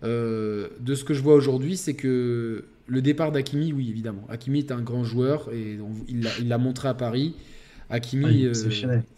[0.03, 4.27] de ce que je vois aujourd'hui, c'est que le départ d'Akimi, oui évidemment.
[4.29, 7.35] Hakimi est un grand joueur et il l'a montré à Paris.
[7.89, 8.45] Hakimi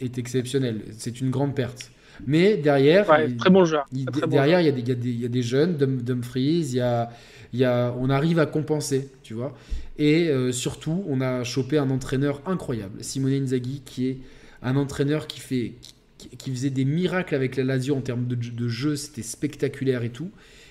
[0.01, 0.82] est exceptionnel.
[0.96, 1.90] C'est une grande perte.
[2.26, 3.07] Mais derrière,
[3.38, 3.86] très bon joueur.
[4.28, 7.11] derrière, il y, a des jeunes, Dumfries, il y a,
[7.53, 9.57] y a, on arrive à compenser, tu vois.
[9.99, 14.18] Et euh, surtout, on a chopé un entraîneur incroyable, Simone Inzaghi, qui est
[14.62, 20.03] un entraîneur qui, faisait des miracles avec la Lazio en termes de, jeu, c'était spectaculaire
[20.05, 20.30] et tout.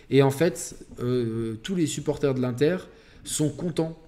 [0.09, 2.77] Et en fait, euh, tous les supporters de l'Inter
[3.23, 4.01] sont contents.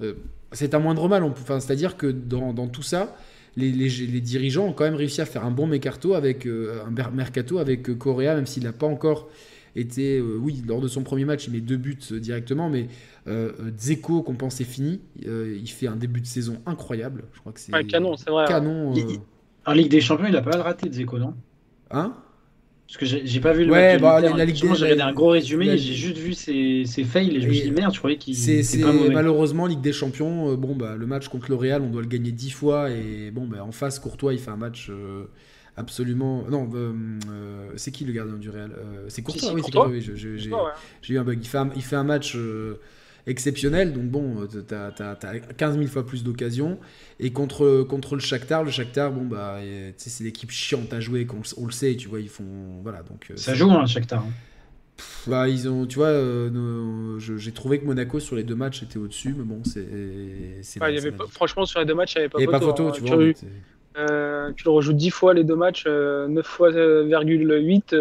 [0.00, 0.14] Euh,
[0.54, 3.16] c'est un moindre mal, c'est-à-dire que dans, tout ça,
[3.56, 3.70] les,
[4.20, 7.88] dirigeants ont quand même réussi à faire un bon mercato avec, euh, un mercato avec
[7.90, 9.28] euh, Correa, même s'il n'a pas encore
[9.76, 10.18] été.
[10.18, 12.88] Euh, oui, lors de son premier match, il met deux buts directement, mais
[13.26, 17.24] Dzeko, qu'on pensait fini, il fait un début de saison incroyable.
[17.32, 17.72] Je crois que c'est.
[17.86, 18.46] canon, c'est vrai.
[18.46, 18.94] Canon.
[19.66, 21.34] En Ligue des Champions, il a pas mal raté, Dzeko, non?
[21.90, 22.14] Hein?
[22.86, 25.12] Parce que j'ai pas vu le ouais, match bah, la, Ligue des J'ai regardé un
[25.12, 27.98] gros résumé j'ai juste vu ses, ses fails et je me suis dit merde, je
[27.98, 29.08] croyais qu'il c'est pas mauvais.
[29.08, 32.08] Malheureusement, Ligue des Champions, euh, bon, bah, le match contre le Real, on doit le
[32.08, 35.24] gagner 10 fois et bon, bah, en face, Courtois, il fait un match euh,
[35.78, 36.44] absolument.
[36.50, 38.70] Non, euh, c'est qui le gardien du Real?
[39.08, 39.88] C'est Courtois, oui, Courtois.
[39.88, 41.38] oui j'ai eu un bug.
[41.40, 42.36] Il fait un, il fait un match
[43.26, 43.92] exceptionnel.
[43.92, 45.16] Donc bon, tu as,
[45.56, 46.78] 15 000 fois plus d'occasions.
[47.20, 49.58] Et contre, contre le Shakhtar, le Shakhtar, bon, bah,
[49.96, 52.44] c'est l'équipe chiante à jouer, on, le sait, tu vois, ils font.
[52.82, 54.20] Voilà, donc, euh, Ça joue, hein, le Shakhtar.
[54.20, 55.02] Hein.
[55.26, 58.98] bah, ils ont, tu vois, euh, j'ai trouvé que Monaco sur les deux matchs était
[58.98, 59.86] au-dessus, mais bon, c'est.
[61.30, 62.58] franchement, sur les deux matchs, il n'y avait pas il photo.
[62.58, 62.92] Pas photo hein.
[62.92, 63.18] tu, vois,
[63.96, 67.94] euh, tu le rejoues 10 fois les deux matchs, 9 fois 8,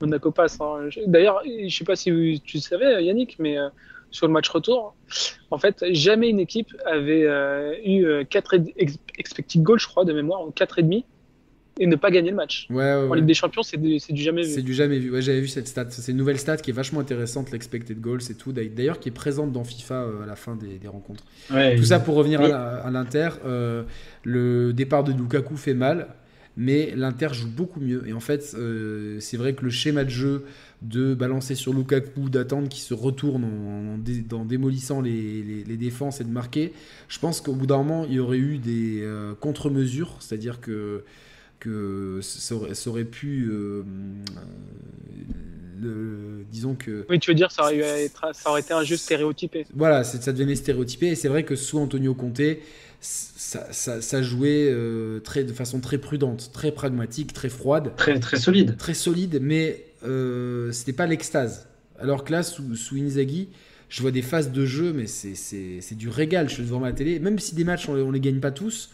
[0.00, 0.58] Monaco passe.
[0.60, 0.88] Hein.
[1.06, 3.58] D'ailleurs, je sais pas si tu savais, Yannick, mais
[4.14, 4.94] sur le match retour,
[5.50, 8.64] en fait, jamais une équipe avait euh, eu 4 euh,
[9.18, 11.04] expected goals, je crois, de mémoire, en 4,5
[11.80, 12.68] et ne pas gagner le match.
[12.70, 14.48] Ouais, en Ligue des Champions, c'est du, jamais vu.
[14.48, 15.10] C'est du jamais vu.
[15.10, 15.86] Ouais, j'avais vu cette stat.
[15.90, 18.52] C'est une nouvelle stat qui est vachement intéressante, l'expected goals et tout.
[18.52, 21.24] D'ailleurs, qui est présente dans FIFA euh, à la fin des, rencontres.
[21.48, 23.30] tout ça pour revenir à l'Inter.
[24.22, 26.14] le départ de Lukaku fait mal,
[26.56, 28.04] mais l'Inter joue beaucoup mieux.
[28.06, 28.56] Et en fait,
[29.18, 30.44] c'est vrai que le schéma de jeu
[30.84, 36.72] de balancer sur Lukaku, d'attendre qu'il se retourne en, démolissant les, défenses et de marquer.
[37.08, 41.04] Je pense qu'au bout d'un moment, il y aurait eu des euh, contre-mesures, c'est-à-dire que,
[41.58, 42.54] que ça,
[42.86, 43.48] aurait, pu.
[43.50, 43.82] Euh,
[46.50, 47.06] disons que.
[47.08, 49.66] Oui, tu veux dire, ça aurait, ça aurait été un jeu stéréotypé.
[49.74, 52.40] Voilà, ça devenait stéréotypé, et c'est vrai que sous Antonio Conte,
[53.00, 57.92] ça, ça, jouait euh, très, de façon très prudente, très pragmatique, très froide.
[57.96, 58.76] Très, très solide.
[58.78, 61.68] Très solide, mais euh, c'était pas l'extase.
[61.98, 63.48] Alors que là, sous, sous, Inzaghi,
[63.88, 66.48] je vois des phases de jeu, mais c'est du régal.
[66.48, 67.18] Je suis devant ma télé.
[67.18, 68.90] Même si des matchs, on, on les gagne pas tous,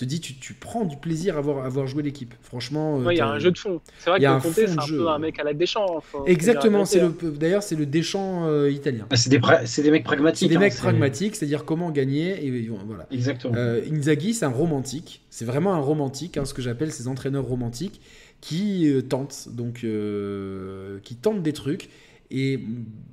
[0.00, 2.34] te dis, tu, tu prends du plaisir à avoir, avoir joué l'équipe.
[2.40, 3.00] Franchement.
[3.00, 3.80] Euh, il y a un jeu de fond.
[3.98, 6.02] C'est vrai que Conte, c'est un peu un mec à la Deschamps.
[6.26, 6.86] Exactement.
[6.86, 9.06] C'est le, d'ailleurs, c'est le Deschamps euh, italien.
[9.10, 10.38] Ah, c'est des, des, mecs pragmatiques.
[10.38, 12.44] C'est des hein, mecs pragmatiques, c'est-à-dire comment gagner.
[12.44, 13.06] Et, voilà.
[13.10, 13.54] Exactement.
[13.54, 15.22] Inzaghi, c'est un romantique.
[15.28, 18.00] C'est vraiment un romantique, hein, ce que j'appelle ces entraîneurs romantiques
[18.40, 21.88] qui euh, tente donc euh, qui tente des trucs.
[22.30, 22.60] Et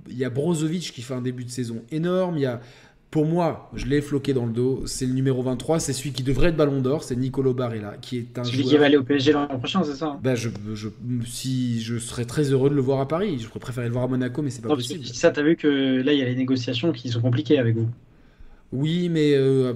[0.09, 2.37] il y a Brozovic qui fait un début de saison énorme.
[2.37, 2.61] Il y a
[3.09, 4.83] pour moi, je l'ai floqué dans le dos.
[4.85, 5.79] C'est le numéro 23.
[5.79, 7.03] C'est celui qui devrait être Ballon d'Or.
[7.03, 8.69] C'est Nicolo Barella, qui est un Celui joueur.
[8.69, 10.89] qui va aller au PSG l'an prochain, c'est ça Ben, je, je,
[11.25, 13.39] si je serais très heureux de le voir à Paris.
[13.39, 15.05] Je préférerais le voir à Monaco, mais c'est pas Non, possible.
[15.05, 15.67] ça, t'as vu que
[16.03, 17.87] là, il y a les négociations qui sont compliquées avec vous.
[18.73, 19.73] Oui, mais euh,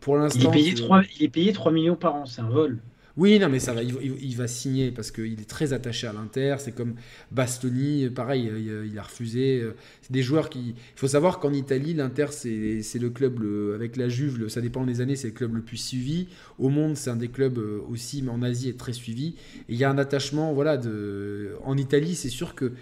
[0.00, 0.50] pour Il l'instant.
[0.50, 2.78] est, payé je- 3, il est payé 3 millions par an, c'est un vol.
[3.16, 6.56] Oui, non, mais ça va, il, va signer parce qu'il est très attaché à l'Inter.
[6.58, 6.96] C'est comme
[7.30, 9.58] Bastoni, pareil, euh, il, a refusé.
[9.62, 10.60] euh, C'est des joueurs qui.
[10.70, 13.42] Il faut savoir qu'en Italie, l'Inter, c'est le club,
[13.74, 16.28] avec la Juve, ça dépend des années, c'est le club le plus suivi.
[16.58, 19.34] Au monde, c'est un des clubs euh, aussi, mais en Asie, est très suivi.
[19.68, 21.52] Et il y a un attachement, voilà, de...
[21.64, 22.72] en Italie, c'est sûr que.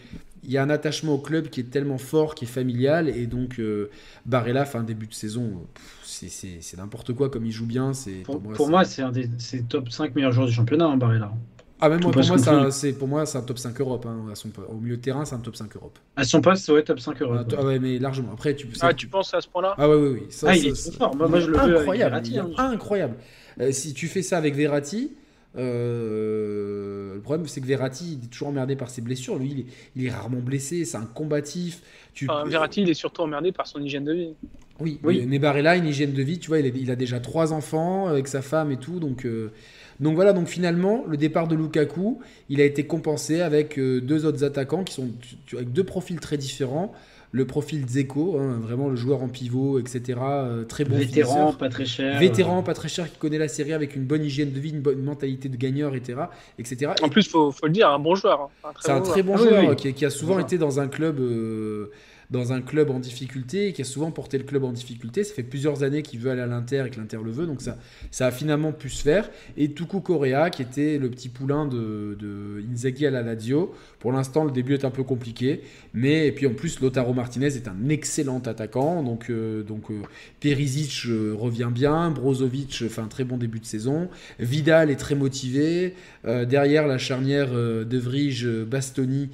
[0.47, 3.27] Il y a un attachement au club qui est tellement fort, qui est familial, et
[3.27, 3.89] donc euh,
[4.27, 7.93] Barella, fin début de saison, pff, c'est- n'importe quoi comme il joue bien.
[7.93, 10.53] C'est Pour, moi, pour c'est- moi, c'est un des c'est top 5 meilleurs joueurs du
[10.53, 11.33] championnat, hein, Barella.
[11.81, 14.07] ah, même moi, pour moi, c'est pour moi, c'est un top 5 Europe.
[14.07, 15.99] hein, à son, au milieu de terrain, c'est un top 5 Europe.
[16.17, 17.35] À son poste, ouais, top 5 euros.
[17.39, 18.33] Ah, ah ouais, mais largement.
[18.33, 18.77] Après, tu peux.
[18.81, 19.75] Ah, tu penses à ce point-là?
[19.79, 20.27] Ah ouais, oui, oui.
[20.31, 21.17] Ça, Ah, ça, il est ça- trop fort.
[21.17, 22.11] Moi, moi, je le veux avec incroyable.
[22.13, 22.51] Verratti, hein.
[22.57, 23.17] incroyable.
[23.61, 25.13] Euh, si tu fais ça avec Verratti,
[25.57, 29.37] euh, le problème c'est que Verratti il est toujours emmerdé par ses blessures.
[29.39, 29.67] Lui, il est,
[29.97, 30.85] il est rarement blessé.
[30.85, 31.81] C'est un combatif.
[32.13, 34.35] Tu Enfin, Verratti, il est surtout emmerdé par son hygiène de vie.
[34.81, 35.25] Oui, Oui.
[35.29, 38.09] mais Barella, une hygiène de vie, tu vois, il a, il a déjà trois enfants
[38.09, 39.53] avec sa femme et tout, donc, euh,
[40.01, 42.19] donc voilà, donc finalement, le départ de Lukaku,
[42.49, 45.85] il a été compensé avec euh, deux autres attaquants qui sont tu- tu- avec deux
[45.85, 46.93] profils très différents.
[47.31, 50.19] Le profil Zeko, hein, vraiment le joueur en pivot, etc.
[50.23, 51.59] euh, très bon Vétéran, finisseur.
[51.59, 52.19] pas très cher.
[52.21, 54.83] Vétéran, pas très cher, qui connaît la série avec une bonne hygiène de vie, une
[54.83, 56.15] bonne mentalité de gagneur, etc.
[56.61, 56.93] etc.
[57.03, 58.51] En Et plus, faut, faut le dire, un bon joueur.
[58.65, 58.71] hein.
[58.81, 59.75] c'est un très bon Ah joueur oui.
[59.77, 61.91] Qui, qui a souvent été dans un club euh,
[62.35, 65.23] dans un club en difficulté et qui a souvent porté le club en difficulté.
[65.23, 67.63] Ça fait plusieurs années qu'il veut aller à l'Inter et que l'Inter le veut, donc
[67.63, 67.79] ça,
[68.11, 69.31] ça a finalement pu se faire.
[69.57, 73.73] Et Tuku Correa, qui était le petit poulain de, de Inzaghi à la Lazio.
[74.01, 75.63] Pour l'instant, le début est un peu compliqué,
[75.93, 80.03] mais et puis en plus, Lotaro Martinez est un excellent attaquant, donc euh, donc euh,
[80.41, 84.09] Perisic euh, revient bien, Brozovic euh, fait un très bon début de saison,
[84.41, 85.95] Vidal est très motivé.
[86.25, 89.29] Derrière la charnière De Vrij, Bastoni,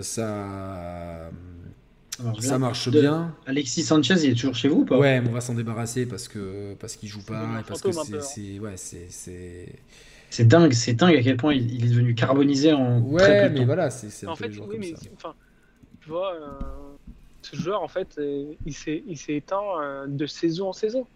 [0.00, 1.30] ça,
[2.20, 2.50] Ça marche bien.
[2.50, 3.34] ça marche De- bien.
[3.46, 4.98] Alexis Sanchez, il est toujours chez vous ou pas?
[4.98, 7.92] Ouais, mais on va s'en débarrasser parce que parce qu'il joue pas et parce que
[7.92, 8.20] c'est hein.
[8.20, 9.82] c'est ouais c'est c'est
[10.30, 13.40] C'est dingue, c'est dingue à quel point il, il est devenu carbonisé en très ouais
[13.40, 13.64] peu de mais temps.
[13.64, 14.96] voilà c'est c'est un En peu fait, oui, comme mais ça.
[15.14, 15.34] enfin,
[16.00, 16.96] tu vois, euh,
[17.42, 21.08] ce joueur, en fait, euh, il s'est il s'est éteint euh, de saison en saison.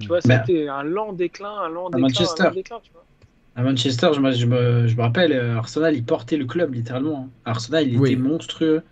[0.00, 0.44] Tu vois, Bah.
[0.44, 2.42] c'était un lent déclin, un lent À déclin, Manchester.
[2.42, 3.06] un lent déclin, tu vois.
[3.54, 6.74] À Manchester, je, me- je me, je me rappelle, euh, Arsenal, il portait le club
[6.74, 7.26] littéralement.
[7.26, 7.30] hein.
[7.44, 8.12] Arsenal, il Oui.
[8.12, 8.82] était monstrueux.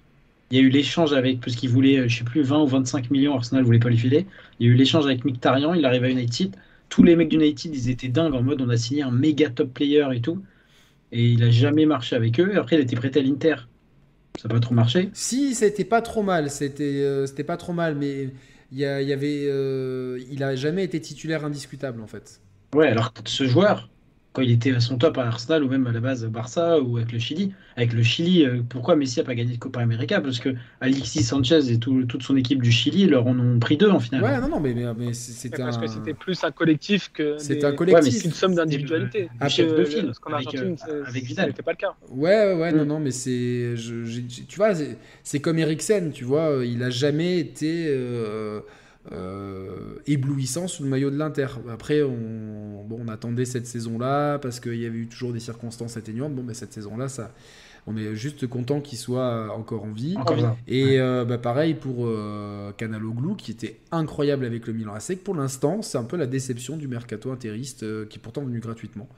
[0.51, 2.67] Il y a eu l'échange avec, parce qu'il voulait, euh, je sais plus, 20 ou
[2.67, 4.27] 25 millions, Arsenal voulait pas lui filer.
[4.59, 6.57] Il y a eu l'échange avec Mkhitaryan, il arrive à United.
[6.89, 9.73] Tous les mecs d'United, ils étaient dingues en mode on a signé un méga top
[9.75, 10.43] player et tout.
[11.13, 12.59] Et il a jamais marché avec eux.
[12.59, 13.57] Après, il été prêté à l'Inter.
[14.39, 15.13] Ça n'a pas trop marché.
[15.13, 18.31] Si c'était pas trop mal, c'était euh, c'était pas trop mal, mais
[18.71, 22.41] il y, a- il y avait euh, il a jamais été titulaire indiscutable en fait.
[22.75, 23.91] Ouais, alors ce joueur,
[24.35, 26.81] quand il était à son top à Arsenal ou même à la base à Barça
[26.81, 29.81] ou avec le Chili, avec le Chili, euh, pourquoi Messi a pas gagné de Copa
[29.81, 30.21] América?
[30.21, 30.51] Parce que
[30.81, 33.99] Alexis Sanchez et tout- toute son équipe du Chili leur en ont pris deux en
[34.01, 34.23] finale.
[34.23, 37.57] Ouais non non mais mais, c'était Parce un que c'était plus un collectif que c'est
[37.57, 38.25] des- un Ouais, mais collectif.
[38.25, 39.23] une somme d'individualité.
[39.23, 41.47] le Ah, chef de le- file Parce qu'en avec, Argentine, euh, c'est- avec ce Vidal.
[41.49, 41.95] n'était pas le cas.
[42.11, 42.89] Ouais, ouais, ouais, non, Mm.
[42.89, 43.75] non, mais c'est.
[44.47, 44.73] tu vois,
[45.25, 48.61] c'est- comme Eriksen, tu vois, euh, il a jamais été euh,
[49.13, 51.49] euh, éblouissant sous le maillot de l'Inter.
[51.71, 55.97] Après, on, bon, on attendait cette saison-là parce qu'il y avait eu toujours des circonstances
[55.97, 56.35] atténuantes.
[56.35, 57.33] Bon, mais cette saison-là, ça,
[57.89, 60.17] on est juste content qu'il soit encore en vie.
[60.19, 60.57] Encore.
[60.67, 65.17] Et euh, bah, pareil pour euh, Canaloglu qui était incroyable avec le Milan AC.
[65.17, 68.61] Pour l'instant, c'est un peu la déception du mercato interiste euh, qui est pourtant venu
[68.61, 69.09] gratuitement.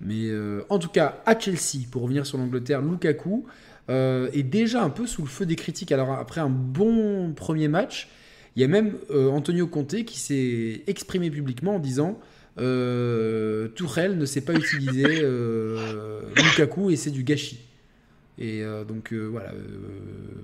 [0.00, 0.28] Mais
[0.70, 3.46] en tout cas, à Chelsea, pour revenir sur l'Angleterre, Lukaku
[3.88, 5.92] est déjà un peu sous le feu des critiques.
[5.92, 8.08] Alors après un bon premier match,
[8.56, 12.20] il y a même euh, Antonio Conte qui s'est exprimé publiquement en disant
[12.58, 13.68] euh,
[14.14, 17.60] ne sait pas utiliser euh, Lukaku et c'est du gâchis.
[18.38, 19.52] Et euh, donc voilà.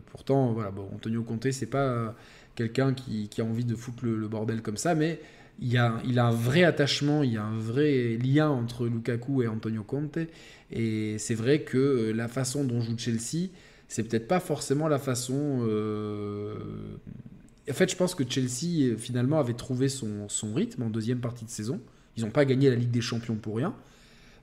[0.07, 2.15] pourtant, voilà, bon, Antonio Conte, c'est pas
[2.55, 5.21] quelqu'un qui, a envie de foutre le, bordel comme ça, mais
[5.61, 8.87] il, y a, il a un vrai attachement, il y a un vrai lien entre
[8.87, 10.19] Lukaku et Antonio Conte.
[10.73, 13.49] Et c'est vrai que la façon dont joue Chelsea,
[13.89, 15.67] c'est peut-être pas forcément la façon.
[17.71, 21.21] En fait, je pense que Chelsea euh, finalement avait trouvé son, son rythme en deuxième
[21.21, 21.81] partie de saison.
[22.17, 23.75] Ils n'ont pas gagné la Ligue des Champions pour rien.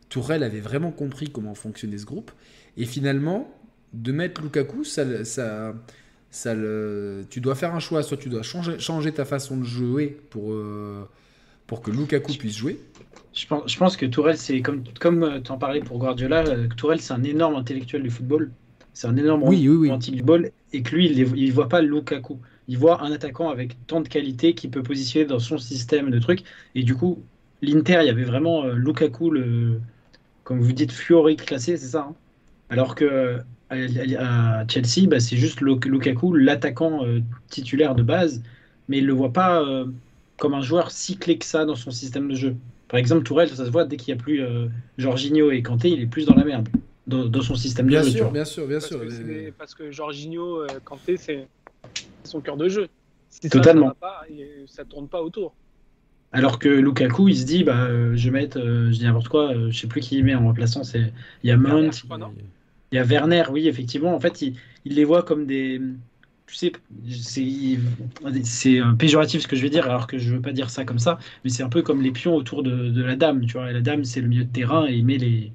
[0.10, 2.32] Tourelle avait vraiment compris comment fonctionnait ce groupe.
[2.78, 3.54] Et finalement,
[3.94, 5.74] de mettre Lukaku, ça, ça,
[6.30, 7.26] ça le...
[7.30, 8.04] tu dois faire un choix.
[8.04, 11.04] Soit tu dois changer, changer ta façon de jouer pour, euh,
[11.66, 12.80] pour que Lukaku puisse jouer.
[13.34, 16.68] Je pense, je pense que Tourelle, c'est comme, comme tu en parlais pour Guardiola, euh,
[16.78, 18.52] Tourelle, c'est un énorme intellectuel du football.
[18.94, 19.98] C'est un énorme Oui, oui, oui.
[19.98, 20.50] du football.
[20.74, 22.40] Et que lui, il ne voit pas Lukaku.
[22.68, 26.20] Il voit un attaquant avec tant de qualité qui peut positionner dans son système de
[26.20, 26.44] trucs.
[26.76, 27.24] Et du coup,
[27.62, 29.80] l'Inter, il y avait vraiment euh, Lukaku, le,
[30.44, 32.16] comme vous dites, Fiori classé, c'est ça hein
[32.70, 33.40] Alors que
[33.70, 38.42] à, Chelsea, bah, c'est juste Lukaku, l'attaquant euh, titulaire de base,
[38.88, 39.86] mais il ne le voit pas euh,
[40.38, 42.56] comme un joueur si clé que ça dans son système de jeu.
[42.90, 44.42] Par exemple, Tourelle, ça se voit dès qu'il n'y a plus
[44.98, 46.70] Jorginho et Kanté, il est plus dans la merde
[47.06, 48.12] dans, son système bien de jeu.
[48.12, 49.02] Sûr, bien sûr, bien sûr,
[49.58, 51.48] Parce que Jorginho, Kanté, c'est
[52.28, 52.88] son cœur de jeu.
[53.30, 53.94] Si Totalement.
[54.68, 55.54] Ça, ne tourne pas autour.
[56.32, 59.30] Alors que Lukaku, il se dit, bah, euh, je vais mettre, euh, je dis n'importe
[59.30, 60.84] quoi, je euh, je sais plus qui il met en remplaçant.
[60.84, 61.14] C'est,
[61.44, 61.92] il y a Mount,
[62.92, 64.14] il y a Werner, oui, effectivement.
[64.14, 64.56] En fait, il,
[64.86, 65.82] les voit comme des,
[66.46, 66.72] tu sais,
[68.44, 71.00] c'est, péjoratif ce que je vais dire, alors que je veux pas dire ça comme
[71.00, 73.72] ça, mais c'est un peu comme les pions autour de, la dame, tu vois.
[73.72, 75.52] la dame, c'est le milieu de terrain et il met les,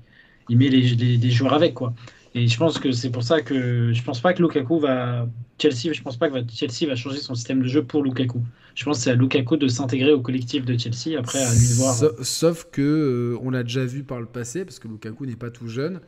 [0.49, 1.95] il met les, les joueurs avec, quoi.
[2.35, 5.28] Et je pense que c'est pour ça que je pense pas que Lukaku va
[5.59, 8.41] Chelsea, je pense pas que Chelsea va changer son système de jeu pour Lukaku.
[8.74, 11.68] Je pense que c'est à Lukaku de s'intégrer au collectif de Chelsea après à lui
[11.68, 11.95] de voir.
[12.22, 15.51] Sauf, que euh, on l'a déjà vu par le passé parce que Lukaku n'est pas
[15.51, 16.01] tout jeune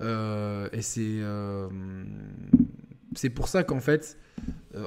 [0.00, 1.68] euh, et c'est euh,
[3.14, 4.18] c'est pour ça qu'en fait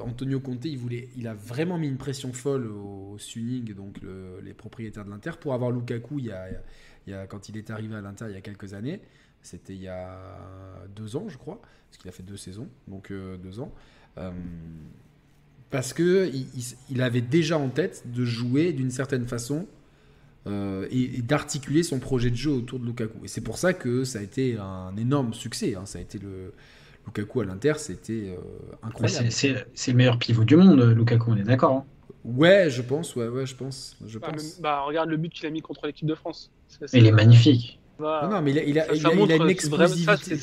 [0.04, 3.98] Antonio Conte il voulait il a vraiment mis une pression folle au, Suning donc
[4.42, 6.26] les propriétaires de l'Inter pour avoir Lukaku il
[7.06, 9.00] y a quand il est arrivé à l'Inter il y a quelques années.
[9.42, 10.16] C'était il y a
[10.94, 13.72] deux ans, je crois, parce qu'il a fait deux saisons, donc euh, deux ans.
[14.18, 14.30] Euh,
[15.70, 16.30] parce que
[16.90, 19.66] il, avait déjà en tête de jouer d'une certaine façon
[20.46, 23.24] euh, et, d'articuler son projet de jeu autour de Lukaku.
[23.24, 25.74] Et c'est pour ça que ça a été un énorme succès.
[25.74, 25.86] Hein.
[25.86, 26.52] Ça a été le
[27.06, 28.36] Lukaku à l'Inter, c'était
[28.82, 29.30] incroyable.
[29.30, 31.72] C'est le meilleur pivot du monde, Lukaku, on est d'accord.
[31.72, 31.84] Hein.
[32.24, 33.96] Ouais, je pense, ouais, ouais, je pense.
[34.06, 34.60] Je bah, pense.
[34.60, 36.50] bah, regarde le but qu'il a mis contre l'équipe de France.
[36.92, 37.79] il est magnifique.
[38.00, 40.36] Non, mais il a, une explosivité.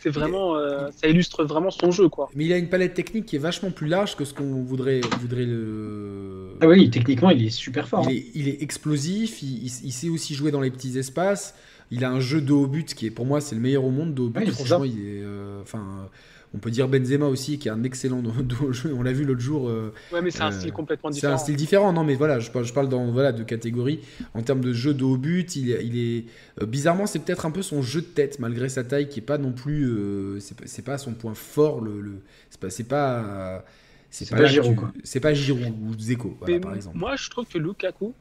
[0.00, 2.28] C'est vraiment, euh, ça illustre vraiment son jeu, quoi.
[2.34, 5.00] Mais il a une palette technique qui est vachement plus large que ce qu'on voudrait,
[5.20, 6.50] voudrait le.
[6.60, 8.06] Ah oui, techniquement, il est super fort.
[8.08, 8.16] Il, hein.
[8.16, 9.42] est, il est, explosif.
[9.42, 11.54] Il, il, sait aussi jouer dans les petits espaces.
[11.90, 13.90] Il a un jeu de haut but qui est, pour moi, c'est le meilleur au
[13.90, 14.50] monde de haut but.
[14.50, 16.08] Franchement, il est, euh, enfin.
[16.52, 18.22] On peut dire Benzema aussi, qui est un excellent
[18.72, 18.92] jeu.
[18.92, 19.68] On l'a vu l'autre jour.
[19.68, 21.36] Euh, ouais, mais c'est un style complètement différent.
[21.36, 24.00] C'est un style différent, non, mais voilà, je parle, je parle dans, voilà, de catégorie.
[24.34, 26.24] En termes de jeu de haut but, il, il est.
[26.60, 29.22] Euh, bizarrement, c'est peut-être un peu son jeu de tête, malgré sa taille, qui est
[29.22, 29.84] pas non plus.
[29.84, 31.80] Euh, c'est pas son point fort.
[31.80, 32.12] Le, le
[32.50, 32.70] c'est pas.
[32.70, 33.64] C'est pas,
[34.10, 36.98] c'est pas, Giroud, C'est pas Giroud ou Zeko, par exemple.
[36.98, 38.12] Moi, je trouve que Lukaku,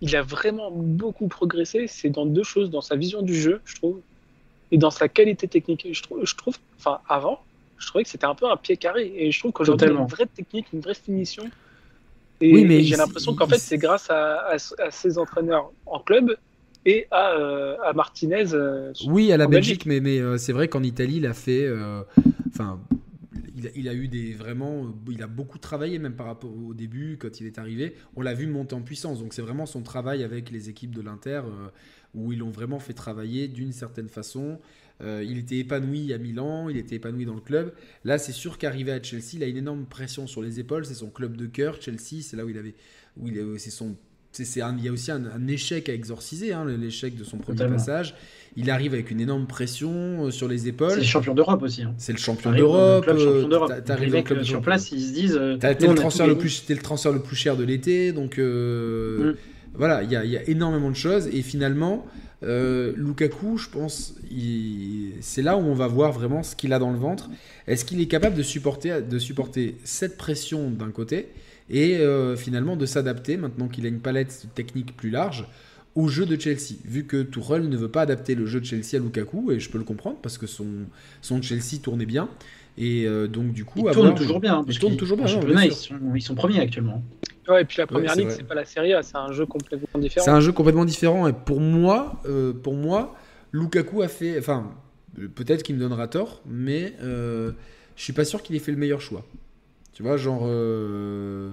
[0.00, 1.86] il a vraiment beaucoup progressé.
[1.88, 4.00] C'est dans deux choses, dans sa vision du jeu, je trouve,
[4.70, 5.86] et dans sa qualité technique.
[5.90, 7.40] Je trouve, je trouve enfin, avant,
[7.82, 9.12] je trouvais que c'était un peu un pied carré.
[9.14, 11.44] Et je trouve qu'aujourd'hui, il y a une vraie technique, une vraie finition.
[12.40, 14.56] Et oui, mais j'ai l'impression qu'en fait, c'est grâce à,
[14.90, 16.36] ses entraîneurs en club
[16.86, 18.54] et à, euh, Martinez.
[18.54, 21.68] Euh, oui, à la Belgique, mais, mais euh, c'est vrai qu'en Italie, il a fait.
[22.48, 22.80] Enfin.
[23.76, 27.40] Il a, eu des vraiment, il a beaucoup travaillé même par rapport au début quand
[27.40, 27.94] il est arrivé.
[28.16, 31.00] On l'a vu monter en puissance, donc c'est vraiment son travail avec les équipes de
[31.00, 31.42] l'Inter
[32.14, 34.58] où ils l'ont vraiment fait travailler d'une certaine façon.
[35.02, 37.72] Euh, il était épanoui à Milan, il était épanoui dans le club.
[38.04, 40.86] Là, c'est sûr qu'arriver à Chelsea, il a une énorme pression sur les épaules.
[40.86, 42.22] C'est son club de cœur, Chelsea.
[42.22, 42.74] C'est là où il avait,
[43.16, 43.96] où il c'est son,
[44.32, 48.14] c'est, il y a aussi un, échec à exorciser, hein, l'échec de son premier passage.
[48.56, 50.90] Il arrive avec une énorme pression euh, sur les épaules.
[50.90, 51.82] C'est le champion d'Europe aussi.
[51.82, 51.94] Hein.
[51.98, 53.04] C'est le champion d'Europe.
[53.08, 55.40] Euh, T'arrives au club sur place, ils se disent.
[55.60, 59.34] T'as le transfert le plus, le transfert le plus cher de l'été, donc mm.
[59.74, 62.06] voilà, il y, y, a énormément de choses et finalement.
[62.42, 64.14] Euh, Lukaku, je pense,
[65.20, 67.30] c'est là où on va voir vraiment ce qu'il a dans le ventre.
[67.66, 71.28] Est-ce qu'il est capable de supporter, de supporter cette pression d'un côté
[71.70, 75.46] et euh, finalement de s'adapter, maintenant qu'il a une palette technique plus large,
[75.94, 76.74] au jeu de Chelsea?
[76.84, 79.70] Vu que Tuchel ne veut pas adapter le jeu de Chelsea à Lukaku, et je
[79.70, 80.66] peux le comprendre parce que son,
[81.20, 82.28] son Chelsea tournait bien.
[82.78, 84.64] Et euh, donc, du coup, il tourne toujours bien.
[84.66, 85.26] Il tourne toujours bien.
[85.26, 87.02] ils, sont, ils sont premiers actuellement.
[87.48, 90.00] Ouais, et puis la première ligue, c'est pas la Serie A, c'est un jeu complètement
[90.00, 90.24] différent.
[90.24, 91.26] C'est un jeu complètement différent.
[91.26, 93.16] Et pour moi, euh, pour moi,
[93.52, 94.38] Lukaku a fait.
[94.38, 94.70] Enfin,
[95.34, 97.52] peut-être qu'il me donnera tort, mais euh,
[97.96, 99.24] je suis pas sûr qu'il ait fait le meilleur choix.
[99.92, 100.42] Tu vois, genre.
[100.44, 101.50] Euh,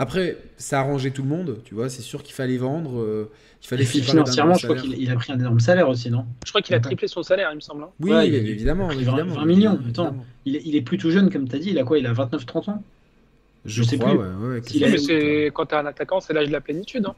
[0.00, 1.88] après, ça a arrangé tout le monde, tu vois.
[1.88, 3.00] C'est sûr qu'il fallait vendre.
[3.00, 3.30] Euh,
[3.62, 6.24] il fallait financièrement, je crois qu'il a pris un énorme salaire aussi, non?
[6.46, 7.82] Je crois qu'il a triplé son salaire, il me semble.
[7.82, 7.90] Hein.
[7.98, 9.78] Oui, évidemment, évidemment, 20, millions.
[9.88, 11.70] Attends, il, est, il, est plus tout jeune, comme tu as dit.
[11.70, 11.98] Il a quoi?
[11.98, 12.84] Il a 29-30 ans?
[13.64, 14.10] Je, sais plus.
[14.10, 17.06] Ouais, mais quand tu es un attaquant, c'est l'âge de la plénitude.
[17.06, 17.14] Hein.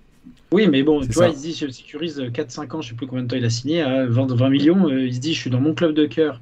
[0.52, 3.06] Oui, mais bon, tu vois, il se dit, je sécurise 4-5 ans, je sais plus
[3.06, 4.88] combien de temps il a signé, à 20, 20 millions.
[4.88, 6.40] Euh, il se dit, je suis dans mon club de cœur.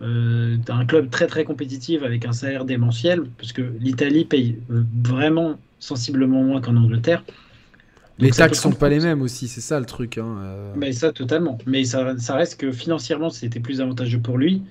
[0.00, 5.58] Euh, un club très très compétitif avec un salaire démentiel, parce que l'Italie paye vraiment
[5.80, 7.24] sensiblement moins qu'en Angleterre.
[8.18, 10.18] les taxes sont pas les mêmes aussi, c'est ça le truc.
[10.18, 10.72] Hein, euh.
[10.76, 11.58] Mais ça, totalement.
[11.66, 14.62] Mais ça, ça reste que financièrement, c'était plus avantageux pour lui.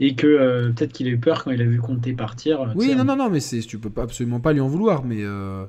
[0.00, 2.60] Et que euh, peut-être qu'il a eu peur quand il a vu Conte partir.
[2.62, 3.04] euh, Oui, non, hein.
[3.04, 5.64] non, non, mais c'est, tu peux pas, absolument pas lui en vouloir, mais, euh,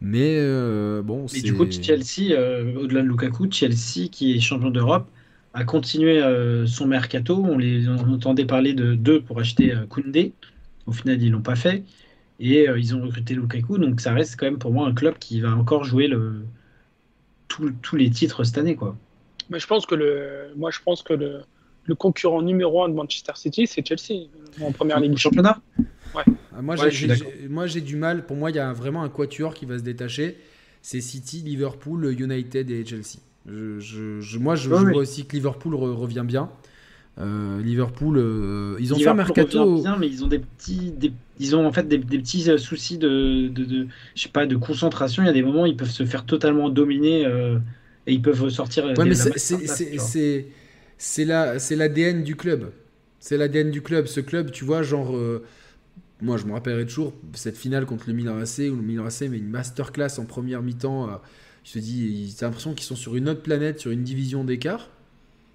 [0.00, 1.42] mais euh, bon, Mais c'est.
[1.42, 5.08] du coup, Chelsea, euh, au-delà de Lukaku, Chelsea, qui est champion d'Europe,
[5.52, 7.44] a continué euh, son mercato.
[7.44, 10.32] On les on entendait parler de deux pour acheter euh, Koundé.
[10.86, 11.84] Au final, ils l'ont pas fait.
[12.38, 13.78] Et euh, ils ont recruté Lukaku.
[13.78, 16.44] Donc ça reste quand même pour moi un club qui va encore jouer le...
[17.48, 18.76] tous les titres cette année.
[18.76, 18.96] Quoi.
[19.50, 21.42] Mais je pense que le, moi, je pense que le,
[21.90, 24.22] le concurrent numéro un de Manchester City, c'est Chelsea
[24.60, 25.16] euh, en première ligue.
[25.18, 25.60] Championnat
[26.14, 28.24] Ah, moi, Ouais, j'ai, du mal.
[28.26, 30.36] Pour moi, il y a vraiment un quatuor qui va se détacher.
[30.82, 33.18] C'est City, Liverpool, United et Chelsea.
[33.46, 34.92] Je, je- je- moi, je, Ouais, je ouais.
[34.92, 36.48] vois aussi que Liverpool re- revient bien.
[37.18, 39.82] Euh, Liverpool, euh, ils ont fait un mercato.
[39.82, 42.98] bien, mais ils ont des petits, des- ils ont en fait des, des petits soucis
[42.98, 45.22] de, de, de- je sais pas, de concentration.
[45.22, 47.58] Il y a des moments où ils peuvent se faire totalement dominer euh,
[48.06, 48.84] et ils peuvent sortir.
[48.86, 50.46] Ouais, mais c'est-
[51.00, 52.70] c'est la- l'ADN du club.
[53.18, 54.06] C'est l'ADN du club.
[54.06, 55.16] Ce club, tu vois, genre.
[55.16, 55.42] euh,
[56.22, 59.22] moi, je me rappellerai toujours cette finale contre le Milan AC où le Milan AC
[59.22, 61.08] met une masterclass en première mi-temps.
[61.08, 61.12] euh,
[61.64, 64.88] je te dis, t'as l'impression qu'ils sont sur une autre planète, sur une division d'écart.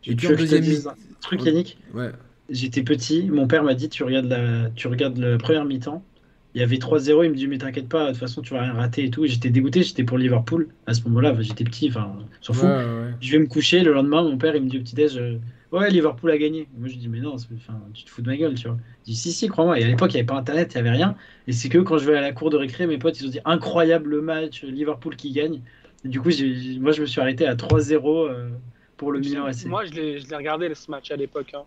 [0.06, 0.80] Et puis en deuxième mi-
[1.22, 2.12] truc, Yannick Ouais.
[2.50, 6.04] J'étais petit, mon père m'a dit tu regardes la, tu regardes la première mi-temps.
[6.56, 8.62] Il y avait 3-0, il me dit mais t'inquiète pas, de toute façon tu vas
[8.62, 9.26] rien rater et tout.
[9.26, 12.64] J'étais dégoûté, j'étais pour Liverpool à ce moment-là, enfin, j'étais petit, enfin, s'en fout.
[12.64, 13.14] Ouais, ouais.
[13.20, 15.38] Je vais me coucher, le lendemain mon père il me dit au petit-déj euh,
[15.74, 16.68] ouais Liverpool a gagné.
[16.78, 17.36] Moi je dis mais non,
[17.94, 18.78] tu te fous de ma gueule, tu vois.
[19.02, 19.80] Je dis si si, crois-moi.
[19.80, 21.16] Et à l'époque il n'y avait pas internet, il n'y avait rien.
[21.48, 23.32] Et c'est que quand je vais à la cour de récré, mes potes ils ont
[23.32, 25.62] dit incroyable match, Liverpool qui gagne.
[26.06, 26.30] Et du coup
[26.80, 28.50] moi je me suis arrêté à 3-0 euh,
[28.96, 29.66] pour le Milan AC.
[29.66, 31.52] Moi, je l'ai je l'ai regardé ce match à l'époque.
[31.54, 31.64] hein.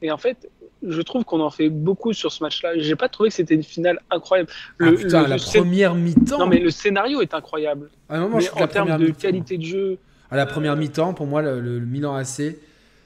[0.00, 0.48] Et en fait,
[0.86, 2.78] je trouve qu'on en fait beaucoup sur ce match-là.
[2.78, 4.50] J'ai pas trouvé que c'était une finale incroyable.
[4.80, 6.38] Ah, putain, la première mi-temps.
[6.38, 7.90] Non, mais le scénario est incroyable.
[8.08, 9.98] À un moment, je mais que en termes de qualité de jeu,
[10.30, 12.56] À la première mi-temps, pour moi, le, Milan AC,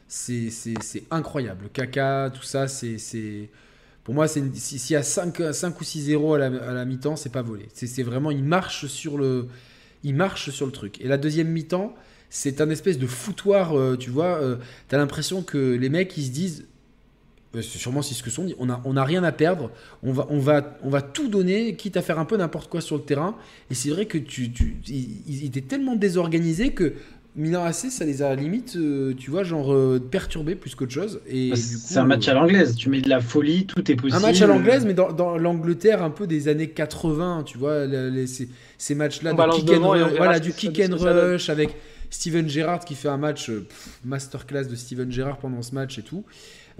[0.08, 1.68] c'est c'est- c'est incroyable.
[1.72, 2.98] Kaka, tout ça, c'est.
[2.98, 3.48] c'est-
[4.04, 6.72] Pour moi, c'est une- si- s'il y a 5, 5 ou 6-0 à la, à
[6.72, 7.66] la mi-temps, c'est pas volé.
[7.74, 9.48] C'est c'est vraiment, il marche sur le,
[10.04, 11.00] il marche sur le truc.
[11.00, 11.92] Et la deuxième mi-temps,
[12.30, 14.36] c'est un espèce de foutoir, euh, tu vois.
[14.40, 14.56] euh,
[14.86, 16.66] T'as l'impression que les mecs, ils se disent, euh,
[17.54, 19.70] c'est sûrement c'est ce que sont dit, on a, on a rien à perdre,
[20.02, 22.80] on va, on, va, on va tout donner, quitte à faire un peu n'importe quoi
[22.80, 23.34] sur le terrain.
[23.70, 26.94] Et c'est vrai que tu, tu, ils, étaient tellement désorganisés que
[27.38, 31.20] Milan AC, ça les a limite, euh, tu vois, genre euh, perturbés plus qu'autre chose.
[31.28, 33.90] Et Bah, du c'est un match euh, à l'anglaise, tu mets de la folie, tout
[33.90, 34.16] est possible.
[34.16, 37.84] un match à l'anglaise, mais dans, dans l'Angleterre un peu des années 80, tu vois,
[37.86, 41.76] les- les- ces, ces matchs-là balance kick and rush, voilà, du kick and rush avec
[42.08, 45.98] Steven Gerrard qui fait un match euh, pff, masterclass de Steven Gerrard pendant ce match
[45.98, 46.24] et tout.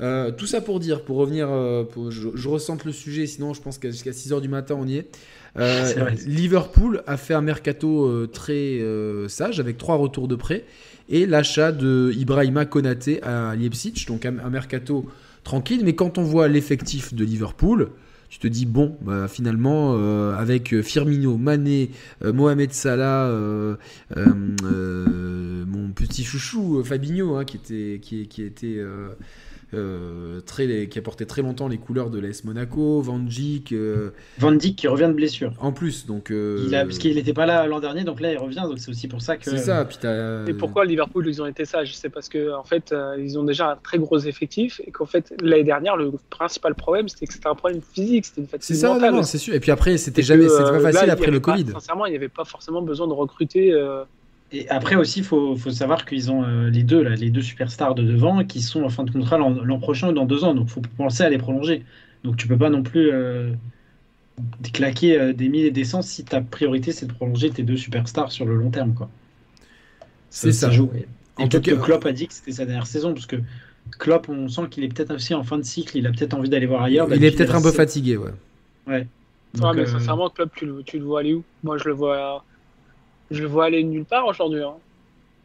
[0.00, 3.54] Euh, tout ça pour dire, pour revenir, euh, pour- je, je ressente le sujet, sinon
[3.54, 5.08] je pense qu'à jusqu'à 6h du matin on y est.
[5.58, 6.10] Euh.
[6.26, 8.80] Liverpool a fait un mercato très
[9.28, 10.64] sage avec trois retours de prêt
[11.08, 15.06] et l'achat de Ibrahima Konaté à Leipzig, donc un, un mercato
[15.44, 15.80] tranquille.
[15.84, 17.88] Mais quand on voit l'effectif de Liverpool,
[18.28, 21.90] tu te dis bon, bah, finalement euh, avec Firmino, Mané,
[22.24, 23.76] euh, Mohamed Salah, euh,
[25.66, 28.80] mon petit chouchou Fabinho, hein, qui était qui, qui était
[29.74, 34.10] euh, très, qui a porté très longtemps les couleurs de l'AS Monaco, Van Dijk, euh,
[34.38, 35.52] Van Dijk qui revient de blessure.
[35.60, 38.32] en plus, donc euh, Il a, parce qu'il n'était pas là l'an dernier, donc là
[38.32, 39.50] il revient, donc c'est aussi pour ça que.
[39.50, 39.84] c'est ça.
[39.84, 41.96] Puis t'as- Et pourquoi Liverpool ils ont été sages?
[41.96, 45.34] C'est parce que en fait ils ont déjà un très gros effectif et qu'en fait
[45.42, 48.76] l'année dernière le principal problème c'était que c'était un problème physique, c'était une C'est fatigue
[48.76, 49.12] ça, non, mentale.
[49.14, 49.30] non, aussi.
[49.32, 49.54] c'est sûr.
[49.54, 51.72] Et puis après, c'était jamais, c'était pas facile après le pas- Covid.
[51.72, 53.72] sincèrement, il n'y avait pas forcément besoin de recruter.
[54.52, 57.42] Et après aussi, il faut, faut savoir qu'ils ont euh, les deux, là, les deux
[57.42, 60.54] superstars de devant qui sont en fin de contrat l'an prochain ou dans deux ans,
[60.54, 61.84] donc il faut penser à les prolonger.
[62.22, 63.52] Donc tu peux pas non plus euh,
[64.72, 67.76] claquer euh, des mille et des cents si ta priorité c'est de prolonger tes deux
[67.76, 68.94] superstars sur le long terme.
[68.94, 69.08] quoi.
[70.30, 70.70] C'est ça.
[70.70, 70.90] joue.
[70.94, 71.06] Et
[71.42, 73.36] En tout que cas- Klopp a dit que c'était sa dernière saison, parce que
[73.98, 76.48] Klopp, on sent qu'il est peut-être aussi en fin de cycle, il a peut-être envie
[76.48, 77.08] d'aller voir ailleurs.
[77.14, 78.30] Il est peut-être un peu fatigué, ouais.
[78.86, 79.06] Ouais.
[79.56, 81.44] ah, Donc, mais euh, sincèrement, tu le, tu le vois aller où?
[81.62, 82.44] Moi, je le vois,
[83.30, 84.62] je le vois aller nulle part aujourd'hui.
[84.62, 84.76] hein.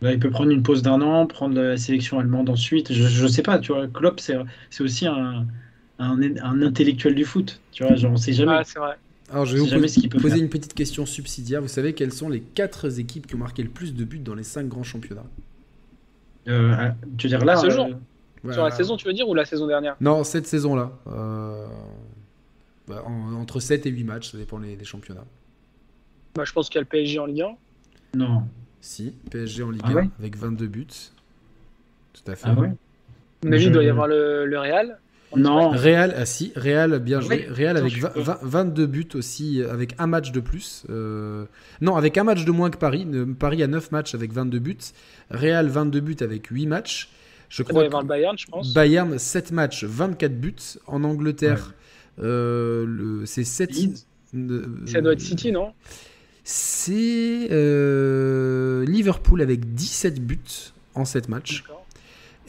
[0.01, 2.91] Là, il peut prendre une pause d'un an, prendre la sélection allemande ensuite.
[2.91, 3.87] Je, je sais pas, tu vois.
[3.87, 4.35] Klopp, c'est
[4.71, 5.45] c'est aussi un,
[5.99, 7.61] un, un intellectuel du foot.
[7.71, 8.53] Tu vois, genre, on sait jamais.
[8.53, 8.97] Ah, c'est vrai.
[9.31, 10.37] Alors, je vais vous poser, faire.
[10.39, 11.61] une petite question subsidiaire.
[11.61, 14.35] Vous savez quelles sont les quatre équipes qui ont marqué le plus de buts dans
[14.35, 15.25] les cinq grands championnats?
[16.47, 17.87] Euh, tu veux dire là ce euh, jour.
[18.43, 18.55] Voilà.
[18.55, 19.95] Sur la saison, tu veux dire, ou la saison dernière?
[20.01, 20.91] Non, cette saison-là.
[21.07, 21.67] Euh,
[22.87, 25.25] bah, en- entre 7 et 8 matchs, ça dépend des des championnats.
[26.35, 27.57] bah, Je pense qu'il y a le PSG en Ligue 1.
[28.15, 28.43] Non.
[28.81, 30.87] Si, PSG en Ligue Ah 1 ouais avec 22 buts.
[32.13, 32.47] Tout à fait.
[32.49, 32.71] Ah ouais
[33.45, 34.97] Mais Je- il doit y avoir le, le Real.
[35.35, 35.69] Non.
[35.69, 37.45] Real, ah si, Real, bien joué.
[37.47, 40.41] Oui, Real avec attends, je 20 20 22 buts aussi, euh, avec un match de
[40.41, 40.83] plus.
[40.89, 41.45] Euh,
[41.79, 43.07] non, avec un match de moins que Paris.
[43.13, 44.77] Euh, Paris a 9 matchs avec 22 buts.
[45.29, 47.09] Real, 22 buts avec 8 matchs.
[47.47, 48.73] Je crois doit y que avoir le Bayern, je pense.
[48.73, 50.55] Bayern, 7 matchs, 24 buts.
[50.85, 51.73] En Angleterre,
[52.21, 53.71] euh, c'est 7.
[53.71, 54.05] Leeds.
[54.85, 55.71] Ça doit être City, non?
[56.53, 60.37] C'est euh, Liverpool avec 17 buts
[60.95, 61.63] en 7 matchs.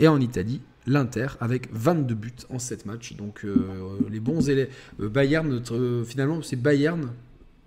[0.01, 3.15] Et en Italie, l'Inter avec 22 buts en 7 matchs.
[3.15, 3.55] Donc euh,
[4.11, 4.71] les bons élèves.
[5.01, 7.11] euh, Bayern, notre- finalement, c'est Bayern.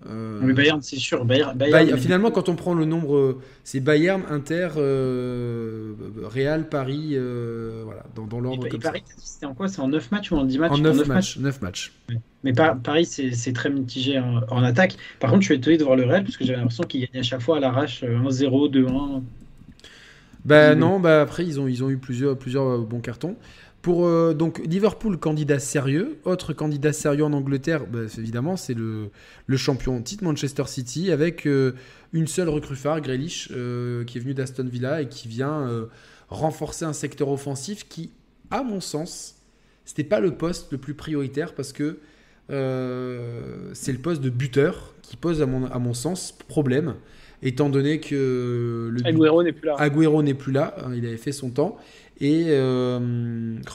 [0.08, 1.26] Euh, Mais Bayern, c'est sûr.
[1.26, 5.94] Bayern, Bayern, Bayern- finalement, quand on prend le nombre, euh, c'est Bayern, Inter, euh,
[6.24, 8.82] Real, Paris, euh, voilà, dans, dans l'ordre et comme.
[8.82, 9.68] Paris, c'était en quoi?
[9.68, 10.72] C'est en 9 matchs ou en 10 matchs?
[10.74, 11.94] En 9 neuf matchs, 9 matchs.
[12.44, 14.96] Mais par- Paris, c'est très mitigé en, en attaque.
[15.20, 17.20] Par contre, je suis étonné de voir le Real parce que j'avais l'impression qu'il gagnait
[17.22, 19.22] à chaque fois à l'arrache euh, 1-0, 2-1.
[20.44, 20.80] Bah Mhm.
[20.80, 23.36] non, bah après ils ont, ils ont eu plusieurs, plusieurs euh, bons cartons.
[23.86, 26.18] Pour euh, donc Liverpool, candidat sérieux.
[26.24, 29.12] Autre candidat sérieux en Angleterre, bah, évidemment, c'est le,
[29.46, 31.74] le champion en titre Manchester City avec euh,
[32.12, 35.86] une seule recrue phare, Grealish, euh, qui est venu d'Aston Villa et qui vient euh,
[36.30, 38.10] renforcer un secteur offensif qui,
[38.50, 39.36] à mon sens,
[39.86, 42.00] c'était pas le poste le plus prioritaire parce que
[42.48, 46.96] c'est le poste de buteur qui pose à mon, à mon sens problème,
[47.44, 49.76] étant donné que le Agüero n'est plus là.
[49.78, 51.78] Agüero n'est plus là, hein, il avait fait son temps.
[52.22, 53.00] Et euh,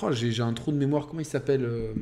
[0.02, 1.92] oh, j'ai un trou de mémoire, comment il s'appelle euh,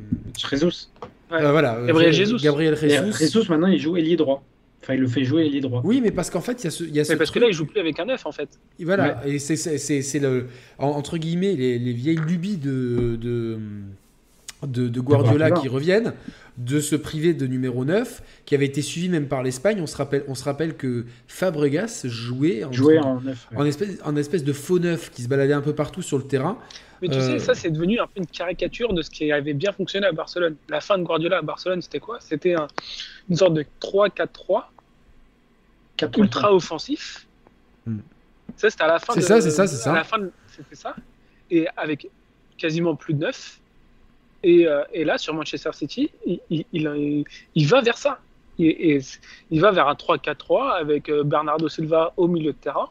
[0.49, 0.87] Jesus.
[1.31, 1.41] Ouais.
[1.43, 2.37] euh, Voilà, euh, Gabriel G- Jesus.
[2.43, 3.17] Gabriel Jesus.
[3.19, 4.41] Jesus, maintenant, il joue ailier droit.
[4.81, 5.81] Enfin, il le fait jouer ailier droit.
[5.83, 7.39] Oui, mais parce qu'en fait, il y a ce, y a ce Mais parce que
[7.39, 8.47] là, il joue plus avec un 9 en fait.
[8.79, 12.55] Et voilà, et c'est- c'est c'est- c'est le en- entre guillemets les, les vieilles lubies
[12.55, 13.57] de de,
[14.65, 15.61] de, de Guardiola Guardiola.
[15.61, 16.13] qui reviennent,
[16.59, 19.79] de se priver de numéro 9, qui avait été suivi même par l'Espagne.
[19.81, 23.47] On se rappelle, on se rappelle que Fabregas jouait en, Jouer en 9.
[23.55, 26.23] en espèce, en espèce de faux neuf qui se baladait un peu partout sur le
[26.25, 26.57] terrain.
[27.01, 29.53] Mais tu Euh, sais, ça, c'est devenu un peu une caricature de ce qui avait
[29.53, 30.57] bien fonctionné à Barcelone.
[30.67, 32.17] La fin de Guardiola à Barcelone, c'était quoi?
[32.19, 32.67] C'était un-
[33.29, 34.73] une sorte de 3-4-3
[36.17, 37.25] ultra offensif.
[37.85, 37.99] Hmm.
[38.57, 39.13] Ça, c'était à la fin.
[39.13, 39.91] C'est de- ça, c'est ça, c'est ça.
[39.93, 40.93] À la fin, de- c'était ça.
[41.51, 42.09] Et avec
[42.57, 43.58] quasiment plus de 9.
[44.43, 47.25] Et, euh, et là, sur Manchester City, il, il, il-
[47.55, 48.19] il va vers ça.
[48.61, 48.99] Et,
[49.51, 52.89] il va vers un 3-4-3 avec euh, Bernardo Silva au milieu de terrain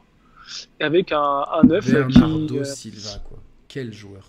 [0.81, 2.59] et avec un, un 9 Bernardo qui.
[2.59, 3.39] euh, Silva, quoi.
[3.69, 4.25] Quel joueur.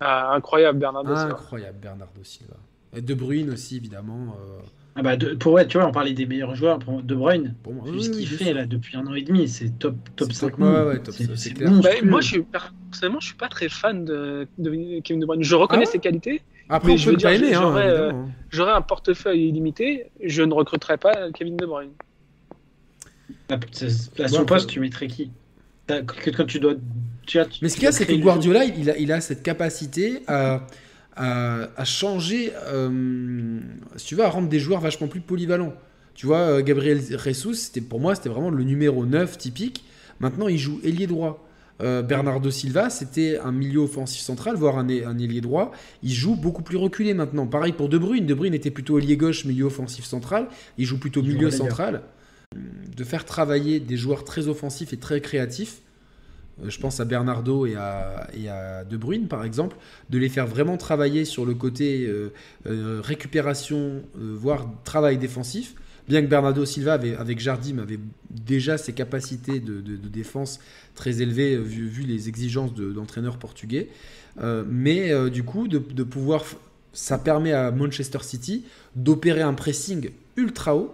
[0.00, 1.34] ah, incroyable, Bernardo Silva.
[1.34, 2.54] Incroyable, Bernardo Silva.
[2.96, 4.36] Et De Bruyne aussi, évidemment.
[4.40, 4.58] euh,
[4.96, 6.78] Ah bah, de- pour ouais, tu vois, on parlait des meilleurs joueurs.
[6.78, 8.54] Pour De Bruyne, pour moi, vu oui, ce qu'il fait sûr.
[8.54, 11.14] là depuis un an et demi, c'est top, top C'est 5 top, ouais, top,
[11.54, 11.72] clair.
[11.82, 15.44] Bah, moi, je suis personnellement, je suis pas très fan de, de Kevin De Bruyne.
[15.44, 16.42] Je reconnais Ah ouais ses qualités.
[16.68, 18.28] Après, Mais je veux dire, aimer, hein, j'aurais, euh, évidemment.
[18.50, 21.90] J'aurais un portefeuille illimité, je ne recruterais pas Kevin De Bruyne.
[23.48, 23.58] À
[24.22, 25.30] à son poste, tu mettrais qui?
[25.88, 26.74] Quand tu dois.
[27.26, 30.22] Tu Mais ce qu'il y a, c'est que Guardiola, il a, il a cette capacité
[30.26, 30.66] à,
[31.16, 33.58] à, à changer, euh,
[33.96, 35.74] si tu veux, à rendre des joueurs vachement plus polyvalents.
[36.14, 39.84] Tu vois, euh, Gabriel Jesus, c'était, pour moi, c'était vraiment le numéro 9 typique.
[40.20, 41.46] Maintenant, il joue ailier droit.
[41.82, 45.72] Euh, Bernardo Silva, c'était un milieu offensif central, voire un, un ailier droit.
[46.02, 47.46] Il joue beaucoup plus reculé maintenant.
[47.46, 48.26] Pareil pour De Bruyne.
[48.26, 50.48] De Bruyne était plutôt ailier gauche, milieu offensif central.
[50.76, 52.02] Il joue plutôt milieu central.
[52.54, 55.80] De faire travailler des joueurs très offensifs et très créatifs.
[56.66, 59.76] Je pense à Bernardo et à, et à De Bruyne, par exemple,
[60.10, 62.32] de les faire vraiment travailler sur le côté euh,
[62.66, 65.74] euh, récupération, euh, voire travail défensif.
[66.08, 68.00] Bien que Bernardo Silva, avait- avec Jardim, avait
[68.30, 70.58] déjà ses capacités de, défense
[70.94, 73.88] très élevées, vu, les exigences de- d'entraîneurs portugais.
[74.68, 76.44] Mais du coup, de, pouvoir.
[76.92, 78.64] Ça permet à Manchester City
[78.96, 80.92] d'opérer un pressing ultra haut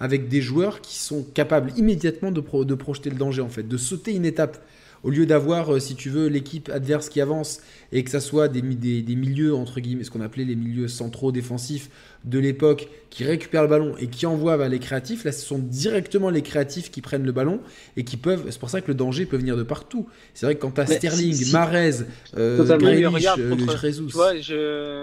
[0.00, 4.14] avec des joueurs qui sont capables immédiatement de projeter le danger, en fait, de sauter
[4.14, 4.64] une étape.
[5.04, 7.60] Au lieu d'avoir, euh, si tu veux, l'équipe adverse qui avance
[7.92, 10.56] et que ça soit des, mi- des, des milieux, entre guillemets, ce qu'on appelait les
[10.56, 11.90] milieux centraux défensifs
[12.24, 15.58] de l'époque, qui récupèrent le ballon et qui envoient vers les créatifs, là, ce sont
[15.58, 17.60] directement les créatifs qui prennent le ballon
[17.98, 18.44] et qui peuvent.
[18.48, 20.08] C'est pour ça que le danger peut venir de partout.
[20.32, 21.90] C'est vrai que quand tu as Mais Sterling, si- si- Mahrez,
[22.38, 24.06] euh, Grealish, euh, contre- Jesus.
[24.08, 25.02] Tu vois, je...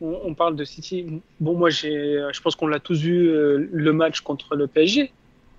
[0.00, 1.06] on, on parle de City.
[1.38, 5.12] Bon, moi, j'ai, je pense qu'on l'a tous vu euh, le match contre le PSG,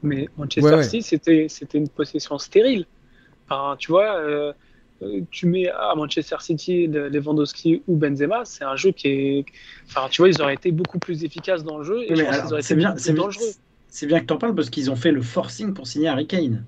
[0.03, 0.83] mais Manchester Ouais, ouais.
[0.83, 2.85] City, c'était, c'était une possession stérile.
[3.49, 4.53] Enfin, tu vois, euh,
[5.01, 9.45] euh, tu mets à Manchester City Lewandowski ou Benzema, c'est un jeu qui est.
[9.87, 12.15] Enfin, tu vois, ils auraient été beaucoup plus efficaces dans le jeu et
[12.61, 13.53] c'est été bien, c'est dangereux.
[13.89, 16.27] c'est bien que tu en parles parce qu'ils ont fait le forcing pour signer Harry
[16.27, 16.65] Kane.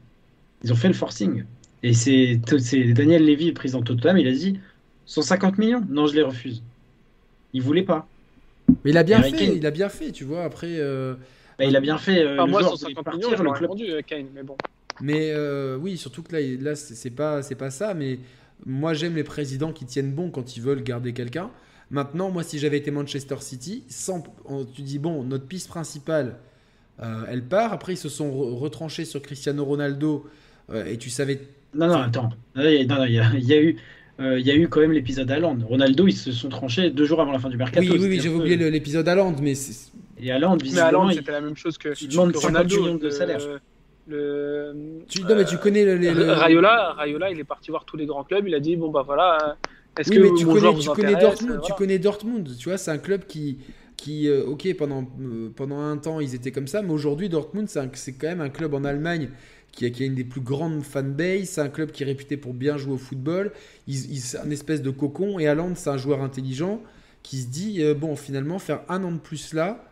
[0.63, 1.45] Ils ont fait le forcing.
[1.83, 4.59] Et c'est c'est Daniel Levy, le président de Tottenham, il a dit
[5.05, 6.63] 150 millions Non, je les refuse.
[7.53, 8.09] Il voulait pas.
[8.83, 9.57] Mais il a bien Harry fait, Kane.
[9.57, 10.43] il a bien fait, tu vois.
[10.43, 10.67] Après.
[10.79, 11.15] euh,
[11.57, 12.23] Bah, il a bien fait.
[12.23, 13.69] euh, Enfin, le moi, joueur 150 voulait millions, partir, je le club.
[13.69, 14.57] vendu, Kane, mais bon.
[15.01, 17.93] Mais euh, oui, surtout que là, là c'est pas, c'est pas ça.
[17.93, 18.19] Mais
[18.65, 21.49] moi, j'aime les présidents qui tiennent bon quand ils veulent garder quelqu'un.
[21.91, 26.35] Maintenant, moi, si j'avais été Manchester City, sans, on- tu dis bon, notre piste principale,
[27.01, 27.73] euh, elle part.
[27.73, 30.25] Après, ils se sont re- retranchés sur Cristiano Ronaldo.
[30.71, 31.41] euh, et tu savais.
[31.73, 32.29] Non, non, attends.
[32.55, 33.13] Non, il y a- non, non, il
[33.45, 33.75] y a, eu.
[34.19, 35.57] euh, il y a eu quand même l'épisode Haaland.
[35.65, 37.81] Ronaldo, ils se sont tranchés deux jours avant la fin du mercato.
[37.81, 41.09] Oui, oui, oui j'avais peu- oublié l'épisode Haaland, mais c'est- Et Haaland, Mais visiblement, Haaland,
[41.09, 42.81] il- c'était la même chose que, il demande que 50 Ronaldo.
[42.81, 43.39] millions de le- salaire.
[44.09, 44.73] Le,
[45.07, 47.95] tu, non, mais tu connais le, les- le- Rayola, Rayola, il est parti voir tous
[47.97, 48.47] les grands clubs.
[48.47, 49.57] Il a dit bon bah voilà.
[49.97, 52.91] Est-ce Oui, que mais tu connais, tu connais Dortmund, tu connais Dortmund, tu vois, c'est
[52.91, 53.57] un club qui,
[53.97, 57.67] qui euh, ok, pendant, euh, pendant un temps, ils étaient comme ça, mais aujourd'hui, Dortmund,
[57.67, 59.29] c'est quand même un club en Allemagne
[59.71, 62.37] qui a, qui a une des plus grandes fanbases, c'est un club qui est réputé
[62.37, 63.51] pour bien jouer au football,
[63.87, 66.81] ils, ils- c'est un espèce de cocon, et Haaland, c'est un joueur intelligent
[67.23, 69.83] qui se dit, euh, bon, finalement, faire un an de plus là,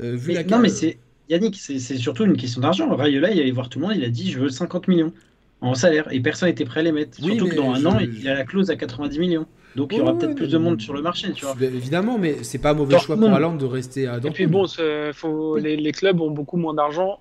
[0.00, 0.98] euh, vu Mais- la non, mais c'est
[1.28, 2.94] Yannick, c'est surtout une question d'argent.
[2.94, 5.12] Rayola, il allait voir tout le monde, il a dit je veux 50 millions
[5.60, 7.18] en salaire et personne n'était prêt à les mettre.
[7.22, 9.46] Oui, surtout que dans un je- an, il a la clause à 90 millions.
[9.76, 11.54] Donc il y aura ouais, peut-être plus de monde sur le marché, tu vois.
[11.54, 13.28] Bien Évidemment, mais c'est pas un mauvais choix pour.
[13.30, 14.34] Haaland de rester à Et Dortmund.
[14.34, 14.66] puis bon,
[15.12, 17.20] faut, les, les clubs ont beaucoup moins d'argent.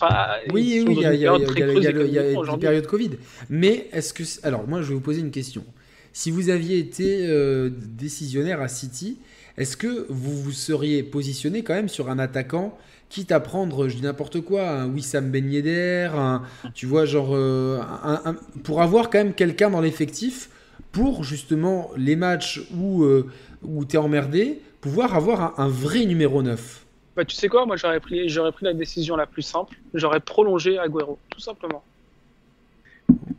[0.00, 0.14] Enfin,
[0.52, 3.10] Oui, oui, il y a, y a- y une période Covid.
[3.48, 4.22] Mais est-ce que.
[4.46, 5.64] Alors, moi, je vais vous poser une question.
[6.12, 9.18] Si vous aviez été euh, décisionnaire à City,
[9.56, 12.76] est-ce que vous vous seriez positionné quand même sur un attaquant,
[13.08, 16.42] quitte à prendre, je dis n'importe quoi, un Wissam Ben Yedder, un,
[16.74, 17.30] tu vois, genre.
[17.34, 20.50] euh, un- un- pour avoir quand même quelqu'un dans l'effectif
[20.92, 23.26] pour justement les matchs où, euh,
[23.62, 26.84] où tu es emmerdé, pouvoir avoir un, un vrai numéro 9
[27.16, 29.76] Bah, tu sais quoi, moi j'aurais pris, j'aurais pris la décision la plus simple.
[29.94, 31.82] J'aurais prolongé Agüero, tout simplement.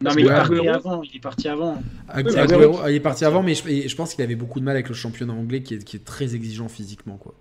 [0.01, 1.01] Non, mais il est parti Agüero- avant.
[1.03, 1.81] Il est parti avant.
[2.07, 4.59] Ag- Oui, mais Agüero, Agüero- il est parti avant, mais je pense qu'il avait beaucoup
[4.59, 7.17] de mal avec le championnat anglais qui est, qui est très exigeant physiquement.
[7.17, 7.33] Quoi.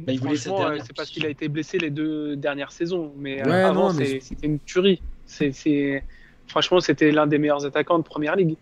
[0.00, 2.36] Bah, il voulait cette Franchement, euh, dernière c'est parce qu'il a été blessé les deux
[2.36, 3.12] dernières saisons.
[3.18, 5.02] Mais euh, Ouais, avant, mais c'était une tuerie.
[5.26, 6.04] C'est, c'est-
[6.46, 8.56] Franchement, c'était l'un des meilleurs attaquants de première ligue.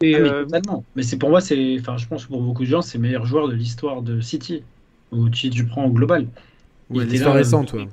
[0.00, 0.84] Et Ah, mais euh, totalement.
[0.96, 3.02] Mais c'est pour moi, c'est, enfin, je pense que pour beaucoup de gens, c'est le
[3.02, 4.62] meilleur joueur de l'histoire de City.
[5.12, 6.26] Ou si tu prends au global.
[6.90, 7.88] Il Ouais, l'histoire là, récente, euh, ouais.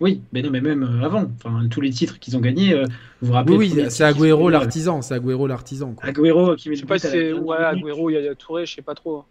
[0.00, 1.26] Oui, mais non, mais même avant.
[1.36, 2.84] Enfin, tous les titres qu'ils ont gagnés, euh,
[3.20, 5.92] vous vous rappelez Oui, c'est Agüero l'artisan, c'est Agüero l'artisan.
[5.94, 6.08] quoi.
[6.08, 7.56] Agüero qui met je sais pas but si c'est ouais.
[7.56, 9.24] Agüero, Yaya Touré, je sais pas trop.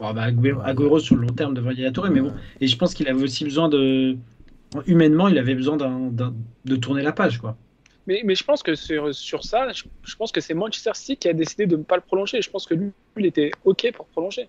[0.00, 0.22] Bon, bah,
[0.64, 2.32] Agüero, sur le long terme devant Yaya Touré, mais bon.
[2.60, 4.16] Et je pense qu'il avait aussi besoin de.
[4.86, 7.56] Humainement, il avait besoin de tourner la page, quoi.
[8.06, 11.16] Mais, mais je pense que sur, sur ça, je, je pense que c'est Manchester City
[11.16, 12.40] qui a décidé de ne pas le prolonger.
[12.40, 14.48] Je pense que lui, il était OK pour prolonger.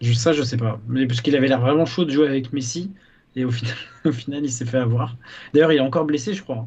[0.00, 0.80] Je, ça, je sais pas.
[0.88, 2.90] Mais parce qu'il avait l'air vraiment chaud de jouer avec Messi.
[3.36, 5.16] Et au final, au final il s'est fait avoir.
[5.54, 6.66] D'ailleurs, il est encore blessé, je crois.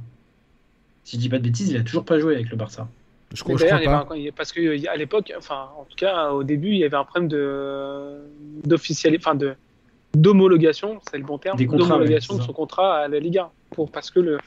[1.04, 2.88] Si je dis pas de bêtises, il a toujours pas joué avec le Barça.
[3.34, 4.14] Je Mais crois, je d'ailleurs, crois il y avait pas.
[4.14, 6.84] un- il y a- parce qu'à l'époque, enfin, en tout cas, au début, il y
[6.84, 8.20] avait un problème de
[8.66, 9.56] d'officiali- enfin de
[10.16, 14.12] d'homologation, c'est le bon terme, d'homologation ouais, de son contrat à la Liga, pour parce
[14.12, 14.38] que le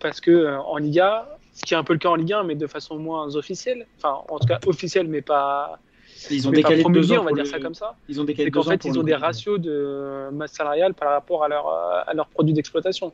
[0.00, 2.42] parce que euh, en Liga, ce qui est un peu le cas en Ligue 1,
[2.44, 5.78] mais de façon moins officielle, enfin, en tout cas officielle, mais pas,
[6.30, 7.96] Ils ont décalé on va dire le- ça comme ça.
[8.08, 11.44] Ils ont décalé C'est qu'en fait, ils ont des ratios de masse salariale par rapport
[11.44, 13.12] à leur à leurs produits d'exploitation.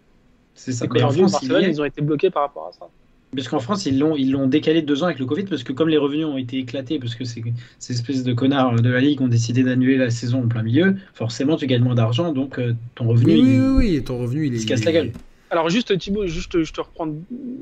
[0.55, 0.87] C'est ça.
[0.95, 2.89] Et en France, Barcelone, ils ont été bloqués par rapport à ça.
[3.35, 5.63] Parce qu'en France, ils l'ont ils l'ont décalé de deux ans avec le Covid, parce
[5.63, 7.45] que comme les revenus ont été éclatés, parce que ces,
[7.79, 10.97] ces espèces de connards de la Ligue ont décidé d'annuler la saison en plein milieu,
[11.13, 14.19] forcément, tu gagnes moins d'argent, donc euh, ton revenu, Oui, oui, il- oui, oui, ton
[14.19, 14.59] revenu, il, il est.
[14.61, 15.13] se casse la gueule.
[15.51, 17.09] Alors juste Thibaut, juste je te reprends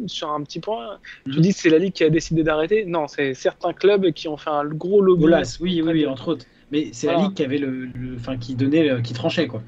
[0.06, 0.98] sur un petit point.
[1.24, 1.40] Tu Mhm.
[1.40, 2.84] dis que c'est la ligue qui a décidé d'arrêter?
[2.84, 5.22] Non, c'est certains clubs qui ont fait un gros lobby.
[5.22, 6.46] Bolas, oui, oui, oui, entre autres.
[6.72, 7.16] Mais c'est la.
[7.16, 9.62] Ligue qui avait le, le- enfin, qui donnait, le- qui tranchait, quoi.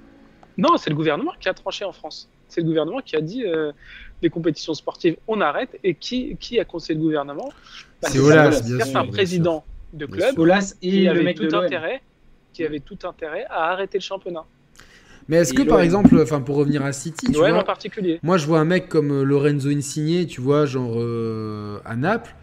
[0.57, 2.29] Non, c'est le gouvernement qui a tranché en France.
[2.49, 3.71] C'est le gouvernement qui a dit euh,
[4.23, 5.79] les compétitions sportives, on arrête.
[5.85, 7.49] Et qui, qui a conseillé le gouvernement?
[8.03, 10.07] Bah, C'est voilà, bien sûr, bien présidents de.
[10.35, 12.03] Bolas et qui le avaient mec de tout intérêt,
[12.53, 14.45] qui avaient tout intérêt à arrêter le championnat.
[15.29, 18.19] Mais est-ce que, par exemple, enfin, pour revenir à City, tu L'OM vois, en particulier.
[18.23, 22.35] Moi, je vois un mec comme euh, Lorenzo Insigne, tu vois, genre euh, à Naples,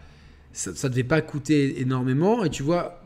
[0.52, 2.44] ça, ça devait pas coûter énormément.
[2.44, 3.02] Et tu vois,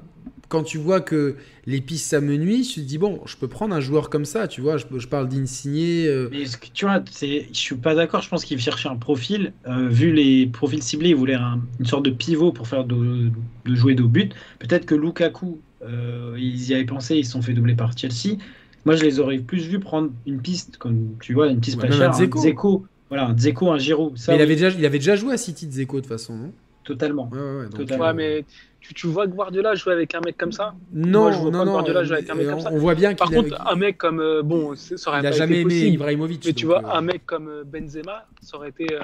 [0.51, 1.37] quand tu vois que
[1.67, 4.61] les pistes s'amenuisent, tu te dis, bon, je peux prendre un joueur comme ça, tu
[4.61, 4.77] vois.
[4.77, 6.07] Je, je parle d'Insigne.
[6.07, 8.23] euh, Mais ce que- tu vois, je suis pas d'accord.
[8.23, 9.53] Je pense qu'il cherchait un profil.
[9.67, 13.31] euh, vu les profils ciblés, il voulait un- une sorte de pivot pour faire de,
[13.65, 14.35] de jouer de but.
[14.59, 18.37] Peut-être que Lukaku, euh, ils y avaient pensé, ils se sont fait doubler par Chelsea.
[18.85, 21.89] Moi, je les aurais plus vus prendre une piste, comme tu vois, une piste Ouais,
[21.89, 22.41] pas chère, un Dzeko.
[22.41, 22.87] Dzeko.
[23.09, 24.17] Voilà, un Dzeko, un Giroud.
[24.19, 26.01] Ça, mais il, oui, avait déjà, il avait déjà joué à City de Zeko, de
[26.03, 26.53] toute façon, non?
[26.93, 27.29] Totalement.
[27.31, 28.05] Ouais, ouais, ouais, donc, Totalement.
[28.07, 28.45] Ouais, mais
[28.81, 30.75] tu, tu vois Guardiola jouer avec un mec comme ça?
[30.93, 31.73] Non, Moi, je vois non, pas non.
[31.73, 32.73] Guardiola jouer avec un mec euh, comme on, ça.
[32.73, 35.27] on voit bien Par qu'il contre, avait- un mec comme euh, bon, ça aurait il
[35.27, 35.95] a pas jamais été aimé possible.
[35.95, 36.47] Ibrahimovic.
[36.47, 38.87] Mais tu vois, euh, un mec comme Benzema, ça aurait été.
[38.95, 38.99] euh,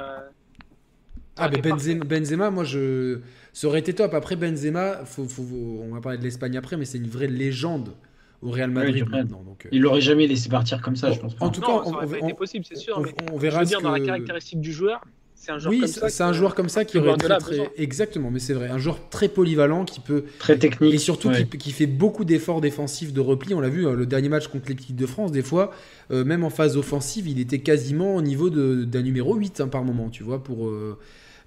[1.36, 3.18] ça Ah, mais Benzema, Benzema, moi, je...
[3.52, 4.14] ça aurait été top.
[4.14, 7.26] Après, Benzema, faut, faut- faut- on va parler de l'Espagne après, mais c'est une vraie
[7.26, 7.94] légende
[8.42, 9.42] au Real Madrid maintenant.
[9.42, 11.36] Donc, euh, Il l'aurait jamais laissé partir comme ça, Bon, je pense.
[11.40, 12.96] en tout Non, cas, ça on- on- été possible, c'est sûr.
[12.98, 15.02] on, mais on je verra veux dire, dans la que- caractéristique du joueur,
[15.36, 16.08] c'est un joueur Oui, comme c'est ça.
[16.08, 17.70] c'est un joueur comme ça qui aurait très, a très...
[17.76, 18.68] Exactement, mais c'est vrai.
[18.68, 20.24] Un joueur très polyvalent qui peut...
[20.38, 20.94] Très technique.
[20.94, 21.46] Et surtout ouais.
[21.46, 23.54] qui, qui fait beaucoup d'efforts défensifs de repli.
[23.54, 25.72] On l'a vu, euh, le dernier match contre l'équipe de France, des fois,
[26.10, 29.68] euh, même en phase offensive, il était quasiment au niveau de- d'un numéro 8 hein,
[29.68, 30.66] par moment, tu vois, pour...
[30.68, 30.98] euh,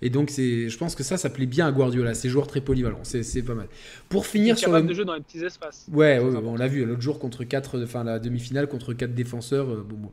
[0.02, 2.14] Et donc, c'est, je pense que ça, ça plaît bien à Guardiola.
[2.14, 3.68] Ces joueurs très polyvalents, c'est, c'est pas mal.
[4.08, 4.82] Pour finir sur le.
[4.82, 5.88] de jouer dans les petits espaces.
[5.92, 9.70] Ouais, on l'a vu l'autre jour contre 4, enfin la demi-finale contre 4 défenseurs.
[9.70, 10.12] euh, bon, bon.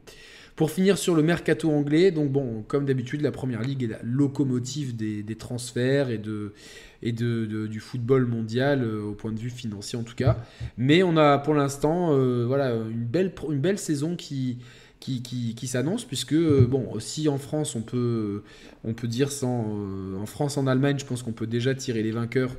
[0.56, 3.98] Pour finir sur le mercato anglais, donc bon, comme d'habitude, la première ligue est la
[4.02, 10.02] locomotive des, transferts et, de, du football mondial, euh, au point de vue financier en
[10.02, 10.38] tout cas.
[10.78, 14.56] Mais on a pour l'instant euh, voilà, une, belle, saison qui,
[14.98, 18.42] qui, s'annonce, puisque, euh, bon, en France, on peut,
[18.82, 19.76] on peut dire sans.
[20.18, 22.56] en France, en Allemagne, je pense qu'on peut déjà tirer les vainqueurs.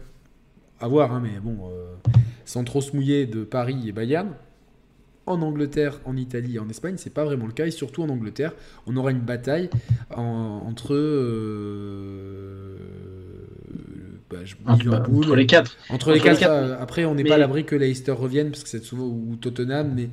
[0.80, 1.72] À voir, hein, mais bon,
[2.46, 4.36] sans trop se mouiller de Paris et Bayern.
[5.28, 7.66] En Angleterre, en Italie et en Espagne, c'est pas vraiment le cas.
[7.68, 8.54] Et surtout en Angleterre,
[8.88, 9.70] on aura une bataille
[10.16, 10.96] en- entre.
[10.96, 12.76] euh,
[14.30, 15.78] bah, je- Entre, Liverpool, entre les quatre.
[15.90, 16.52] entre les Entre les quatre, quatre.
[16.52, 19.06] euh, après, on n'est Mais- pas à l'abri que Leicester revienne, parce que c'est souvent
[19.06, 20.10] ou Tottenham, mais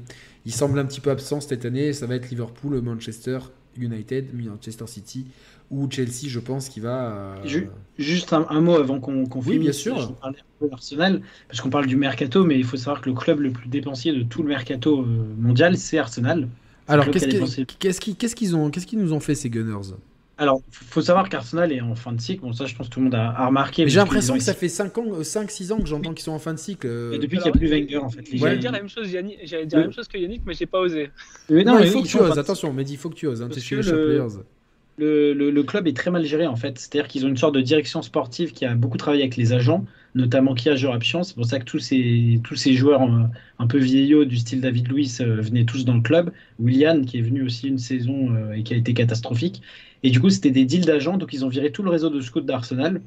[0.46, 1.92] il semble un petit peu absent cette année.
[1.92, 3.38] Ça va être Liverpool, Manchester
[3.78, 5.26] United, Manchester City
[5.70, 7.12] ou Chelsea, je pense, qui va.
[7.12, 7.68] euh, Ju-
[7.98, 9.60] Juste un, un mot avant qu'on qu'on Oui, finisse.
[9.60, 10.00] bien sûr.
[10.00, 13.00] Je vais parler un peu d'Arsenal, parce qu'on parle du mercato, mais il faut savoir
[13.00, 15.04] que le club le plus dépensier de tout le mercato euh,
[15.38, 16.48] mondial, c'est Arsenal.
[16.88, 17.26] Alors, qu'est-ce
[18.00, 19.94] qu'ils qu'est-ce qu'ils ont, qu'est-ce qu'ils nous ont fait ces Gunners?
[20.36, 22.42] Alors, f- faut savoir qu'Arsenal est en fin de cycle.
[22.42, 23.88] Bon, ça, je pense que tout le monde a, a remarqué.
[23.88, 26.52] J'ai l'impression que ça fait 5 ans, 5-6 ans que j'entends qu'ils sont en fin
[26.52, 26.88] de cycle.
[26.88, 27.10] euh.
[27.12, 28.24] Mais depuis qu'il n'y a plus Wenger, en fait.
[28.32, 29.38] J'allais dire la même chose, Yannick.
[29.44, 31.10] J'allais dire la même chose que Yannick, mais j'ai pas osé.
[31.48, 33.28] Mais Non, mais il faut oui, que tu oses, attention, Mehdi, il faut que tu
[33.28, 33.40] oses.
[33.42, 34.42] Hein, T'es chez les le- Players.
[34.96, 36.78] Le, club est très mal géré en fait.
[36.78, 39.84] C'est-à-dire qu'ils ont une sorte de direction sportive qui a beaucoup travaillé avec les agents,
[40.14, 41.24] notamment Kia Jurapchian.
[41.24, 43.24] C'est pour ça que tous ces, tous ces joueurs euh,
[43.58, 46.32] un peu vieillots du style David Luiz euh, venaient tous dans le club.
[46.60, 49.62] Willian qui est venu aussi une saison euh, et qui a été catastrophique.
[50.04, 51.16] Et du coup, c'était des deals d'agents.
[51.16, 53.00] Donc ils ont viré tout le réseau de scouts d'Arsenal.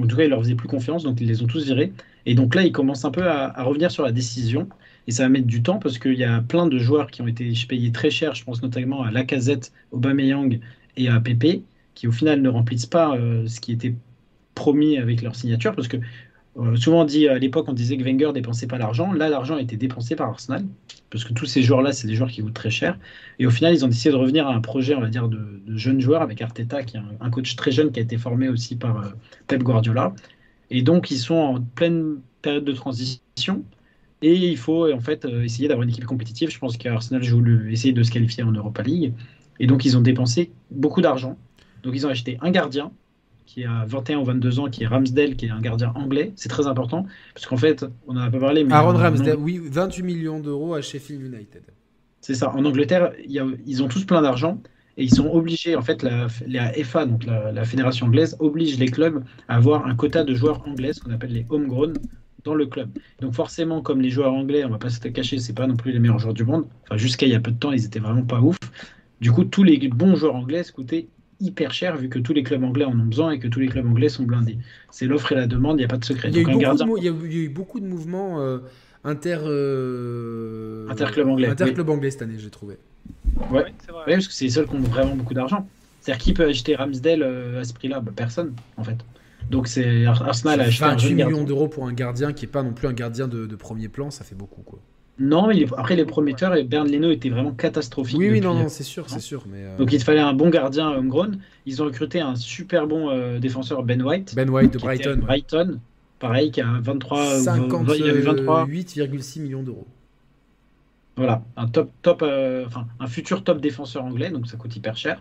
[0.00, 1.92] En tout cas, ils leur faisaient plus confiance, donc ils les ont tous virés.
[2.24, 4.68] Et donc là, ils commencent un peu à, à revenir sur la décision.
[5.06, 7.26] Et ça va mettre du temps parce qu'il y a plein de joueurs qui ont
[7.26, 8.34] été payés très cher.
[8.34, 10.60] Je pense notamment à Lacazette, Aubameyang
[10.96, 11.62] et à Pepe,
[11.94, 13.94] qui au final ne remplissent pas euh, ce qui était
[14.54, 15.74] promis avec leur signature.
[15.74, 15.98] Parce que
[16.58, 19.12] euh, souvent on dit à l'époque, on disait que Wenger dépensait pas l'argent.
[19.12, 20.64] Là, l'argent a été dépensé par Arsenal.
[21.10, 22.98] Parce que tous ces joueurs-là, c'est des joueurs qui coûtent très cher.
[23.38, 25.60] Et au final, ils ont décidé de revenir à un projet, on va dire, de,
[25.74, 28.76] jeunes joueurs avec Arteta, qui est un, coach très jeune qui a été formé aussi
[28.76, 29.08] par euh,
[29.46, 30.14] Pep Guardiola.
[30.70, 33.64] Et donc, ils sont en pleine période de transition.
[34.22, 36.50] Et il faut en fait essayer d'avoir une équipe compétitive.
[36.50, 39.14] Je pense qu'Arsenal joue le, essayer de se qualifier en Europa League.
[39.60, 41.36] Et donc, ils ont dépensé beaucoup d'argent.
[41.84, 42.90] Donc, ils ont acheté un gardien
[43.46, 46.32] qui a 21 ou 22 ans, qui est Ramsdale, qui est un gardien anglais.
[46.36, 47.06] C'est très important.
[47.34, 48.64] Parce qu'en fait, on en a pas parlé.
[48.64, 51.62] Mais Aaron Ramsdale, oui, 28 millions d'euros à Sheffield United.
[52.22, 52.54] c'est ça.
[52.54, 54.60] En Angleterre, il y a- ils ont tous plein d'argent
[54.98, 58.78] et ils sont obligés, en fait, la, la FA, donc la, la fédération anglaise, oblige
[58.78, 61.94] les clubs à avoir un quota de joueurs anglais, ce qu'on appelle les homegrown,
[62.44, 62.90] dans le club.
[63.20, 65.92] Donc forcément, comme les joueurs anglais, on va pas se cacher, c'est pas non plus
[65.92, 66.66] les meilleurs joueurs du monde.
[66.84, 68.56] Enfin, jusqu'à il y a peu de temps, ils étaient vraiment pas ouf.
[69.20, 71.08] Du coup, tous les bons joueurs anglais se coûtaient
[71.40, 73.68] hyper cher vu que tous les clubs anglais en ont besoin et que tous les
[73.68, 74.58] clubs anglais sont blindés.
[74.90, 76.28] C'est l'offre et la demande, il n'y a pas de secret.
[76.30, 77.40] Il y, a eu Donc un beaucoup de gardien, il y a eu- il y
[77.40, 78.58] a eu beaucoup de mouvements euh,
[79.04, 82.78] inter, euh, Interclub anglais, interclub anglais cette année, j'ai trouvé.
[83.50, 83.64] Ouais.
[83.66, 84.04] Oui, c'est vrai.
[84.06, 85.68] Ouais, parce que c'est les seuls qui ont vraiment beaucoup d'argent.
[86.00, 88.00] C'est-à-dire qui peut acheter Ramsdale euh, à ce prix-là?
[88.00, 88.98] Bah, Personne, en fait.
[89.50, 92.44] Donc c'est Ar- Arsenal a acheté un 28 jeune millions d'euros pour un gardien qui
[92.44, 94.80] est pas non plus un gardien de, de premier plan, ça fait beaucoup quoi.
[95.20, 98.18] Non, mais il est- après les prometteurs, et Bernd Leno était vraiment catastrophique.
[98.18, 99.44] Oui, oui, non, non, c'est sûr, c'est sûr.
[99.52, 101.38] Mais euh, Donc il fallait un bon gardien homegrown.
[101.66, 104.34] Ils ont recruté un super bon euh, défenseur Ben White.
[104.34, 105.78] Ben White de Brighton, Brighton.
[106.18, 107.38] Pareil, qui a 23.
[107.40, 107.44] ou
[107.84, 108.66] 20, il avait 23.
[108.66, 109.86] 58,6 millions d'euros.
[111.16, 114.96] Voilà, un top, top, euh, enfin un futur top défenseur anglais, donc ça coûte hyper
[114.96, 115.20] cher.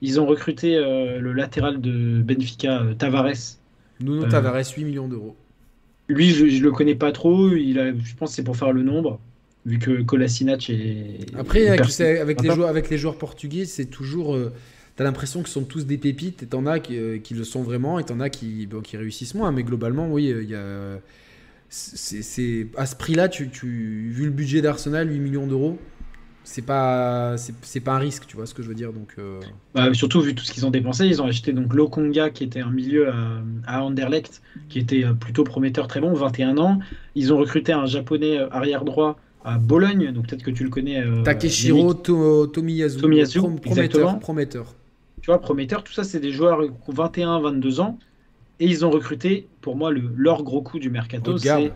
[0.00, 3.58] Ils ont recruté euh, le latéral de Benfica, euh, Tavares.
[4.00, 5.34] Nuno Euh, Tavares, 8 millions d'euros.
[6.08, 7.50] Lui, je, je le connais pas trop.
[7.52, 9.18] Il a, je pense que c'est pour faire le nombre,
[9.66, 11.26] vu que Kolasinac est.
[11.38, 14.34] Après, avec, les joueurs, avec les joueurs portugais, c'est toujours.
[14.34, 14.52] euh,
[14.96, 17.44] T'as l'impression que ce sont tous des pépites, et t'en as qui, euh, qui le
[17.44, 19.50] sont vraiment, et t'en as qui, bon, qui réussissent moins.
[19.52, 21.00] Mais globalement, oui, euh, il y a.
[21.68, 25.78] C'est, à ce prix-là, tu, tu, vu le budget d'Arsenal, 8 millions d'euros,
[26.42, 28.92] c'est pas, c'est, pas un risque, tu vois ce que je veux dire.
[28.92, 29.40] Donc, euh,
[29.74, 32.60] Bah, surtout vu tout ce qu'ils ont dépensé, ils ont acheté donc Lokonga qui était
[32.60, 36.80] un milieu à, à Anderlecht, qui était plutôt prometteur, très bon, 21 ans.
[37.14, 41.02] Ils ont recruté un japonais arrière droit à Bologne, donc peut-être que tu le connais.
[41.04, 41.94] euh, Takeshiro.
[41.94, 44.74] To- Tomiyasu, Tomiyasu, prom- prometteur, prometteur.
[45.22, 47.98] Tu vois, prometteur, tout ça, c'est des joueurs qui ont 21, 22 ans.
[48.58, 51.72] Et ils ont recruté, pour moi, le, leur gros coup du mercato, c'est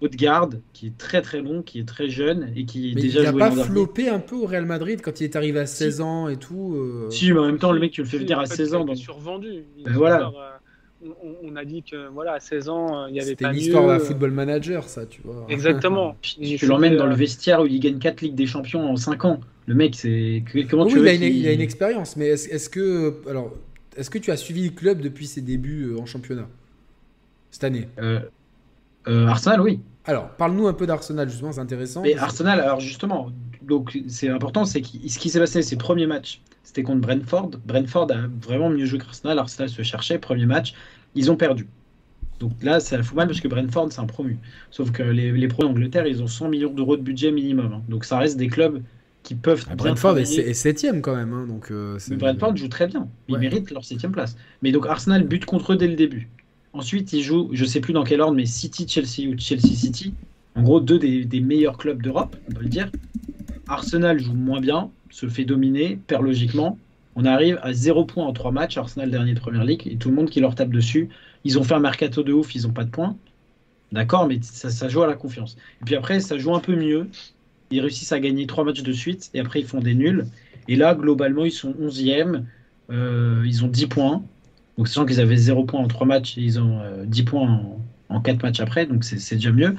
[0.00, 3.26] Odegaard, qui est très très bon, qui est très jeune et qui Mais déjà il
[3.26, 6.00] a joué pas floppé un peu au Real Madrid quand il est arrivé à 16
[6.00, 6.74] ans et tout.
[6.74, 8.54] euh, Si, mais en même temps, le mec, tu le fais venir en à fait,
[8.56, 8.94] 16 il a ans.
[8.94, 9.48] survendu.
[9.76, 10.28] Il Ben est voilà.
[10.28, 10.50] encore, euh,
[11.04, 13.50] on, on a dit que voilà, à 16 ans, euh, il y avait C'était pas
[13.50, 13.62] une mieux.
[13.62, 15.46] histoire d'un football manager, ça, tu vois.
[15.48, 16.16] Exactement.
[16.22, 19.24] Tu l'emmènes dans le faisait, vestiaire où il gagne 4 Ligues des Champions en 5
[19.24, 19.40] ans.
[19.66, 20.42] Le mec, c'est.
[20.70, 22.68] Comment Oui, tu il veux a, une, qu'il- il a une expérience, mais est-ce est-ce
[22.68, 23.14] que.
[23.28, 23.52] Alors,
[23.96, 26.48] est-ce que tu as suivi le club depuis ses débuts en championnat?
[27.50, 27.88] Cette année?
[29.06, 29.80] Arsenal, oui.
[30.04, 32.02] Alors, parle-nous un peu d'Arsenal, justement, c'est intéressant.
[32.02, 33.30] Mais Arsenal, alors justement,
[33.70, 37.52] donc c'est important, c'est que ce qui s'est passé ces premiers matchs, c'était contre Brentford.
[37.64, 39.38] Brentford a vraiment mieux joué qu'Arsenal.
[39.38, 40.74] Arsenal se cherchait, premier match,
[41.14, 41.66] ils ont perdu.
[42.38, 44.38] Donc là, ça fout mal parce que Brentford, c'est un promu.
[44.70, 47.72] Sauf que les, les pros d'Angleterre, ils ont 100 millions d'euros de budget minimum.
[47.74, 47.82] hein.
[47.88, 48.82] Donc ça reste des clubs
[49.22, 49.64] qui peuvent.
[49.70, 53.08] Ah, Brentford est, septième quand même, hein, donc euh, Brentford joue très bien.
[53.28, 53.40] Ils Ouais.
[53.40, 54.36] méritent leur septième place.
[54.62, 56.28] Mais donc Arsenal bute contre eux dès le début.
[56.72, 60.14] Ensuite, ils jouent, je sais plus dans quel ordre, mais City, Chelsea ou Chelsea City.
[60.54, 62.90] En gros, deux des, des meilleurs clubs d'Europe, on peut le dire.
[63.70, 66.76] Arsenal joue moins bien, se fait dominer, perd logiquement.
[67.14, 70.08] On arrive à 0 points en 3 matchs, Arsenal dernier de Première League, et tout
[70.10, 71.08] le monde qui leur tape dessus.
[71.44, 73.16] Ils ont fait un mercato de ouf, ils n'ont pas de points.
[73.92, 75.56] D'accord, mais ça, joue à la confiance.
[75.82, 77.08] Et puis après, ça joue un peu mieux.
[77.70, 80.26] Ils réussissent à gagner 3 matchs de suite, et après, ils font des nuls.
[80.66, 82.42] Et là, globalement, ils sont 11e.
[82.90, 84.24] Euh, ils ont 10 points.
[84.78, 87.80] Donc, sachant qu'ils avaient 0 points en 3 matchs, ils ont euh, 10 points en,
[88.08, 88.86] en 4 matchs après.
[88.86, 89.76] Donc, c'est déjà mieux.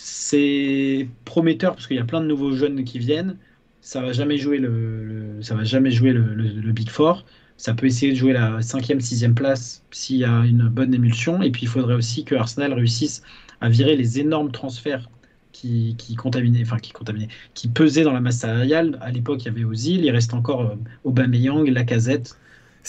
[0.00, 3.36] C'est prometteur parce qu'il y a plein de nouveaux jeunes qui viennent.
[3.80, 7.24] Ça va jamais jouer le, ça va jamais jouer le Big Four.
[7.58, 11.42] Ça peut essayer de jouer la 5e, 6e place s'il y a une bonne émulsion.
[11.42, 13.22] Et puis, il faudrait aussi que Arsenal réussisse
[13.60, 15.10] à virer les énormes transferts
[15.52, 18.96] qui, qui contaminaient, enfin, qui contaminaient, qui pesaient dans la masse salariale.
[19.00, 22.38] À l'époque, il y avait Ozil, il reste encore euh, Aubameyang, Lacazette.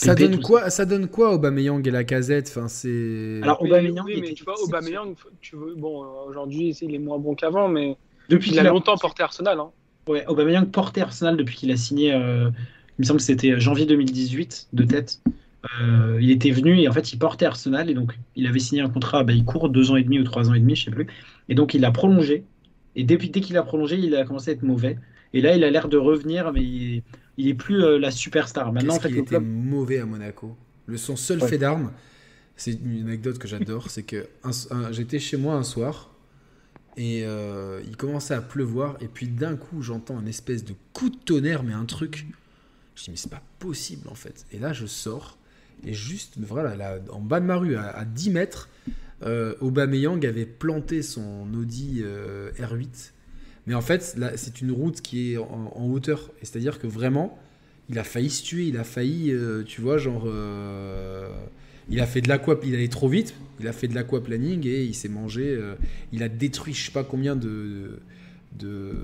[0.04, 3.40] Ça donne tout quoi Ça donne quoi Aubameyang et la casette Enfin, c'est.
[3.42, 4.60] Alors, Aubameyang oui, mais était tu vois.
[4.62, 7.96] Aubameyang, tu veux, bon, aujourd'hui, il est moins bon qu'avant, mais
[8.28, 9.58] depuis il a a longtemps porté Arsenal.
[9.58, 9.70] Hein.
[10.08, 12.50] Ouais, Aubameyang portait Arsenal depuis qu'il a signé, euh,
[12.98, 15.20] il me semble que c'était janvier 2018 de tête.
[15.82, 18.80] Euh, il était venu et en fait il portait Arsenal et donc il avait signé
[18.80, 20.84] un contrat, bah, il court deux ans et demi ou trois ans et demi, je
[20.84, 21.06] sais plus.
[21.50, 22.44] Et donc il a prolongé.
[22.96, 24.96] Et depuis dès qu'il a prolongé, il a commencé à être mauvais.
[25.32, 27.02] Et là il a l'air de revenir, mais il est,
[27.36, 28.72] il est plus euh, la superstar.
[28.72, 30.56] Maintenant en fait le était club, mauvais à Monaco.
[30.86, 31.48] Le son seul Ouais.
[31.48, 31.92] fait d'armes,
[32.56, 34.26] c'est une anecdote que j'adore, c'est que
[34.90, 36.10] j'étais chez moi un soir
[36.96, 41.08] et euh, il commençait à pleuvoir et puis d'un coup j'entends un espèce de coup
[41.10, 42.26] de tonnerre mais un truc.
[42.96, 44.44] Je dis mais c'est pas possible en fait.
[44.52, 45.38] Et là je sors
[45.86, 48.68] et juste voilà là, en bas de ma rue à, à 10 mètres,
[49.22, 53.12] euh, Aubameyang avait planté son Audi euh, R8.
[53.66, 56.30] Mais en fait c'est une route qui est en, hauteur.
[56.42, 57.38] C'est-à-dire que vraiment
[57.90, 61.28] il a failli se tuer, il a failli, euh, tu vois, genre, euh,
[61.88, 64.84] il a fait de l'aqua, il allait trop vite, il a fait de l'aquaplaning et
[64.84, 65.74] il s'est mangé, euh,
[66.12, 68.00] il a détruit je sais pas combien de,
[68.58, 68.94] de,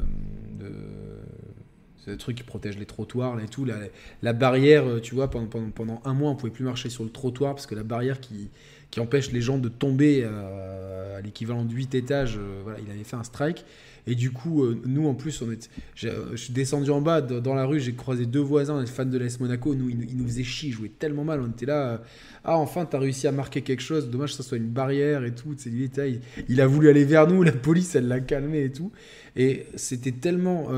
[0.61, 3.67] de, trucs qui protègent les trottoirs et tout,
[4.23, 7.67] la, barrière, tu vois, pendant, un mois on pouvait plus marcher sur le trottoir parce
[7.67, 8.51] que la barrière qui,
[8.99, 13.25] empêche les gens de tomber à l'équivalent de 8 étages, voilà, il avait fait un
[13.25, 13.65] strike.
[14.07, 15.69] Et du coup, euh, nous en plus, on est,
[16.05, 19.05] euh, je suis descendu en bas dans la rue, j'ai croisé deux voisins, des fans
[19.05, 19.75] de l'AS Monaco.
[19.75, 21.41] Nous, ils, nous- faisaient chier, ils jouaient tellement mal.
[21.41, 21.99] On était là, euh,
[22.45, 24.09] ah enfin, t'as réussi à marquer quelque chose.
[24.09, 25.55] Dommage que ça soit une barrière et tout.
[25.57, 28.71] C'est lui, il, il a voulu aller vers nous, la police, elle l'a calmé et
[28.73, 28.93] tout.
[29.35, 30.69] Et c'était tellement,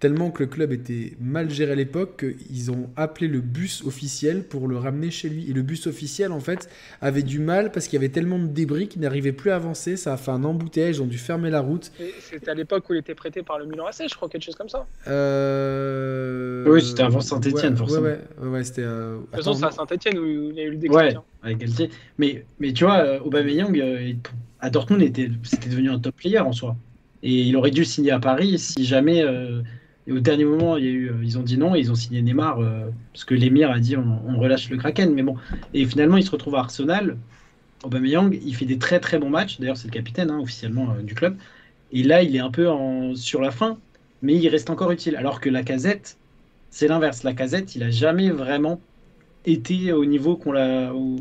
[0.00, 4.42] tellement que le club était mal géré à l'époque qu'ils ont appelé le bus officiel
[4.42, 5.48] pour le ramener chez lui.
[5.48, 6.68] Et le bus officiel, en fait,
[7.00, 9.96] avait du mal parce qu'il y avait tellement de débris qu'il n'arrivait plus à avancer.
[9.96, 11.90] Ça a fait un embouteillage, ils ont dû fermer la route.
[12.20, 14.56] C'était à l'époque où il était prêté par le Milan AC, je crois, quelque chose
[14.56, 14.86] comme ça.
[15.06, 18.02] Euh, Oui, c'était avant Saint-Étienne, ouais, forcément.
[18.02, 18.82] Ouais, ouais, ouais, c'était.
[18.84, 20.92] euh, De toute façon, attends, c'est à Saint-Etienne où il y a eu le déclic.
[20.98, 21.22] Ouais, hein.
[21.42, 21.90] avec Galtier.
[22.18, 24.12] Mais, mais tu vois, euh, Aubameyang, euh,
[24.60, 26.76] à Dortmund, était, c'était devenu un top player en soi.
[27.22, 29.62] Et il aurait dû signer à Paris si jamais, euh,
[30.06, 31.90] et au dernier moment, il y a eu, euh, ils ont dit non et ils
[31.90, 35.12] ont signé Neymar euh, parce que l'émir a dit on, on relâche le Kraken.
[35.14, 35.36] Mais bon,
[35.72, 37.16] et finalement, il se retrouve à Arsenal.
[37.84, 39.60] Aubameyang, il fait des très très bons matchs.
[39.60, 41.36] D'ailleurs, c'est le capitaine hein, officiellement euh, du club.
[41.92, 43.78] Et là, il est un peu en, sur la fin,
[44.22, 45.16] mais il reste encore utile.
[45.16, 46.16] Alors que la casette,
[46.70, 47.22] c'est l'inverse.
[47.22, 48.80] La casette, il a jamais vraiment
[49.46, 50.92] été au niveau qu'on l'a.
[50.94, 51.16] au-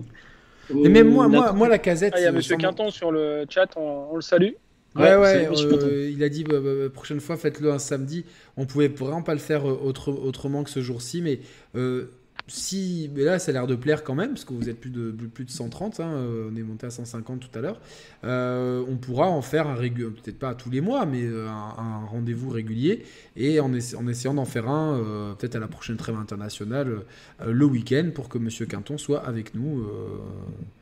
[0.74, 2.14] Mais même moi, moi, moi la casette.
[2.16, 4.52] Ah, il y a Monsieur semble- Quinton sur le chat, on, on le salue.
[4.96, 5.48] Ouais, Ouais,
[5.88, 8.26] euh, il a dit bah, bah, bah, prochaine fois faites-le un samedi.
[8.58, 11.40] On pouvait vraiment pas le faire euh, autre- autrement que ce jour-ci, mais
[11.76, 12.12] euh,
[12.48, 14.90] si, mais là ça a l'air de plaire quand même parce que vous êtes plus
[14.90, 17.80] de plus de 130, hein, euh, on est monté à 150 tout à l'heure.
[18.26, 21.76] Euh, on pourra en faire un régulier, peut-être pas tous les mois, mais euh, un,
[21.78, 23.04] un rendez-vous régulier
[23.38, 27.04] et en, essa- en essayant d'en faire un euh, peut-être à la prochaine trêve internationale
[27.42, 29.86] euh, le week-end pour que Monsieur Quinton soit avec nous.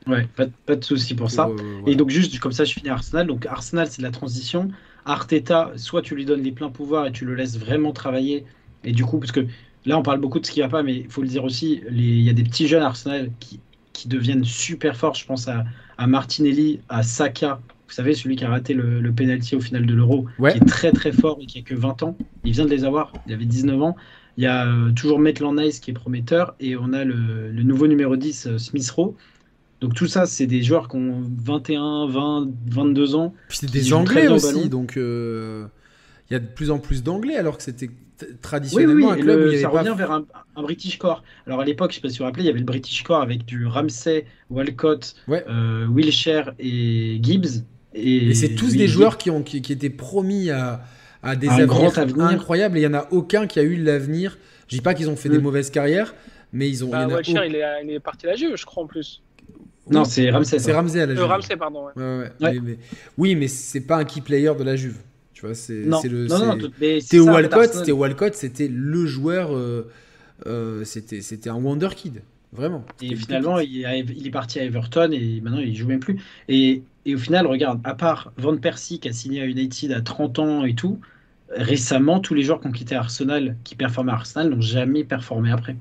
[0.08, 1.54] Ouais, pas, de- pas de souci pour, ça.
[1.86, 3.28] Et donc, juste comme ça, je finis Arsenal.
[3.28, 4.70] Donc, Arsenal, c'est de la transition.
[5.06, 8.46] Arteta, soit tu lui donnes les pleins pouvoirs et tu le laisses vraiment travailler.
[8.84, 9.42] Et du coup, parce que
[9.86, 11.82] là, on parle beaucoup de ce qui va pas, mais il faut le dire aussi,
[11.92, 13.60] il y a des petits jeunes Arsenal qui,
[13.94, 15.16] qui deviennent super forts.
[15.16, 15.64] Je pense à,
[15.98, 17.60] à Martinelli, à Saka.
[17.88, 20.54] Vous savez, celui qui a raté le, le penalty au final de l'Euro, Ouais.
[20.54, 22.18] qui est très très fort et qui a que 20 ans.
[22.46, 23.96] Il vient de les avoir, il avait 19 ans.
[24.38, 27.64] Il y a euh, toujours Maitland Nice qui est prometteur et on a le, le
[27.64, 29.16] nouveau numéro 10, euh, Smith Rowe.
[29.82, 33.34] Donc tout ça, c'est des joueurs qui ont 21, 20, 22 ans.
[33.50, 35.66] Puis c'est des Anglais aussi, donc euh,
[36.30, 37.90] il y a de plus en plus d'Anglais alors que c'était
[38.22, 39.82] t- Oui, oui, traditionnellement oui, un club le- où il y ça avait pas.
[39.84, 40.26] revient vers un,
[40.56, 41.24] un British Core.
[41.48, 43.04] Alors à l'époque, je sais pas si vous vous rappelez, il y avait le British
[43.04, 45.44] Core avec du Ramsey, Walcott, Ouais.
[45.50, 47.64] euh, Wilshere et Gibbs.
[47.94, 50.82] Et, Et c'est tous Will des joueurs qui, ont, qui, qui étaient promis à,
[51.24, 52.26] à des Un avenirs avenir.
[52.26, 54.38] incroyables et il n'y en a aucun qui a eu l'avenir.
[54.70, 55.44] Je dis pas qu'ils ont fait des Mm.
[55.44, 56.16] mauvaises carrières,
[56.54, 56.90] mais ils ont.
[56.90, 59.22] Bah, au- il, est, il est parti à la Juve, je crois, en plus.
[59.90, 60.60] Non, c'est Ramsey.
[60.60, 60.72] C'est.
[60.72, 61.26] Ramsey à la Euh, Juve.
[61.26, 61.86] Ramsey, pardon.
[61.88, 61.92] ouais.
[61.98, 62.54] Ouais, ouais, Ouais.
[62.54, 62.78] Mais, mais-
[63.18, 64.96] oui, mais c'est pas un key player de la Juve.
[65.42, 66.28] Tu vois, c'est le.
[66.28, 66.58] non, non,
[67.10, 67.82] Théo Walcott.
[67.84, 69.56] Théo Walcott, c'était le joueur.
[69.56, 69.90] euh,
[70.48, 72.24] euh, c'était c'était un wonder kid,
[72.54, 72.86] vraiment.
[73.02, 76.22] Et finalement, il, a- il est parti à Everton et maintenant il joue même plus.
[76.48, 80.02] Et, et au final, regarde, à part Van Persie qui a signé à United à
[80.02, 81.02] 30 ans et tout,
[81.50, 85.52] récemment, tous les joueurs qui ont quitté Arsenal, qui performaient à Arsenal, n'ont jamais performé
[85.52, 85.78] après.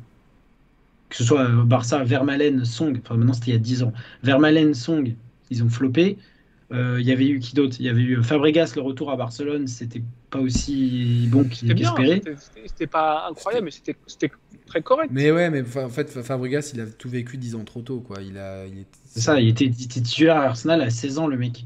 [1.09, 3.93] Que ce soit au Barça, Vermaelen, Song, enfin maintenant c'était il y a 10 ans.
[4.23, 5.17] Vermaelen, Song,
[5.51, 6.19] ils ont floppé.
[6.73, 7.77] Euh, Il y avait eu qui d'autre?
[7.81, 12.23] Il y avait eu Fabregas, le retour à Barcelone, c'était pas aussi bon qu'il qu'espéré.
[12.65, 14.31] c'était- pas incroyable, mais c'était c'était
[14.67, 15.11] très correct.
[15.13, 18.01] Mais ouais, mais en fait, Fa- Fabregas, il a tout vécu 10 ans trop tôt,
[18.01, 18.19] quoi.
[18.23, 18.67] Il a.
[18.67, 21.37] il est- C'est ça, il était, il était titulaire à Arsenal à 16 ans, le
[21.37, 21.65] mec.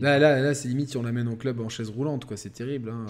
[0.00, 2.36] Là, là, là, c'est limite si on l'amène au club en chaise roulante, quoi.
[2.36, 2.90] C'est terrible.
[2.90, 3.06] hein,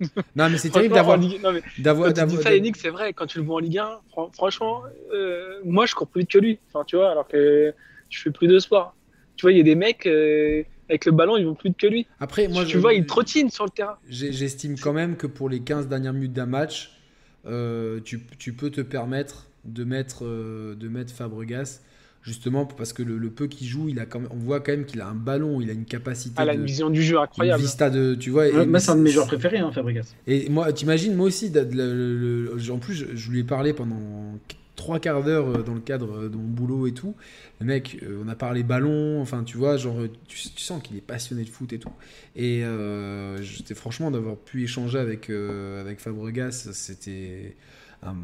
[0.36, 2.54] non, mais c'est Franchement, terrible d'avoir, Ligue- non, mais d'avoir, Quand tu dis d'avoir- ça,
[2.54, 4.82] Yannick, c'est vrai, quand tu le vois en Ligue 1, fran- franchement,
[5.14, 6.58] euh, moi je cours plus vite que lui.
[6.68, 7.72] Enfin, tu vois, alors que
[8.10, 8.94] je fais plus de sport.
[9.36, 11.78] Tu vois, il y a des mecs euh, avec le ballon, ils vont plus vite
[11.78, 12.06] que lui.
[12.20, 13.96] Après, moi, tu je- vois, il trottine sur le terrain.
[14.08, 16.98] j'estime quand même que pour les 15 dernières minutes d'un match,
[17.46, 21.80] euh, tu, tu peux te permettre de mettre, euh, de mettre Fabregas,
[22.22, 24.72] justement parce que le, le peu qu'il joue, il a quand même, on voit quand
[24.72, 27.02] même qu'il a un ballon, il a une capacité Elle a de, une vision du
[27.02, 27.60] jeu une incroyable.
[27.62, 28.46] vista de, tu vois.
[28.48, 30.14] et- Ouais, moi, c'est un de mes joueurs préférés, hein, Fabregas.
[30.28, 34.38] Et moi, t'imagines, moi aussi, de- de- en plus, je, je lui ai parlé pendant
[34.82, 37.14] trois quarts d'heure euh, dans le cadre de mon boulot et tout.
[37.60, 39.96] Le mec, euh, on a parlé ballon, enfin, tu vois, genre,
[40.26, 41.92] tu, sens qu'il est passionné de foot et tout.
[42.34, 47.56] Et euh, j'étais franchement d'avoir pu échanger avec, euh, avec Fabregas, c'était
[48.02, 48.16] un,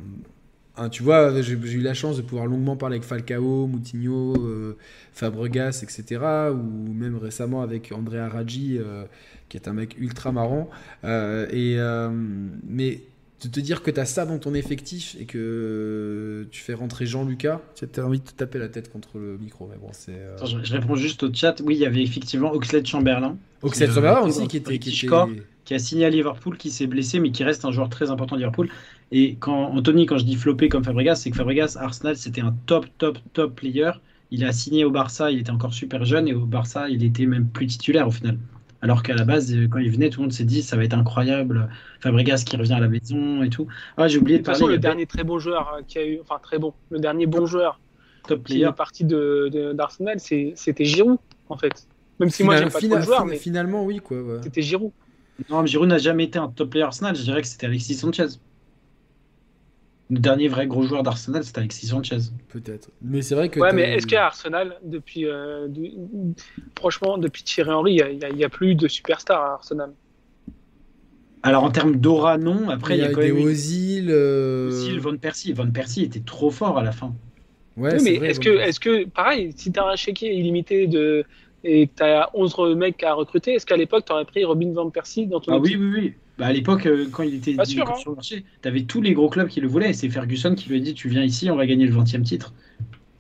[0.89, 4.77] tu vois, j'ai eu la chance de pouvoir longuement parler avec Falcao, Moutinho, euh,
[5.13, 6.21] Fabregas, etc.
[6.53, 9.05] Ou même récemment avec André Araji, euh,
[9.49, 10.71] qui est un mec ultra marrant.
[11.03, 12.11] Euh, et, euh,
[12.65, 13.01] mais
[13.43, 17.06] de te dire que tu as ça dans ton effectif et que tu fais rentrer
[17.06, 19.69] Jean-Lucas, tu as envie de te taper la tête contre le micro.
[19.69, 20.12] Mais bon, c'est.
[20.15, 21.60] euh, Attends, je, je réponds juste au chat.
[21.65, 24.78] Oui, il y avait effectivement Oxlade Chamberlain, Oxlade Chamberlain aussi, qui était.
[24.78, 25.09] Qui était...
[25.65, 28.36] Qui a signé à Liverpool, qui s'est blessé, mais qui reste un joueur très important
[28.36, 28.70] de Liverpool.
[29.10, 32.52] Et quand Anthony, quand je dis flopper comme Fabregas, c'est que Fabregas, Arsenal, c'était un
[32.66, 33.90] top, top, top player.
[34.31, 37.27] Il a signé au Barça, il était encore super jeune, et au Barça, il était
[37.27, 38.39] même plus titulaire au final.
[38.81, 40.85] Alors qu'à la base, euh, quand il venait, tout le monde s'est dit ça va
[40.85, 41.69] être incroyable.
[42.01, 43.67] Fabregas qui revient à la maison et tout.
[43.97, 44.59] Ah, j'ai oublié De de toute parler.
[44.61, 47.27] façon, le dernier très bon joueur euh, qui a eu, enfin très bon, le dernier
[47.27, 47.81] bon joueur
[48.27, 48.67] top qui player.
[48.67, 51.19] est parti de, de- d'Arsenal, c'est- c'était Giroud,
[51.49, 51.89] en fait.
[52.21, 54.21] Même si moi j'aime pas trop joueur, mais Finalement, oui, quoi.
[54.23, 54.39] ouais.
[54.43, 54.93] c'était Giroud.
[55.51, 57.15] Non, mais Giroud n'a jamais été un top player Arsenal.
[57.17, 58.27] Je dirais que c'était Alexis Sanchez.
[60.11, 62.19] Le dernier vrai gros joueur d'Arsenal, c'était Alexis Sanchez.
[62.49, 62.91] Peut-être.
[63.03, 63.61] Mais c'est vrai que.
[63.61, 65.93] Ouais, mais est-ce qu'à Arsenal, depuis, euh, du-
[66.79, 69.93] franchement, depuis Thierry Henry, il n'y a, plus de superstars à Arsenal?
[71.43, 72.69] Alors en termes d'aura, non.
[72.69, 74.07] Après, il y a, quand des même Ozil.
[74.11, 75.53] euh, aussi Van Persie.
[75.53, 77.15] Van Persie était trop fort à la fin.
[77.77, 80.35] Ouais, Oui, c'est mais vrai, est-ce que, est-ce que, pareil, si tu as un chéquier
[80.35, 81.25] illimité de,
[81.65, 84.73] et que tu as 11 mecs à recruter, est-ce qu'à l'époque, tu aurais pris Robin
[84.73, 86.15] Van Persie dans ton Ah oui, oui, oui.
[86.39, 87.94] Bah, à l'époque, euh, quand il était sûr, hein.
[87.97, 89.93] sur le marché, tu avais tous les gros clubs qui le voulaient.
[89.93, 92.52] C'est Ferguson qui lui a dit Tu viens ici, on va gagner le 20e titre.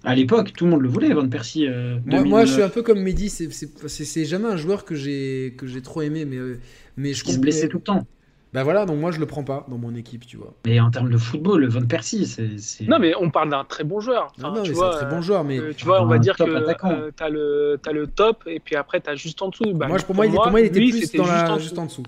[0.04, 1.66] À l'époque, tout le monde le voulait, Van Persie.
[1.66, 2.28] euh, Moi, 2009.
[2.30, 6.24] moi, je suis un peu comme Mehdi, c'est- jamais un joueur que j'ai trop aimé,
[6.24, 6.60] mais, euh,
[6.96, 8.06] mais je Il se blessait tout le temps.
[8.54, 10.54] Bah voilà, donc moi je le prends pas dans mon équipe, tu vois.
[10.64, 12.86] Mais en termes de football, le Van Persie, c'est.
[12.86, 14.32] Non, mais on parle d'un très bon joueur.
[14.38, 16.02] Non, Enfin, non, tu mais c'est vois, un très bon joueur, mais euh, tu vois,
[16.02, 19.42] on va dire que euh, t'as le, t'as le top, et puis après, t'as juste
[19.42, 19.74] en dessous.
[19.74, 21.58] Bah, moi, pour, moi, il, pour moi, il était lui, plus dans juste la, en
[21.58, 21.80] juste dessous.
[21.82, 22.02] en dessous.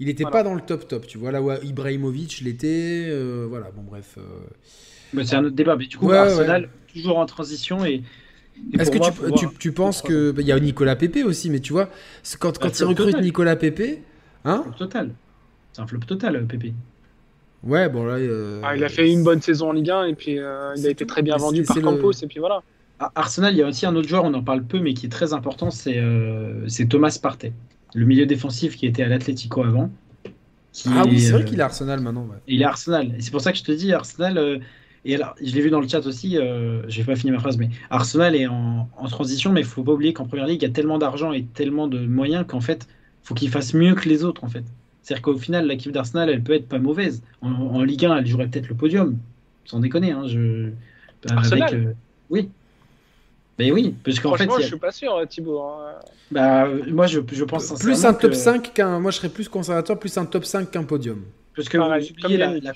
[0.00, 0.38] Il était Voilà.
[0.38, 1.30] pas dans le top top, tu vois.
[1.30, 4.16] Là où Ibrahimovic l'était, euh, voilà, bon bref.
[4.18, 4.22] euh.
[5.12, 5.76] Mais c'est un autre débat.
[5.76, 7.84] Mais du coup, Ouais, Arsenal, toujours en transition.
[7.84, 10.32] Et, et Est-ce que moi, tu, tu, tu penses que.
[10.32, 11.88] bah, Il y a Nicolas Pepe aussi, mais tu vois,
[12.40, 13.22] quand, quand il recrute total.
[13.22, 14.00] Nicolas Pepe,
[14.44, 15.10] hein Flop total.
[15.72, 16.72] C'est un flop total, euh, Pépé.
[17.62, 18.14] Ouais, bon là.
[18.14, 20.86] euh, Ah, il a fait une bonne saison en Ligue 1, et puis euh, il
[20.86, 21.08] a été tout.
[21.12, 22.62] très bien vendu c'est- par c'est le- Campos, et puis voilà.
[23.00, 25.06] À Arsenal, il y a aussi un autre joueur, on en parle peu, mais qui
[25.06, 27.52] est très important, c'est euh, c'est Thomas Partey,
[27.94, 29.90] le milieu défensif qui était à l'Atlético avant.
[30.72, 32.26] qui Ah oui, est, c'est vrai euh, qu'il est Arsenal maintenant.
[32.26, 32.36] ouais.
[32.48, 33.14] Il est Arsenal.
[33.16, 34.38] Et c'est pour ça que je te dis, Arsenal.
[34.38, 34.58] euh,
[35.04, 37.40] et alors, je l'ai vu dans le chat aussi, euh, je vais pas finir ma
[37.40, 40.62] phrase, mais Arsenal est en, en transition, mais il faut pas oublier qu'en première ligue,
[40.62, 42.88] il y a tellement d'argent et tellement de moyens qu'en fait,
[43.22, 44.64] faut qu'il fasse mieux que les autres, en fait.
[45.02, 47.22] C'est-à-dire qu'au final, l'équipe d'Arsenal, elle peut être pas mauvaise.
[47.42, 49.18] En, Ligue 1, elle jouerait peut-être le podium.
[49.66, 50.12] Sans déconner.
[50.12, 50.70] Hein, je...
[51.28, 51.74] Arsenal?
[51.74, 51.92] euh,
[52.30, 52.50] Oui.
[53.58, 54.44] Mais oui, parce qu'en fait.
[54.44, 55.60] Franchement, je suis pas sûr, Thibaut.
[55.60, 55.94] Hein.
[56.30, 58.98] Bah, moi, je, je pense Plus un top 5 qu'un.
[58.98, 61.22] Moi, je serais plus conservateur, plus un top 5 qu'un podium.
[61.54, 61.88] Parce que, la,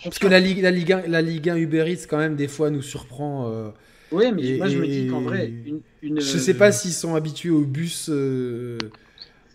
[0.05, 2.47] parce que la, Ligue, la, Ligue 1, la Ligue 1 Uber Eats, quand même, des
[2.47, 3.51] fois, nous surprend.
[3.51, 3.71] Euh,
[4.13, 5.53] oui, mais moi, je me dis qu'en vrai.
[5.67, 8.09] Une, une, je sais pas s'ils sont habitués aux bus.
[8.09, 8.79] Euh,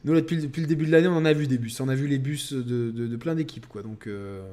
[0.03, 1.79] nous, depuis, depuis, le début de l'année, on en a vu des bus.
[1.79, 3.81] On a vu les bus de, de, plein d'équipes, quoi.
[3.81, 4.43] Donc, euh...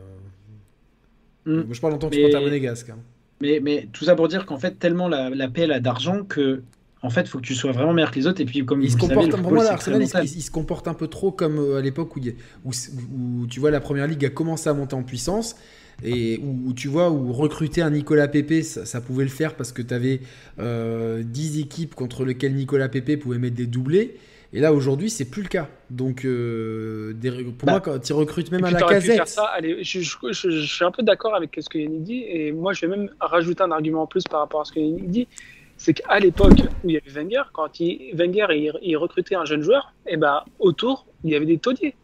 [1.47, 1.63] mm.
[1.63, 2.27] moi, je parle en tant que mais...
[2.27, 2.91] supporter monégasque.
[2.91, 2.99] Hein.
[3.41, 6.63] Mais, mais, tout ça pour dire qu'en fait, tellement la, la PL a d'argent que
[7.03, 8.43] en fait, il faut que tu sois vraiment meilleur que les autres.
[8.43, 11.33] Et puis, comme il se comporte, pour moi, l'Arsenal, il, se comporte un peu trop
[11.33, 12.21] comme euh, à l'époque où,
[12.65, 15.57] où, où, tu vois la première ligue a commencé à monter en puissance
[16.03, 19.83] et où, tu vois où recruter un Nicolas Pepe ça, pouvait le faire parce que
[19.83, 20.21] tu avais
[20.59, 24.17] euh, 10 équipes contre lesquelles Nicolas Pepe pouvait mettre des doublés
[24.53, 25.69] et là, aujourd'hui, c'est plus le cas.
[25.91, 27.13] Donc, euh,
[27.57, 29.29] pour bah, moi, quand tu recrutes même à la casette.
[29.29, 32.25] Ça, allez, je, je, suis un peu d'accord avec ce que Yannick dit.
[32.27, 34.81] Et moi, je vais même rajouter un argument en plus par rapport à ce que
[34.81, 35.29] Yannick dit.
[35.77, 38.47] C'est qu'à l'époque où il y avait Wenger, quand il, Wenger
[38.83, 41.95] il, recrutait un jeune joueur, et eh ben, autour, il y avait des taudiers.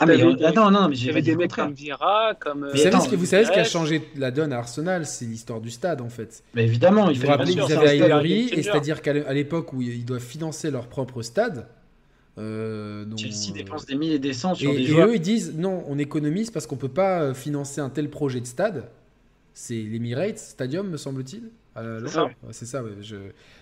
[0.00, 2.68] Ah, mais attends, non, mais Il y avait des mecs comme Vira, comme.
[2.70, 5.60] Vous savez, ce, vous savez ce qui a changé la donne à Arsenal C'est l'histoire
[5.60, 6.42] du stade, en fait.
[6.54, 10.20] Mais évidemment, il faut rappeler qu'ils avaient Highbury, et c'est-à-dire qu'à l'époque où ils doivent
[10.20, 11.66] financer leur propre stade.
[12.38, 15.08] Euh, Chelsea dépense des milliers et des cents sur et, des joueurs.
[15.08, 18.08] Et eux, ils disent non, on économise parce qu'on peut pas euh, financer un tel
[18.08, 18.88] projet de stade.
[19.52, 21.50] C'est l'Emirates Stadium, me semble-t-il.
[22.50, 22.90] C'est ça, ouais.
[23.00, 23.16] Je...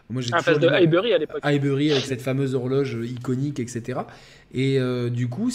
[0.09, 1.41] Moi, j'ai de Highbury à l'époque.
[1.43, 4.01] Highbury avec cette fameuse horloge iconique, etc.
[4.53, 5.51] Et euh, du coup,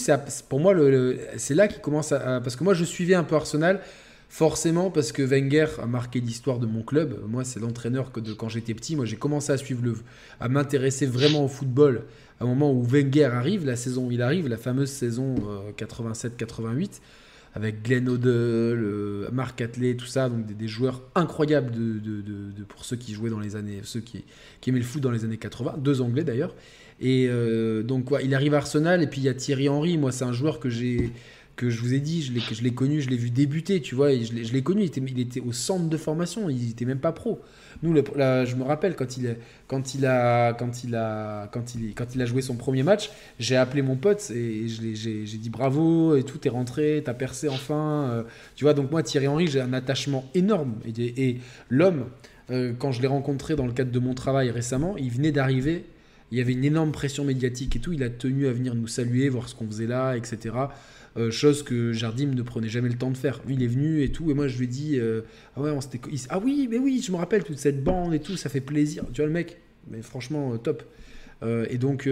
[0.48, 3.36] pour moi, le, c'est là qu'il commence à, Parce que moi, je suivais un peu
[3.36, 3.82] Arsenal,
[4.30, 7.20] forcément, parce que Wenger a marqué l'histoire de mon club.
[7.28, 8.96] Moi, c'est l'entraîneur que de quand j'étais petit.
[8.96, 9.98] Moi, j'ai commencé à suivre le,
[10.40, 12.04] à m'intéresser vraiment au football
[12.40, 15.36] à un moment où Wenger arrive, la saison où il arrive, la fameuse saison
[15.78, 16.88] 87-88 euh,
[17.56, 21.72] avec Glenn Odell, euh, Marc Atley, tout ça, donc des, joueurs incroyables
[22.68, 24.26] pour ceux qui jouaient dans les années, ceux qui,
[24.68, 26.54] aimaient le foot dans les années 80, deux Anglais d'ailleurs.
[27.00, 29.98] Et euh, donc quoi, il arrive à Arsenal et puis il y a Thierry Henry.
[29.98, 31.12] Moi, c'est un joueur que j'ai
[31.56, 34.34] que je vous ai dit, je l'ai connu, je l'ai vu débuter, tu vois, je
[34.34, 37.42] l'ai connu, il était, il était au centre de formation, il était même pas pro.
[37.86, 39.36] Nous, je me rappelle quand il,
[39.68, 41.76] quand il a, quand il a, quand
[42.16, 46.24] il, a joué son premier match, j'ai appelé mon pote et j'ai dit bravo et
[46.24, 48.10] tout est rentré, t'as percé enfin.
[48.10, 48.24] Euh,
[48.56, 51.38] tu vois, donc moi Thierry Henry, j'ai un attachement énorme et,
[51.70, 52.06] l'homme,
[52.50, 55.86] euh, quand je l'ai rencontré dans le cadre de mon travail récemment, il venait d'arriver.
[56.32, 57.94] Il y avait une énorme pression médiatique et tout.
[57.94, 60.56] Il a tenu à venir nous saluer, voir ce qu'on faisait là, etc.
[61.18, 63.42] Euh, chose que Jardim ne prenait jamais le temps de faire.
[63.48, 65.22] il est venu et tout, et moi je lui ai dit euh,
[65.56, 65.80] ah ouais, on
[66.30, 69.06] ah oui, mais oui, je me rappelle toute cette bande et tout, ça fait plaisir.
[69.14, 70.58] Tu vois le mec, mais franchement
[71.46, 72.10] euh, et donc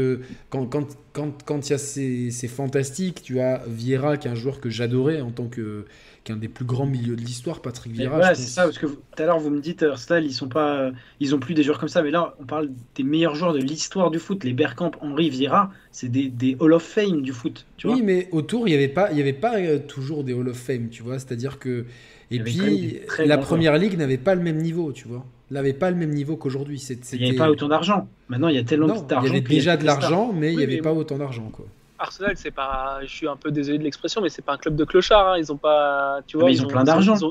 [0.50, 4.32] quand quand quand quand il y a ces, ces fantastiques, tu as Vieira qui est
[4.32, 5.86] un joueur que j'adorais en tant que
[6.24, 8.34] qu'un des plus grands milieux de l'histoire, Patrick Vieira.
[8.34, 11.36] c'est ça, parce que tout à l'heure vous me dites Arsenal, ils sont pas, ils
[11.36, 14.10] ont plus des joueurs comme ça, mais là on parle des meilleurs joueurs de l'histoire
[14.10, 17.66] du foot, les Bergkamp, Henri, Vieira, c'est des, des, Hall of Fame du foot.
[17.78, 20.34] Tu oui, mais autour il n'y avait pas, il y avait pas euh, toujours des
[20.34, 21.86] Hall of Fame, tu vois, c'est-à-dire que
[22.32, 25.26] et puis la première ligue n'avait pas le même niveau, tu vois.
[25.54, 26.84] N'avait pas le même niveau qu'aujourd'hui.
[27.14, 28.08] Il n'y avait pas autant d'argent.
[28.28, 29.28] Maintenant, il y a tellement d'argent.
[29.28, 31.66] Il y avait déjà de l'argent, mais il n'y avait pas autant d'argent, quoi.
[32.00, 34.76] Arsenal, c'est pas, je suis un peu désolé de l'expression, mais c'est pas un club
[34.76, 35.34] de clochards.
[35.34, 35.38] Hein.
[35.38, 37.16] Ils ont pas, tu vois, ils, ont, plein d'argent.
[37.16, 37.26] Ils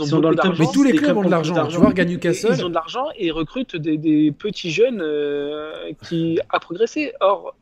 [0.00, 1.66] ont, dans le Mais tous les clubs ont de l'argent.
[1.66, 2.50] Tu vois, Newcastle.
[2.52, 7.12] Ils ont de l'argent et recrutent des, petits jeunes euh, qui a progressé.
[7.20, 7.54] Or,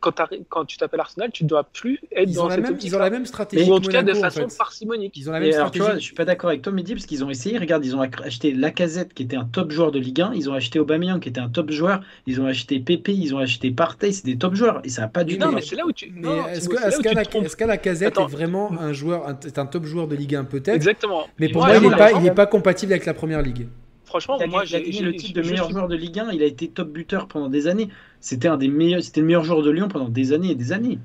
[0.00, 0.14] quand,
[0.48, 2.78] quand tu t'appelles Arsenal, tu ne dois plus être ils dans ont cette la même,
[2.82, 3.70] Ils ont la même stratégie.
[3.70, 5.16] Ou en tout cas, de façon parcimonique.
[5.16, 5.72] Ils ont la même stratégie.
[5.72, 7.58] tu vois, je suis pas d'accord avec toi, Mehdi, parce qu'ils ont essayé.
[7.58, 10.32] Regarde, ils ont acheté Lacazette, qui était un top joueur de Ligue 1.
[10.34, 12.00] Ils ont acheté Aubameyang, qui était un top joueur.
[12.26, 14.12] Ils ont acheté Pepe, ils ont acheté Partey.
[14.12, 14.80] C'est des top joueurs.
[14.84, 15.44] Et ça n'a pas du tout.
[15.44, 16.12] Non, mais c'est là où tu.
[16.50, 20.74] Est-ce que Lacazette est vraiment un joueur, un top joueur de Ligue 1 peut-être?
[20.74, 21.26] Exactement.
[21.38, 23.68] Mais pour moi, il n'est pas compatible avec la première ligue.
[24.04, 26.30] Franchement, moi, j'ai le titre de meilleur joueur de Ligue 1.
[26.32, 27.88] Il a été top buteur pendant des années.
[28.20, 30.72] C'était un des meilleurs, c'était le meilleur joueur de Lyon pendant des années et des
[30.72, 30.98] années.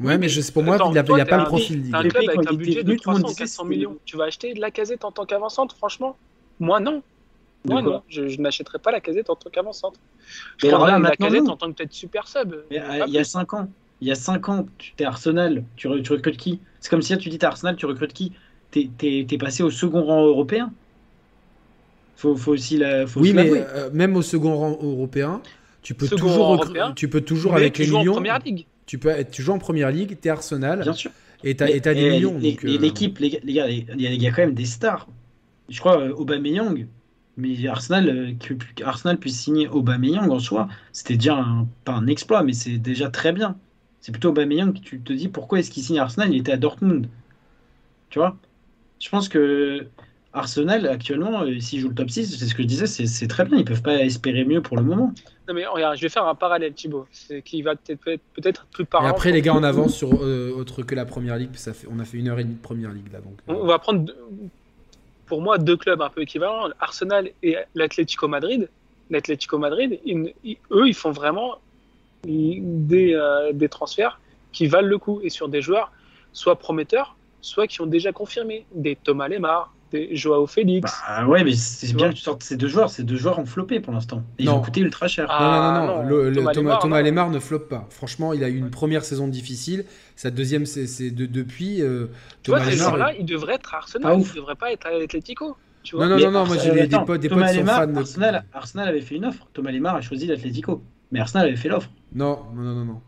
[0.00, 1.82] Ouais, mais je, pour moi, il n'y a, pas le profil.
[1.82, 1.94] Ligue.
[1.94, 3.96] Un club avec un budget de 300 400 millions.
[4.04, 6.16] Tu vas acheter de la casette en tant qu'avançante, franchement?
[6.60, 7.02] Moi, non.
[7.64, 8.02] Moi, non.
[8.08, 9.94] Je, je n'achèterai pas la casette en tant qu'avançante.
[10.58, 12.54] Je prendrais la casette en tant que peut-être super sub.
[12.70, 13.68] il y a 5 ans.
[14.00, 16.60] Il y a 5 ans, tu es Arsenal, tu, recrutes qui?
[16.80, 18.32] C'est comme si tu dis es Arsenal, tu recrutes qui?
[18.70, 20.70] T'es es, passé au second rang européen
[22.18, 23.06] faut, faut aussi la.
[23.06, 25.40] Faut oui, mais euh, même au second rang européen,
[25.82, 28.12] tu peux toujours, tu peux toujours avec les millions.
[28.12, 28.66] En première ligue.
[28.86, 30.82] Tu peux être, tu joues en première ligue, t'es Arsenal.
[30.82, 31.12] Bien sûr.
[31.44, 32.34] Et t'as des millions.
[32.34, 35.06] Euh, l'équipe, les, les, gars, il y, a quand même des stars.
[35.68, 36.86] Je crois euh, Aubameyang,
[37.36, 41.46] mais Arsenal, que Arsenal puisse signer Aubameyang en soi, c'était déjà
[41.84, 43.56] pas un exploit, mais c'est déjà très bien.
[44.00, 46.32] C'est plutôt Aubameyang que tu te dis pourquoi est-ce qu'il signe Arsenal?
[46.32, 47.06] Il était à Dortmund.
[48.10, 48.36] Tu vois?
[49.00, 49.86] Je pense que
[50.32, 53.44] Arsenal, actuellement, euh, s'ils jouent le top 6, c'est ce que je disais, c'est très
[53.44, 53.58] bien.
[53.58, 55.12] Ils peuvent pas espérer mieux pour le moment.
[55.48, 58.82] Non mais regarde, je vais faire un parallèle Thibaut, c'est qui va peut-être peut-être plus
[58.82, 59.08] Et parlant.
[59.08, 61.54] après, les gars, on avance sur euh, autre que la première ligue.
[61.54, 63.20] Ça fait, on a fait une heure et demie de première ligue là.
[63.20, 64.12] Donc, euh, On va prendre
[65.24, 68.68] pour moi deux clubs un peu équivalents, Arsenal et l'Atlético Madrid.
[69.10, 71.56] L'Atlético Madrid, ils- ils- eux, ils font vraiment
[72.24, 74.20] des, euh, des transferts
[74.52, 75.92] qui valent le coup et sur des joueurs
[76.32, 80.92] soit prometteurs, soit qui ont déjà confirmé, des Thomas Lemar, des Joao Félix.
[81.08, 82.90] Bah ouais, mais c'est bien que tu sortes ces deux joueurs.
[82.90, 84.22] Ces deux joueurs ont floppé pour l'instant.
[84.38, 84.56] Ils Non.
[84.56, 85.26] ont coûté ultra cher.
[85.30, 87.04] Ah, non, non, non, non, le- le- Thomas Thomas, Lemar, Thomas non.
[87.06, 87.86] Lemar ne floppe pas.
[87.88, 89.86] Franchement, il a eu une première saison difficile.
[90.14, 91.80] Sa deuxième, c'est de, depuis.
[91.80, 92.06] euh,
[92.42, 92.88] tu vois, Thomas ces Lemar.
[92.90, 94.30] joueurs-là, ils devraient être à Arsenal, ouf.
[94.30, 95.56] ne devraient pas être à l'Atlético.
[95.84, 97.50] Tu vois Non, non, Mais non, non, moi j'ai des, des potes, des Thomas potes
[97.52, 97.86] qui sont Lemar, fans.
[97.86, 99.46] de- Arsenal, Arsenal avait fait une offre.
[99.54, 100.82] Thomas Lemar a choisi l'Atlético.
[101.12, 101.88] Mais Arsenal avait fait l'offre.
[102.14, 103.00] Non, non, non, non,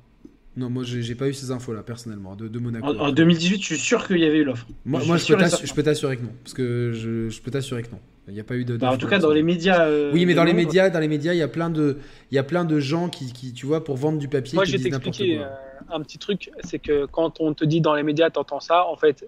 [0.56, 0.68] non.
[0.70, 2.86] Moi j'ai pas eu ces infos là personnellement de, de Monaco.
[2.86, 4.66] En, en 2018, je suis sûr qu'il y avait eu l'offre.
[4.84, 7.82] Moi, Je moi, suis je, peux t'assurer que non, parce que je, je peux t'assurer
[7.82, 7.98] que non.
[8.28, 8.76] Il n'y a pas eu de.
[8.76, 9.86] Bah, en tout cas, dans les médias.
[9.86, 11.98] euh, Oui, mais dans les médias, dans les médias, il y a plein de,
[12.30, 14.64] il y a plein de gens qui, qui, tu vois, pour vendre du papier, Moi,
[14.64, 15.46] qui je vais disent n'importe t'expliquer quoi.
[15.46, 18.86] euh, un petit truc, c'est que quand on te dit dans les médias, t'entends ça,
[18.86, 19.26] en fait,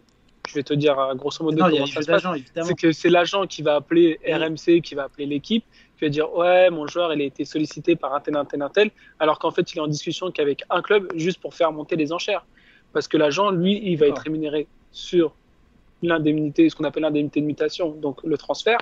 [0.49, 2.66] je vais te dire euh, grosso modo Non, il y a comment ça se passe.
[2.66, 4.32] C'est que c'est l'agent qui va appeler Oui.
[4.35, 5.65] RMC, qui va appeler l'équipe,
[6.07, 8.91] dire ouais, mon joueur, il a été sollicité par un tel, un tel, un tel,
[9.19, 12.12] alors qu'en fait, il est en discussion qu'avec un club juste pour faire monter les
[12.12, 12.45] enchères.
[12.93, 15.35] Parce que l'agent, lui, il va être rémunéré sur
[16.03, 18.79] l'indemnité, ce qu'on appelle l'indemnité de mutation, donc le transfert,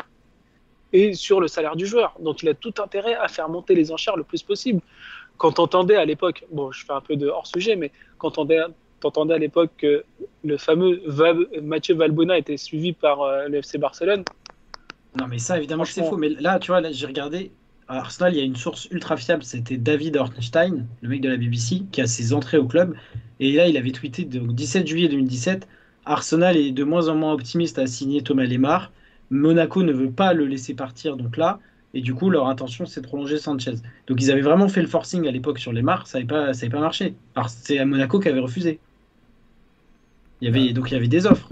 [0.93, 2.15] et sur le salaire du joueur.
[2.21, 4.81] Donc il a tout intérêt à faire monter les enchères le plus possible.
[5.37, 8.39] Quand on entendait à l'époque, bon, je fais un peu de hors sujet, mais quand
[8.39, 8.49] on
[9.05, 10.05] entendait à l'époque que
[10.45, 11.01] le fameux
[11.63, 14.25] Mathieu Valbona était suivi par euh, le FC Barcelone,
[15.19, 16.16] Non, mais ça, évidemment, c'est faux.
[16.16, 17.53] Mais là, tu vois, là, j'ai regardé.
[17.89, 19.43] À Arsenal, il y a une source ultra fiable.
[19.43, 22.95] C'était David Ornstein, le mec de la BBC, qui a ses entrées au club.
[23.41, 25.66] Et là, il avait tweeté donc 17 juillet 2017
[26.05, 28.93] Arsenal est de moins en moins optimiste à signer Thomas Lemar.
[29.31, 31.61] Monaco ne veut pas le laisser partir, donc là.
[31.95, 33.74] Et du coup, leur intention, c'est de prolonger Sanchez.
[34.07, 36.07] Donc, ils avaient vraiment fait le forcing à l'époque sur Lemar.
[36.07, 37.15] Ça n'avait pas, ça avait pas marché.
[37.49, 38.78] C'est à Monaco qui avait refusé.
[40.41, 41.49] Il y avait, donc, il y avait des offres.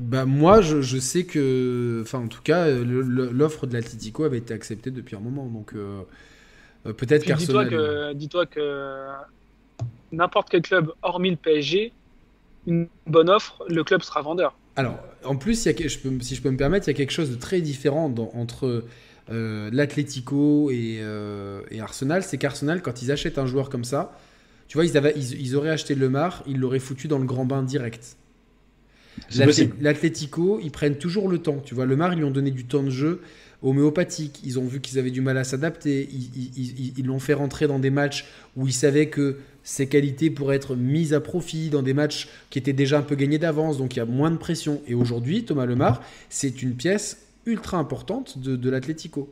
[0.00, 4.38] Bah moi, je, je sais que, enfin en tout cas, euh, l'offre de l'Atlético avait
[4.38, 6.02] été acceptée depuis un moment, donc euh,
[6.86, 7.68] euh, peut-être dis-toi qu'Arsenal.
[7.70, 9.08] que, dis-toi que
[10.12, 11.92] n'importe quel club, hormis le PSG,
[12.66, 14.56] une bonne offre, le club sera vendeur.
[14.76, 16.92] Alors, en plus, il y a, que- je peux, si je peux me permettre, il
[16.92, 18.84] y a quelque chose de très différent dans- entre
[19.30, 22.22] euh, l'Atlético et, euh, et Arsenal.
[22.24, 24.18] C'est qu'Arsenal, quand ils achètent un joueur comme ça,
[24.68, 27.44] tu vois, ils, avaient, ils, ils auraient acheté Lemar, ils l'auraient foutu dans le grand
[27.46, 28.16] bain direct.
[29.80, 31.62] L'Atlético, ils prennent toujours le temps.
[31.64, 33.20] Tu vois, Lemar, ils lui ont donné du temps de jeu
[33.62, 34.40] homéopathique.
[34.44, 36.08] Ils ont vu qu'ils avaient du mal à s'adapter.
[36.10, 38.26] Ils l'ont fait rentrer dans des matchs
[38.56, 42.58] où ils savaient que ses qualités pourraient être mises à profit, dans des matchs qui
[42.58, 44.80] étaient déjà un peu gagnés d'avance, donc il y a moins de pression.
[44.86, 49.28] Et aujourd'hui, Thomas Lemar, c'est une pièce ultra importante de, de l'Atlético.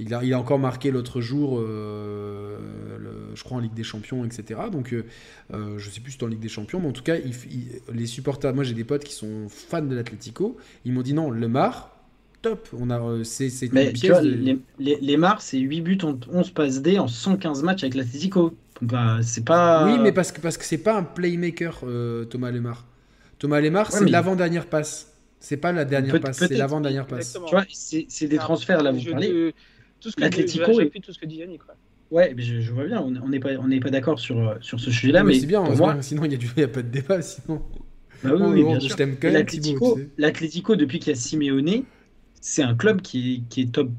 [0.00, 2.56] Il a, il a encore marqué l'autre jour, euh,
[2.98, 4.60] le- je crois en Ligue des Champions, etc.
[4.72, 5.04] Donc, euh,
[5.52, 7.32] euh, je sais plus si c'est en Ligue des Champions, mais en tout cas, il-
[7.50, 11.14] il- les supporters, moi j'ai des potes qui sont fans de l'Atlético, ils m'ont dit
[11.14, 11.96] non, Lemar,
[12.42, 14.10] top, on a, euh, c'est c'est Mais une tu pièce.
[14.12, 17.62] vois, de- les, les, les Mars, c'est 8 buts en 11 passes D en 115
[17.62, 18.54] matchs avec l'Atlético.
[18.82, 19.86] Bah, c'est pas.
[19.86, 22.84] Oui, mais parce que parce que c'est pas un playmaker, euh, Thomas Lemar.
[23.38, 25.12] Thomas Lemar, Ouais, c'est mais- l'avant-dernière passe.
[25.38, 27.34] C'est pas la dernière passe, c'est l'avant-dernière passe.
[27.34, 29.28] Tu vois, c'est c'est des transferts là, vous parlez.
[29.28, 29.52] je-
[30.04, 31.62] tout ce que L'Atlético j'appuie tout ce que dit Yannick.
[31.64, 31.74] quoi.
[32.10, 34.54] Ouais, mais je, je vois bien, on n'est pas, on n'est pas d'accord sur, euh,
[34.60, 36.38] sur ce sujet-là, mais mais, c'est bien, pour c'est moi, bien, sinon il y, a
[36.38, 37.22] du- il y a pas de débat.
[37.22, 37.62] Sinon,
[38.22, 38.96] bah oui, Oh, oui, bien sûr.
[40.18, 41.82] L'Atlético, depuis qu'il y a Simeone,
[42.40, 43.90] c'est un club qui est, qui est top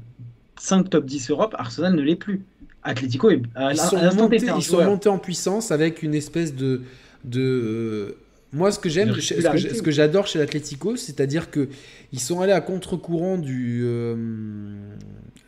[0.58, 1.54] 5, top 10 Europe.
[1.58, 2.42] Arsenal ne l'est plus.
[2.82, 6.82] Atlético est à, ils sont, montés, ils sont montés en puissance avec une espèce de.
[7.24, 8.16] de euh,
[8.52, 11.68] moi, ce que j'aime, ce que j'adore chez l'Atlético, c'est-à-dire que
[12.12, 13.82] ils sont allés à contre-courant du.
[13.84, 14.14] euh,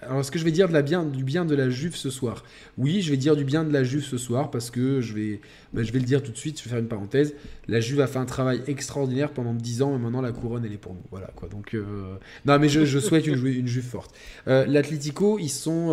[0.00, 2.08] alors, est-ce que je vais dire de la bien, du bien de la Juve ce
[2.10, 2.44] soir?
[2.76, 5.40] Oui, je vais dire du bien de la Juve ce soir parce que je vais,
[5.72, 6.58] ben, je vais le dire tout de suite.
[6.58, 7.34] Je vais faire une parenthèse.
[7.66, 10.72] La Juve a fait un travail extraordinaire pendant 10 ans et maintenant la couronne elle
[10.72, 11.02] est pour nous.
[11.10, 11.48] Voilà quoi.
[11.48, 12.14] Donc euh,
[12.46, 14.14] non, mais je, je souhaite une, une Juve forte.
[14.46, 15.88] Euh, L'Atlético, ils sont.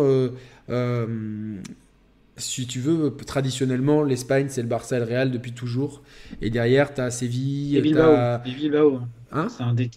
[0.68, 1.58] euh,
[2.38, 6.02] si tu veux, traditionnellement, l'Espagne, c'est le Barça et le Real depuis toujours.
[6.42, 7.80] Et derrière, tu as Séville, Et
[8.42, 9.10] Bilbao.
[9.32, 9.90] Hein un des-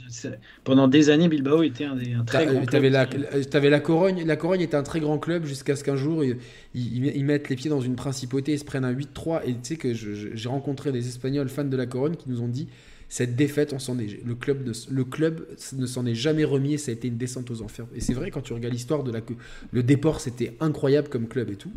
[0.64, 2.69] Pendant des années, Bilbao était un, des, un très grand euh, club.
[2.69, 4.23] T'avais la, t'avais la Corogne.
[4.26, 6.23] La Corogne était un très grand club jusqu'à ce qu'un jour,
[6.73, 9.41] ils, mettent les pieds dans une principauté et se prennent un 8-3.
[9.45, 12.47] Et tu sais que j'ai rencontré des Espagnols fans de la Corogne qui nous ont
[12.47, 12.68] dit
[13.10, 16.76] cette défaite, on s'en est, le club, ne, le club ne s'en est jamais remis
[16.76, 17.88] et ça a été une descente aux enfers.
[17.95, 19.22] Et c'est vrai, quand tu regardes l'histoire de la.
[19.72, 21.72] Le déport, c'était incroyable comme club et tout.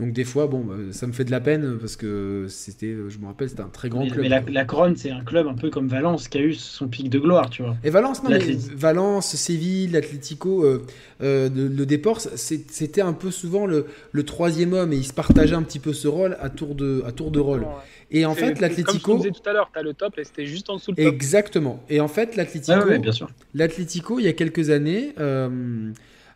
[0.00, 3.18] Donc des fois, bon, bah, ça me fait de la peine parce que c'était, je
[3.18, 4.22] me rappelle, c'était un très grand Mais, club.
[4.22, 7.10] mais la, la c'est un club un peu comme Valence qui a eu son pic
[7.10, 7.76] de gloire, tu vois.
[7.82, 8.38] Et Valence, non, mais
[8.76, 10.86] Valence, Séville, l'Atlético, euh,
[11.20, 15.56] euh, le Déport, c'était un peu souvent le, le troisième homme et ils se partageaient
[15.56, 17.62] un petit peu ce rôle à tour de, à tour de rôle.
[17.62, 17.66] Ouais.
[18.12, 20.24] Et en C'est- fait, Comme je l'Atlético, disais tout à l'heure, t'as le top et
[20.24, 21.12] c'était juste en dessous le top.
[21.12, 21.82] exactement.
[21.90, 23.28] Et en fait, l'Atlético, Ah ouais, bien sûr.
[23.52, 25.90] L'Atlético, il y a quelques années, euh,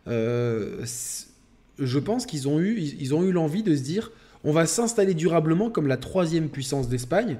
[0.07, 0.81] euh,
[1.79, 4.11] je pense qu'ils ont eu, ils, ont eu l'envie de se dire,
[4.43, 7.37] on va s'installer durablement comme la troisième puissance d'Espagne,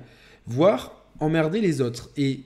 [0.47, 2.09] voire emmerder les autres.
[2.17, 2.41] Et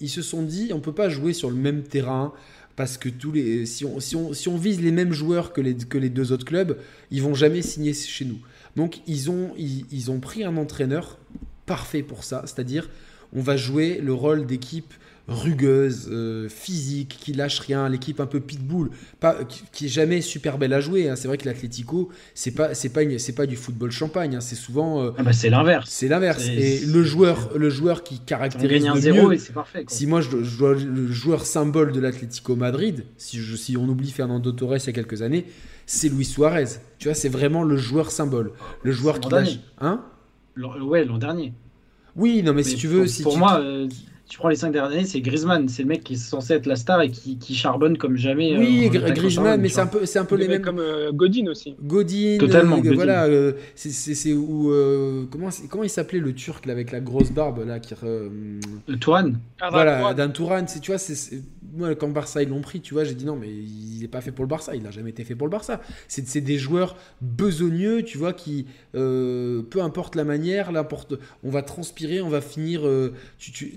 [0.00, 2.32] ils se sont dit, on peut pas jouer sur le même terrain
[2.76, 5.60] parce que tous les, si on, si on, si on vise les mêmes joueurs que
[5.60, 6.78] les, que les deux autres clubs,
[7.10, 8.38] ils vont jamais signer chez nous.
[8.76, 11.18] Donc ils ont, ils, ils ont pris un entraîneur
[11.64, 12.90] parfait pour ça, c'est-à-dire
[13.32, 14.92] on va jouer le rôle d'équipe
[15.28, 18.90] rugueuse, euh, physique, qui lâche rien, l'équipe un peu pitbull,
[19.20, 21.08] pas, qui, qui est jamais super belle à jouer.
[21.08, 21.16] hein.
[21.16, 24.36] C'est vrai que l'Atlético, c'est pas, c'est pas, une- c'est pas du football champagne.
[24.36, 24.40] hein.
[24.40, 25.88] C'est souvent, euh, Ah bah, c'est l'inverse.
[25.90, 26.46] c'est l'inverse.
[26.46, 29.34] Et le joueur, le joueur qui On caractérise gagne le zéro mieux.
[29.34, 29.84] et c'est parfait.
[29.84, 29.96] quoi.
[29.96, 33.76] Si moi je, dois- je dois le joueur symbole de l'Atlético Madrid, si, je, si
[33.76, 35.46] on oublie Fernando Torres il y a quelques années,
[35.86, 36.66] c'est Luis Suarez.
[36.98, 39.58] Tu vois, c'est vraiment le joueur symbole, le joueur qui lâche.
[39.80, 40.02] Hein?
[40.54, 41.52] L'an- Ouais, l'an dernier.
[42.16, 43.86] Oui, non, mais, si tu veux, pour, si pour tu- moi, euh,
[44.28, 45.68] tu prends les cinq dernières années, c'est Griezmann.
[45.68, 48.56] C'est le mec qui est censé être la star et qui, qui charbonne comme jamais.
[48.58, 50.62] oui, euh, Griezmann, mais c'est un peu, c'est un peu les mecs mêmes.
[50.62, 51.74] comme euh, Godin aussi.
[51.82, 52.94] Godin, Totalement, euh, Godin.
[52.96, 57.30] voilà, euh, c'est- où euh, comment comment il s'appelait le Turc là, avec la grosse
[57.30, 57.94] barbe là qui
[59.00, 59.38] Tourane.
[59.60, 60.16] Ah, voilà Tourane.
[60.16, 61.42] d'un Tourane, c'est tu vois c'est-
[61.76, 64.20] moi quand Barça ils l'ont pris, tu vois, j'ai dit non mais il n'est pas
[64.20, 65.80] fait pour le Barça, il n'a jamais été fait pour le Barça.
[66.08, 70.70] C'est des joueurs besogneux, tu vois, qui euh, peu importe la manière,
[71.42, 72.86] on va transpirer, on va finir.
[72.86, 73.14] euh,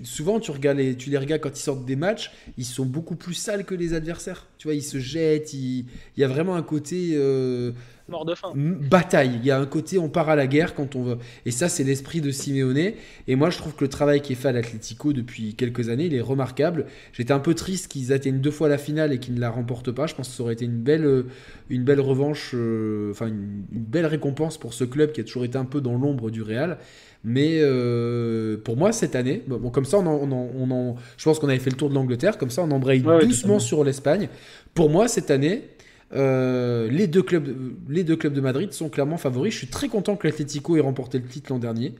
[0.04, 3.34] souvent tu regardes les, tu regardes quand ils sortent des matchs, ils sont beaucoup plus
[3.34, 4.46] sales que les adversaires.
[4.58, 5.86] Tu vois, ils se jettent, il
[6.16, 7.12] y a vraiment un côté.
[7.14, 7.72] euh,
[8.10, 8.52] Mort de faim.
[8.54, 9.32] Bataille.
[9.40, 11.18] Il y a un côté, on part à la guerre quand on veut.
[11.46, 12.92] Et ça, c'est l'esprit de Simeone.
[13.28, 16.06] Et moi, je trouve que le travail qui est fait à l'Atlético depuis quelques années,
[16.06, 16.86] il est remarquable.
[17.12, 19.92] J'étais un peu triste qu'ils atteignent deux fois la finale et qu'ils ne la remportent
[19.92, 20.06] pas.
[20.06, 21.26] Je pense que ça aurait été une belle, euh,
[21.68, 25.44] une belle revanche, euh, enfin une, une belle récompense pour ce club qui a toujours
[25.44, 26.78] été un peu dans l'ombre du Real.
[27.22, 30.96] Mais euh, pour moi, cette année, bon, comme ça, on en, on en- on en-
[31.18, 32.38] je pense qu'on avait fait le tour de l'Angleterre.
[32.38, 34.28] Comme ça, on embraye Ouais, doucement sur l'Espagne.
[34.74, 35.64] Pour moi, cette année,
[36.12, 37.48] euh, les, deux clubs,
[37.88, 39.52] les deux clubs de Madrid sont clairement favoris.
[39.52, 41.94] Je suis très content que l'Atlético ait remporté le titre l'an dernier.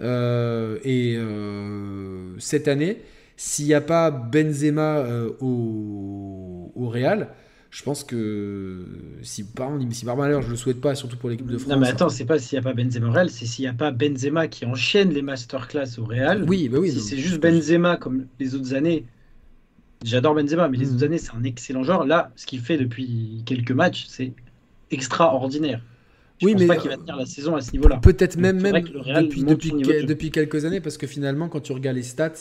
[0.00, 2.98] Euh, et euh, cette année,
[3.36, 5.04] s'il n'y a pas Benzema
[5.40, 7.28] au, au Real,
[7.70, 8.86] je pense que
[9.22, 11.70] si par, si par malheur, je le souhaite pas, surtout pour l'équipe de France.
[11.70, 13.68] Non, mais attends, c'est pas s'il n'y a pas Benzema au Real, c'est s'il n'y
[13.68, 16.44] a pas Benzema qui enchaîne les masterclass au Real.
[16.48, 16.92] Oui, bah oui.
[16.92, 19.04] si c'est juste Benzema comme les autres années,
[20.04, 20.94] j'adore Benzema, mais les Mhm.
[20.94, 22.04] autres années, c'est un excellent joueur.
[22.06, 24.32] Là, ce qu'il fait depuis quelques matchs, c'est
[24.90, 25.80] extraordinaire.
[26.40, 27.98] Je Oui, pense mais, pas qu'il va tenir la saison à ce niveau-là.
[28.00, 32.32] Peut-être même, même depuis, que- quelques années, parce que finalement, quand tu regardes les stats.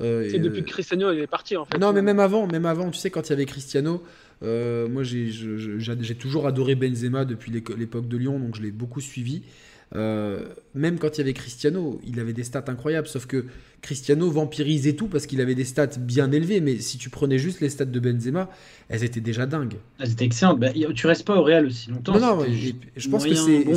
[0.00, 1.76] euh, C'est euh, depuis que Cristiano il est parti en fait.
[1.78, 4.02] Non, mais même avant, même avant, tu sais, quand il y avait Cristiano,
[4.42, 9.42] euh, moi j'ai toujours adoré Benzema depuis l'époque de Lyon, donc je l'ai beaucoup suivi.
[9.94, 10.40] Euh,
[10.74, 13.46] même quand il y avait Cristiano, il avait des stats incroyables, sauf que
[13.80, 17.60] Cristiano vampirisait tout parce qu'il avait des stats bien élevées, mais si tu prenais juste
[17.60, 18.50] les stats de Benzema,
[18.88, 19.76] elles étaient déjà dingues.
[19.98, 20.60] Elles étaient excellentes.
[20.60, 22.18] Bah, tu restes pas au Real aussi longtemps.
[22.18, 22.46] Non, non,
[22.96, 23.64] je pense que c'est.
[23.64, 23.74] bon.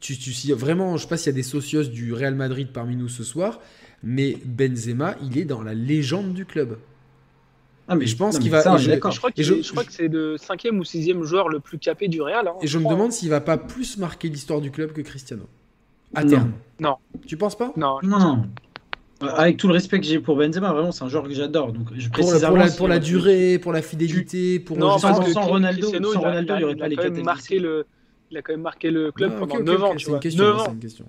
[0.00, 2.68] Tu, tu, si vraiment, je sais pas s'il y a des socios du Real Madrid
[2.70, 3.60] parmi nous ce soir,
[4.02, 6.76] mais Benzema, il est dans la légende du club.
[7.86, 9.92] Ah, mais je pense qu'il va- ça, je- crois, Et qu'il- je- je crois que
[9.92, 12.48] c'est le cinquième ou sixième joueur le plus capé du Real.
[12.48, 15.44] hein, Et je me demande s'il va pas plus marquer l'histoire du club que Cristiano.
[16.14, 16.30] À Non.
[16.30, 16.52] terme.
[16.80, 16.96] Non.
[17.26, 17.72] Tu penses pas?
[17.76, 18.44] Non, Non.
[19.22, 21.72] Euh, Avec tout le respect que j'ai pour Benzema, vraiment, c'est un joueur que j'adore.
[21.72, 23.80] Donc, je pour, la, pour, avant la, si pour la on va- durée, pour la
[23.80, 26.60] fidélité, pour non justement- parce que sans Cri- Ronaldo- Cristiano, sans Ronaldo, il a- il
[26.60, 27.86] y aurait il pas a les marqué le,
[28.30, 30.04] il a quand même marqué le club Ah, pendant ok, 9 ok, ans, c'est tu
[30.06, 30.18] une vois.
[30.20, 30.72] question, 9 c'est ans.
[30.72, 31.04] une question.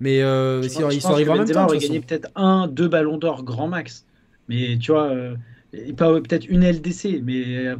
[0.00, 1.66] Mais euh, il, pense- il s'en arrivera en même Benzema temps.
[1.72, 4.04] de aurait gagné peut-être un, deux ballons d'or grand max.
[4.48, 5.34] Mais tu vois, euh,
[5.96, 7.76] peut-être une LDC, mais euh,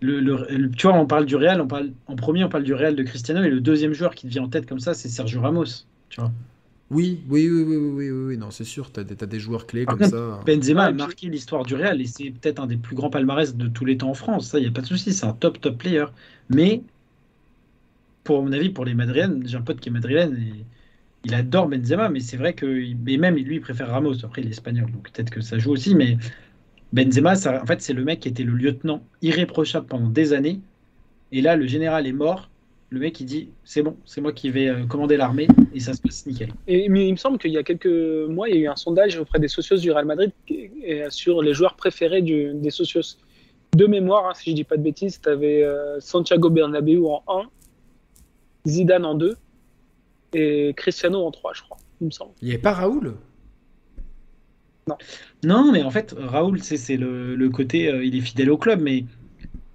[0.00, 2.64] le, le- le- tu vois, on parle du Real, on parle, en premier, on parle
[2.64, 4.94] du Real de Cristiano, et le deuxième joueur qui te vient en tête comme ça,
[4.94, 5.64] c'est Sergio Ramos.
[6.08, 6.32] Tu vois.
[6.90, 9.66] Oui, oui, oui, oui, oui, oui, oui, non, c'est sûr, t'as des, t'as des joueurs
[9.66, 10.46] clés Par comme contre, ça.
[10.46, 13.54] Benzema a et marqué l'histoire du Real, et c'est peut-être un des plus grands palmarès
[13.56, 14.48] de tous les temps en France.
[14.50, 16.06] Ça, il n'y a pas de souci, c'est un top, top player.
[16.48, 16.82] Mais,
[18.24, 20.66] pour mon avis, pour les Madrilènes, j'ai un pote qui est madrilène, et
[21.24, 22.66] il adore Benzema, mais c'est vrai que,
[22.96, 24.24] mais même lui, il préfère Ramos.
[24.24, 26.18] Après, il est espagnol, donc peut-être que ça joue aussi, mais
[26.92, 30.60] Benzema, ça, en fait, c'est le mec qui était le lieutenant irréprochable pendant des années.
[31.32, 32.50] Et là, le général est mort.
[32.92, 35.46] Le mec, il dit C'est bon, c'est moi qui vais euh, commander l'armée.
[35.72, 36.52] Et ça se passe nickel.
[36.66, 37.86] Et mais il me semble qu'il y a quelques
[38.28, 41.42] mois, il y a eu un sondage auprès des socios du Real Madrid et sur
[41.42, 43.16] les joueurs préférés du- des socios.
[43.76, 45.64] De mémoire, hein, si je dis pas de bêtises, tu avais
[46.00, 47.42] Santiago Bernabéu en 1,
[48.66, 49.36] Zidane en 2
[50.34, 52.32] et Cristiano en 3, je crois, il me semble.
[52.42, 53.14] Il n'y avait pas Raoul?
[55.44, 58.80] Non, mais en fait, Raoul, c'est le, le côté, euh, il est fidèle au club,
[58.80, 59.04] mais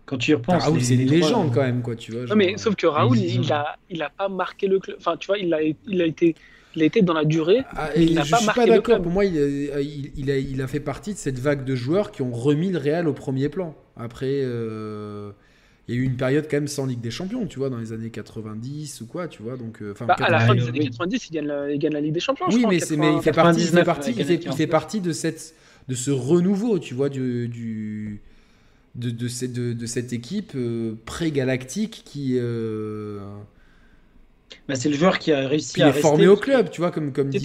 [0.06, 2.26] quand tu y repenses, Raoul, c'est une légende quand même, quoi, tu vois.
[2.26, 4.98] Non, mais sauf que Raoul, il a, il a pas marqué le club.
[5.00, 6.36] Enfin, tu vois, il a, il a été,
[6.76, 7.64] il a été dans la durée.
[7.76, 8.84] Ah, et il je pas suis marqué pas le d'accord.
[8.84, 9.04] club.
[9.04, 9.38] Pour moi, il,
[9.72, 12.32] a- il, il a, il a fait partie de cette vague de joueurs qui ont
[12.32, 13.76] remis le Real au premier plan.
[13.98, 15.32] Après, euh,
[15.88, 17.78] il y a eu une période quand même sans Ligue des Champions, tu vois, dans
[17.80, 19.57] les années 90 ou quoi, tu vois.
[19.57, 20.56] Donc, euh, enfin, Bah, à la fin 90.
[20.56, 20.90] des années oui.
[20.90, 22.49] 90, il gagne la, il gagne la Ligue des Champions.
[22.49, 24.24] je Oui, crois, mais, c'est- mais il fait partie, il fait 99, partie, avec il
[24.26, 24.49] fait, Anelka.
[24.49, 25.56] il fait partie de cette,
[25.88, 28.22] de ce renouveau, tu vois, du, du
[28.95, 33.20] de, de, cette, de, de cette équipe euh, pré-galactique qui, euh,
[34.68, 36.02] bah, c'est le joueur qui a réussi à est rester.
[36.02, 37.40] formé au club, tu vois, comme, comme dit.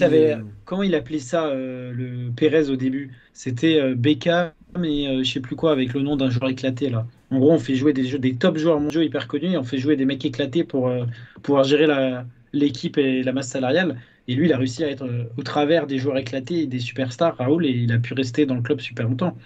[0.65, 3.11] Comment il appelait ça, euh, le Pérez au début?
[3.33, 4.51] C'était Beckham
[4.83, 7.07] et je sais plus quoi avec le nom d'un joueur éclaté là.
[7.31, 9.63] En gros, on fait jouer des, jeux- des top joueurs mondiaux hyper connus et on
[9.63, 11.05] fait jouer des mecs éclatés pour euh,
[11.43, 13.97] pouvoir gérer la- l'équipe et la masse salariale.
[14.27, 16.79] Et lui, il a réussi à être euh, au travers des joueurs éclatés et des
[16.79, 19.37] superstars, Raoul, et il a pu rester dans le club super longtemps.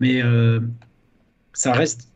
[0.00, 0.60] Mais euh,
[1.52, 2.08] ça reste,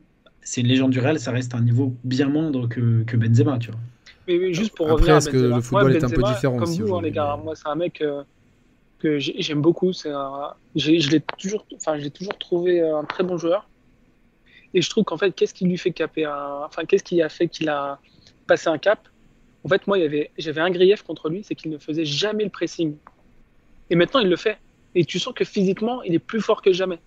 [0.42, 3.70] c'est une légende du Real, ça reste un niveau bien moindre que, que Benzema, tu
[3.70, 3.80] vois.
[4.26, 6.08] Mais, mais juste pour Après, revenir à est-ce que Benzema, le football moi, est un
[6.08, 8.22] peu Benzema, différent Comme aussi vous, hein, les gars, mais- moi, c'est un mec euh,
[8.98, 9.92] que j'ai- j'aime beaucoup.
[9.92, 13.68] C'est un- je l'ai toujours, enfin, j'ai toujours trouvé un très bon joueur.
[14.74, 17.28] Et je trouve qu'en fait, qu'est-ce qui lui fait caper un, enfin, qu'est-ce qui a
[17.28, 18.00] fait qu'il a
[18.46, 19.08] passé un cap?
[19.64, 19.96] En fait, moi,
[20.36, 22.96] j'avais un grief contre lui, c'est qu'il ne faisait jamais le pressing.
[23.88, 24.58] Et maintenant, il le fait.
[24.94, 26.98] Et tu sens que physiquement, il est plus fort que jamais.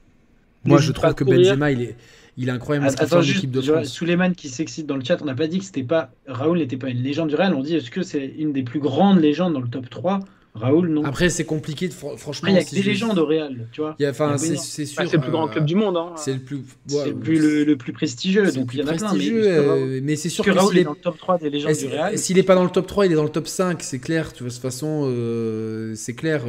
[0.63, 1.51] Moi, je trouve que courir.
[1.51, 1.95] Benzema, il est,
[2.37, 2.87] il est incroyable.
[2.87, 3.87] Attends, en juste, de France.
[3.87, 6.77] Souleymane qui s'excite dans le chat, on n'a pas dit que c'était pas Raoul n'était
[6.77, 9.53] pas une légende du Real, on dit est-ce que c'est une des plus grandes légendes
[9.53, 10.19] dans le top 3
[10.59, 11.03] Raoul non.
[11.03, 12.49] Après, c'est compliqué, de, fr- franchement.
[12.49, 13.95] il y a si des je- légendes au Real, tu vois.
[14.09, 15.01] Enfin, c'est c'est sûr.
[15.01, 15.97] Bah, c'est le plus grand euh, club du monde.
[15.97, 16.13] Hein.
[16.15, 16.61] C'est le plus.
[16.87, 19.13] C'est ouais, le plus, le, le plus prestigieux, donc il y en a plein.
[19.13, 21.37] Mais euh, mais c'est sûr que que Raoul s'il est est, dans le top 3
[21.37, 22.17] des légendes du Real.
[22.17, 24.33] s'il est pas dans le top 3, il est dans le top 5, c'est clair.
[24.33, 26.43] Tu vois, de toute façon, euh, c'est clair.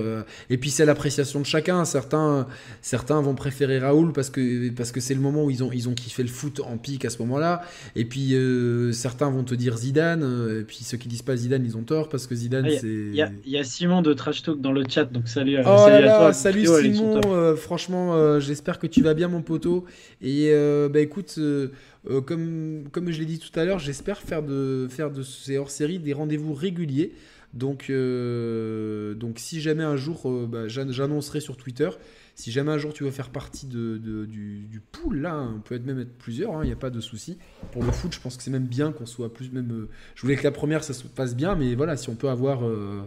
[0.51, 1.85] Et puis, c'est l'appréciation de chacun.
[1.85, 2.47] Certains,
[2.83, 5.89] certains vont préférer Raoul parce que parce que c'est le moment où ils ont ils
[5.89, 7.63] ont kiffé le foot en pic à ce moment-là.
[7.97, 10.59] Et puis, euh, certains vont te dire Zidane.
[10.61, 12.87] Et puis, ceux qui disent pas Zidane, ils ont tort parce que Zidane, Ah, c'est.
[12.87, 15.57] Il y, a, il y a Simon de Trash Talk dans le chat, donc salut,
[15.57, 16.33] à- Oh salut là à toi.
[16.33, 19.85] salut Simon, euh, franchement euh, j'espère que tu vas bien mon poteau.
[20.23, 21.69] Et euh, bah écoute euh,
[22.11, 25.59] euh, comme, comme je l'ai dit tout à l'heure j'espère faire de, faire de ces
[25.59, 27.13] hors-séries des rendez-vous réguliers.
[27.55, 31.89] Donc, euh, donc si jamais un jour euh, bah, j'an- j'annoncerai sur Twitter
[32.35, 35.55] si jamais un jour tu veux faire partie de, de- du, du pool là hein,
[35.57, 37.39] on peut être même être plusieurs il n'y a pas de souci.
[37.73, 40.23] Pour le foot je pense que c'est même bien qu'on soit plus même euh, je
[40.23, 43.01] voulais que la première ça se passe bien mais voilà si on peut avoir euh,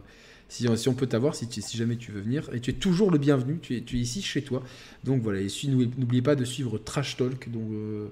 [0.52, 2.50] si, on peut t'avoir, si, si jamais tu veux venir.
[2.54, 4.64] Et tu es toujours le bienvenu, tu es, ici chez toi.
[5.06, 8.10] Donc voilà, et n'oubliez pas de suivre Trash Talk, donc, euh,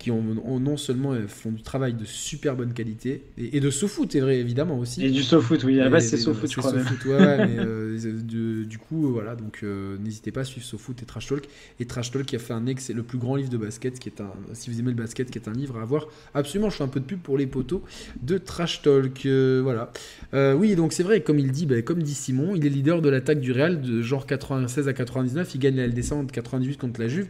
[0.00, 3.60] qui ont, ont non seulement euh, font du travail de super bonne qualité, et, et
[3.60, 5.04] de SoFoot, c'est vrai, évidemment aussi.
[5.04, 6.72] Et du SoFoot, oui, à la base c'est SoFoot, je crois.
[6.72, 6.82] même.
[6.84, 10.44] SoFoot, ouais, ouais, mais euh, de- du coup, euh, voilà, donc euh, n'hésitez pas à
[10.44, 11.44] suivre SoFoot et Trash Talk.
[11.78, 13.98] Et Trash Talk qui a fait un ex, c'est le plus grand livre de basket,
[14.00, 16.06] qui est un, si vous aimez le basket, qui est un livre à avoir.
[16.34, 17.82] Absolument, je fais un peu de pub pour les poteaux
[18.22, 19.92] de Trash Talk, euh, voilà.
[20.56, 23.08] Oui, donc c'est vrai, comme il dit, bah, comme dit Simon, il est leader de
[23.10, 25.54] l'attaque du Real de genre 96 à 99.
[25.54, 27.26] Il gagne la LDC en 98 contre la Juve.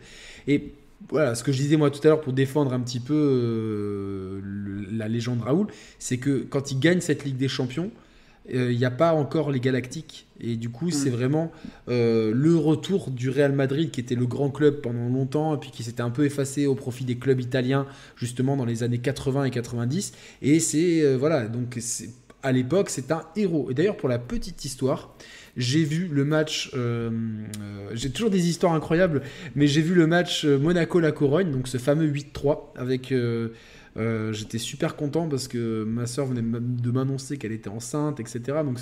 [0.47, 0.73] Et
[1.09, 4.41] voilà, ce que je disais moi tout à l'heure pour défendre un petit peu euh,
[4.43, 5.67] le- la légende Raoul,
[5.99, 7.91] c'est que quand il gagne cette Ligue des Champions,
[8.55, 10.27] euh, il n'y a pas encore les Galactiques.
[10.41, 11.53] Et du coup, c'est vraiment
[11.89, 15.71] euh, le retour du Real Madrid, qui était le grand club pendant longtemps, et puis
[15.71, 17.87] qui s'était un peu effacé au profit des clubs italiens,
[18.17, 20.13] justement dans les années 80 et 90.
[20.43, 21.79] Et c'est, voilà, donc
[22.43, 23.71] à l'époque, c'est un héros.
[23.71, 25.15] Et d'ailleurs, pour la petite histoire,
[25.61, 27.11] j'ai vu le match, euh,
[27.61, 29.23] euh, j'ai toujours des histoires incroyables,
[29.55, 33.15] mais j'ai vu le match euh, Monaco-La Corogne, donc ce fameux 8-3, avec...
[33.97, 38.41] euh, J'étais super content parce que ma soeur venait de m'annoncer qu'elle était enceinte, etc.
[38.65, 38.79] Donc,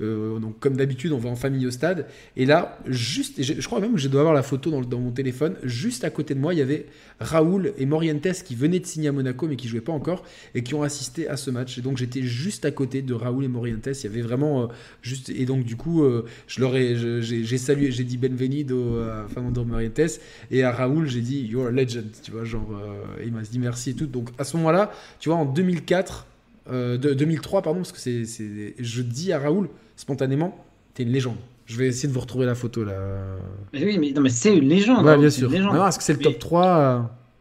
[0.00, 2.06] euh, donc comme d'habitude, on va en famille au stade.
[2.36, 5.56] Et là, juste, je, crois même que je dois avoir la photo dans, mon téléphone,
[5.62, 6.86] juste à côté de moi, il y avait
[7.20, 10.24] Raoul et Morientes qui venaient de signer à Monaco, mais qui jouaient pas encore,
[10.54, 11.78] et qui ont assisté à ce match.
[11.78, 13.88] Et donc j'étais juste à côté de Raoul et Morientes.
[13.92, 14.66] Il y avait vraiment euh,
[15.02, 15.28] juste.
[15.30, 16.66] Et donc du coup, euh, je
[17.20, 20.20] j'ai, salué, j'ai dit Benvenido à Fernando Morientes,
[20.50, 22.80] et à Raoul, j'ai dit You're a legend, tu vois, genre,
[23.24, 24.06] il m'a dit merci et tout.
[24.06, 24.90] Donc à ce moment-là,
[25.20, 26.26] tu vois, en 2004,
[26.70, 30.56] euh, de- 2003, pardon, parce que c'est, c'est, je dis à Raoul spontanément,
[30.94, 31.36] t'es une légende.
[31.66, 32.94] Je vais essayer de vous retrouver la photo là.
[33.72, 35.04] Mais oui, mais, non, mais c'est une légende.
[35.04, 35.50] Ouais, Raoul, bien sûr.
[35.50, 37.00] Non, est-ce que c'est le Mais- top 3 euh,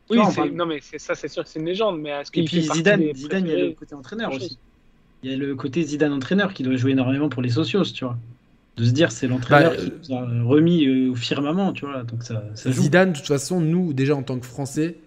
[0.10, 2.00] Oui, vois, on c'est- parle- non mais c'est ça, c'est sûr que c'est une légende,
[2.02, 3.96] mais est-ce Et qu'il puis fait partie Zidane, des Zidane, il y a le côté
[3.96, 4.58] entraîneur aussi.
[5.24, 8.04] Il y a le côté Zidane entraîneur qui doit jouer énormément pour les socios, tu
[8.06, 8.18] vois.
[8.78, 12.04] De se dire c'est l'entraîneur Bah, qui nous a remis euh, au firmament, tu vois.
[12.04, 12.84] Donc ça, ça joue.
[12.84, 14.98] Zidane, de toute façon, nous, déjà en tant que Français,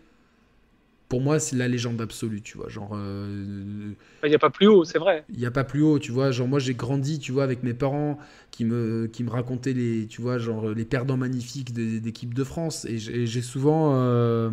[1.08, 2.68] pour moi, c'est la légende absolue, tu vois.
[2.68, 3.96] Genre, il
[4.28, 5.24] n'y a pas plus haut, c'est vrai.
[5.32, 6.30] Il n'y a pas plus haut, tu vois.
[6.30, 8.18] Genre, moi, j'ai grandi, tu vois, avec mes parents
[8.50, 12.84] qui me, qui me racontaient les, tu vois, genre, les perdants magnifiques d'équipe de France.
[12.84, 14.50] Et j'ai souvent,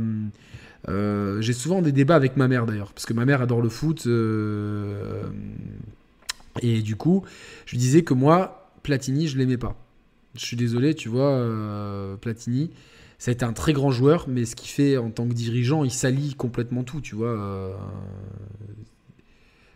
[0.88, 4.08] j'ai souvent des débats avec ma mère d'ailleurs, parce que ma mère adore le foot.
[6.62, 7.26] et du coup,
[7.66, 9.76] je disais que moi, Platini, je l'aimais pas.
[10.36, 12.72] Je suis désolé, tu vois, Platini
[13.18, 15.84] ça a été un très grand joueur, mais ce qu'il fait en tant que dirigeant,
[15.84, 17.30] il salit complètement tout, tu vois.
[17.30, 17.74] Euh,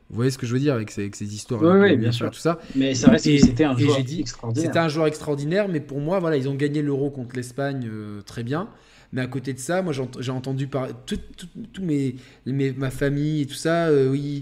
[0.10, 2.32] vous voyez ce que je veux dire avec ces, histoires Oui, bien sûr.
[2.32, 2.60] Tout ça.
[2.76, 4.68] Mais ça reste c'était un joueur extraordinaire.
[4.68, 8.22] C'était un joueur extraordinaire, mais pour moi, voilà, ils ont gagné l'Euro contre l'Espagne euh,
[8.22, 8.70] très bien.
[9.12, 11.18] Mais à côté de ça, moi j'ai entendu parler, tout,
[11.82, 14.42] mes, ma famille et tout ça, euh, oui,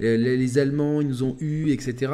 [0.00, 2.12] les, les, Allemands, ils nous ont eu, etc.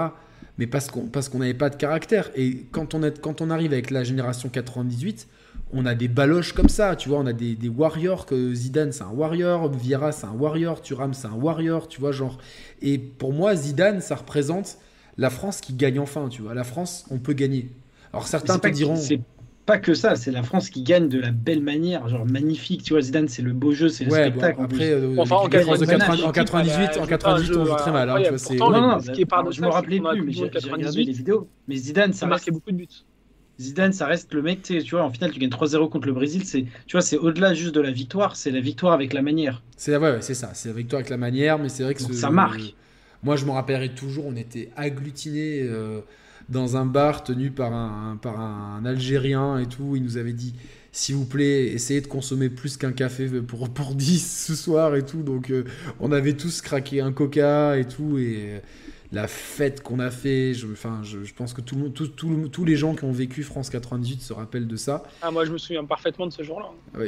[0.59, 2.31] Mais parce qu'on parce qu'on n'avait pas de caractère.
[2.35, 5.27] Et quand on, est, quand on arrive avec la génération 98,
[5.73, 9.03] on a des baloches comme ça, tu vois, on a des, warriors, que Zidane c'est
[9.03, 12.39] un warrior, Vieira c'est un warrior, Thuram c'est un warrior, tu vois, genre.
[12.83, 14.79] Et pour moi, Zidane, ça représente
[15.19, 16.55] la France qui gagne enfin, tu vois.
[16.55, 17.69] La France, on peut gagner.
[18.13, 18.97] Alors certains te diront.
[18.97, 19.21] C'est
[19.65, 22.93] pas que ça, c'est la France qui gagne de la belle manière, genre magnifique, tu
[22.93, 23.03] vois.
[23.03, 24.61] Zidane, c'est le beau jeu, c'est le spectacle.
[24.63, 28.09] après, euh, enfin, en, 98, en 98, en 98, on joue très mal.
[28.09, 28.19] Hein,
[28.59, 31.49] non, non, ce qui est je me rappelais plus, mais j'ai regardé les vidéos.
[31.67, 33.05] Mais Zidane, ça marqué beaucoup de buts.
[33.59, 36.45] Zidane, ça reste le mec, tu vois, en finale, tu gagnes 3-0 contre le Brésil,
[36.45, 39.63] c'est, tu vois, c'est au-delà juste de la victoire, c'est la victoire avec la manière.
[39.77, 42.31] C'est ouais, c'est ça, c'est la victoire avec la manière, mais c'est vrai que ça
[42.31, 42.75] marque.
[43.23, 46.01] moi, je me rappellerai toujours, on était agglutinés euh,
[46.51, 50.55] dans un bar tenu par un, par un Algérien et tout, il nous avait dit,
[50.93, 55.05] s'il vous plaît, essayez de consommer plus qu'un café pour, pour 10 ce soir et
[55.05, 55.65] tout, donc euh,
[55.99, 58.61] on avait tous craqué un coca et tout, et
[59.13, 60.55] la fête qu'on a fait.
[60.55, 64.21] Je, enfin, je, pense que tout, tout, tous les gens qui ont vécu France 98
[64.23, 65.03] se rappellent de ça.
[65.23, 66.67] Ah, moi, je me souviens parfaitement de ce jour-là.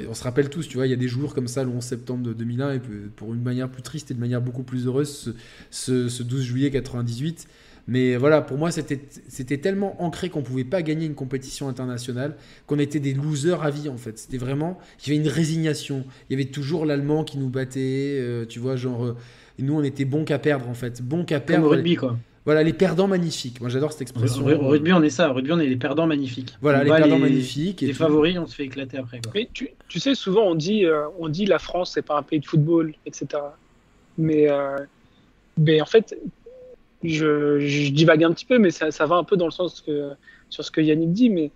[0.08, 1.82] on se rappelle tous, tu vois, il y a des jours comme ça, le 11
[1.82, 2.80] septembre de 2001, et
[3.16, 5.34] pour une manière plus triste et de manière beaucoup plus heureuse,
[5.70, 7.48] ce, ce 12 juillet 98.
[7.88, 12.78] Mais voilà, pour moi, c'était tellement ancré qu'on pouvait pas gagner une compétition internationale, qu'on
[12.78, 14.18] était des losers à vie, en fait.
[14.18, 16.04] C'était vraiment, il y avait une résignation.
[16.28, 19.16] Il y avait toujours l'Allemand qui nous battait, euh, tu vois, genre, euh,
[19.58, 21.02] et nous, on était bons qu'à perdre, en fait.
[21.02, 21.64] Bons qu'à perdre.
[21.64, 22.16] Comme au rugby, quoi.
[22.44, 23.60] Voilà, les perdants magnifiques.
[23.60, 24.46] Moi, j'adore cette expression.
[24.46, 25.30] Au rugby, on est ça.
[25.30, 26.56] Au rugby, on est les perdants magnifiques.
[26.62, 27.82] Voilà, les perdants magnifiques.
[27.82, 29.20] les favoris, on se fait éclater après.
[29.34, 32.22] Mais tu, tu, sais, souvent, on dit, euh, on dit la France, c'est pas un
[32.22, 33.42] pays de football, etc.
[34.16, 34.78] Mais, euh,
[35.58, 36.16] mais en fait,
[37.04, 39.82] je, je, divague un petit peu, mais ça, ça, va un peu dans le sens
[39.82, 40.12] que,
[40.48, 41.28] sur ce que Yannick dit.
[41.28, 41.50] Mais,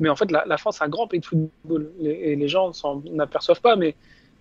[0.00, 1.92] mais en fait, la, la France, c'est un grand pays de football.
[2.02, 3.76] et les gens s'en aperçoivent pas.
[3.76, 3.94] Mais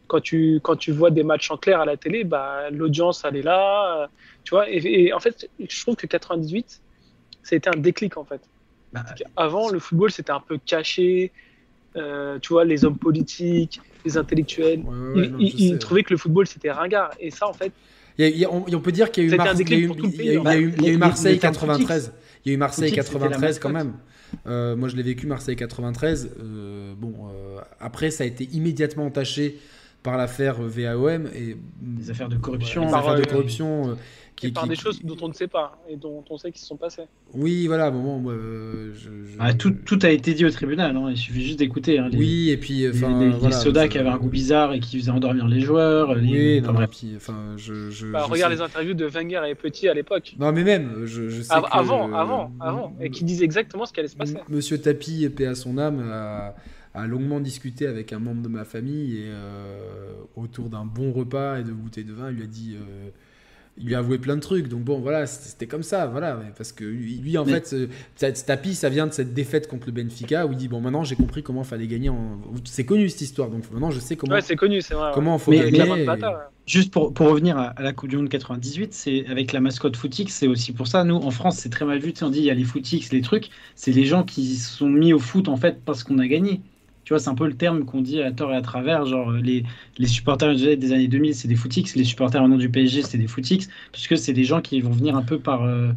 [0.08, 3.38] quand tu, quand tu vois des matchs en clair à la télé, bah, l'audience, elle
[3.38, 4.10] est là.
[4.44, 6.82] Tu vois, et, en fait, je trouve que 98,
[7.42, 8.42] ça a été un déclic, en fait.
[8.92, 9.04] Bah,
[9.36, 11.32] Avant, le football, c'était un peu caché.
[11.96, 14.84] Euh, tu vois, les hommes politiques, les intellectuels,
[15.40, 17.12] ils, trouvaient que le football, c'était ringard.
[17.20, 17.72] Et ça, en fait.
[18.50, 22.14] on, peut dire qu'il y a eu, Marseille 93.
[22.46, 23.94] Il y a eu Marseille 93 quand même.
[24.48, 26.32] Euh, moi, je l'ai vécu Marseille 93.
[26.40, 27.14] Euh, bon,
[27.80, 29.60] après, ça a été immédiatement entaché
[30.04, 33.96] par l'affaire VAOM et des affaires de corruption, des affaires de corruption euh,
[34.36, 36.68] qui, par des choses dont on ne sait pas et dont on sait qu'ils se
[36.68, 37.04] sont passées.
[37.34, 38.94] Oui, voilà, bon, moi, euh,
[39.40, 42.00] ah, tout, tout, a été dit au tribunal, hein, il suffit juste d'écouter.
[42.00, 45.00] Hein, oui, et puis enfin, les, voilà, sodas qui avaient un goût bizarre et qui
[45.00, 46.10] faisaient endormir les joueurs.
[46.10, 49.94] Oui, non, puis, enfin, je, je, bah, regarde les interviews de Wenger et Petit à
[49.94, 50.36] l'époque.
[50.38, 54.02] Non, mais même, je, sais avant, que, avant, avant, et qui disait exactement ce qui
[54.02, 54.36] allait se passer.
[54.50, 56.12] Monsieur Tapi, paix à son âme.
[56.12, 56.56] A
[56.94, 61.60] a longuement discuté avec un membre de ma famille et euh, autour d'un bon repas
[61.60, 63.10] et de goûter de vin, il lui a dit, euh,
[63.78, 64.68] il lui a avoué plein de trucs.
[64.68, 67.76] Donc bon, voilà, c'était comme ça, voilà, parce que lui, en fait,
[68.16, 71.04] cette tapis, ça vient de cette défaite contre le Benfica où il dit bon, maintenant
[71.04, 72.10] j'ai compris comment fallait gagner.
[72.10, 72.40] En...
[72.66, 74.36] C'est connu cette histoire, donc maintenant je sais comment.
[74.36, 75.12] Ouais, c'est connu, c'est vrai.
[75.14, 76.06] Comment faut gagner.
[76.66, 80.32] Juste pour, pour, revenir à, la Coupe du Monde 98, c'est avec la mascotte Footix,
[80.32, 81.04] c'est aussi pour ça.
[81.04, 82.14] Nous, en France, c'est très mal vu.
[82.22, 83.50] On dit il y a les Footix, les trucs.
[83.76, 86.62] C'est les gens qui sont mis au foot en fait parce qu'on a gagné.
[87.04, 89.06] Tu vois, c'est un peu le terme qu'on dit à tort et à travers.
[89.06, 89.64] Genre, les,
[89.98, 91.96] les supporters des années 2000, c'est des footix.
[91.96, 93.68] Les supporters maintenant du PSG, c'est des footix.
[93.92, 95.64] Puisque c'est des gens qui vont venir un peu par.
[95.64, 95.92] Euh,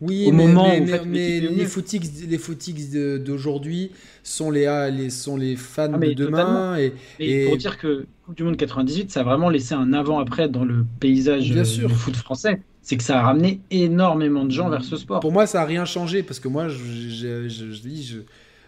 [0.00, 2.90] oui, au mais, moment mais, où mais, les footix, les footix
[3.20, 3.90] d'aujourd'hui
[4.22, 6.76] sont les, les, sont les fans ah, de demain.
[6.78, 10.48] Et, et, pour dire que Coupe du Monde 98, ça a vraiment laissé un avant-après
[10.48, 11.88] dans le paysage Bien sûr.
[11.88, 12.60] du foot français.
[12.82, 15.20] C'est que ça a ramené énormément de gens vers ce sport.
[15.20, 18.18] Pour moi, ça n'a rien changé parce que moi, je, je, je, je dis,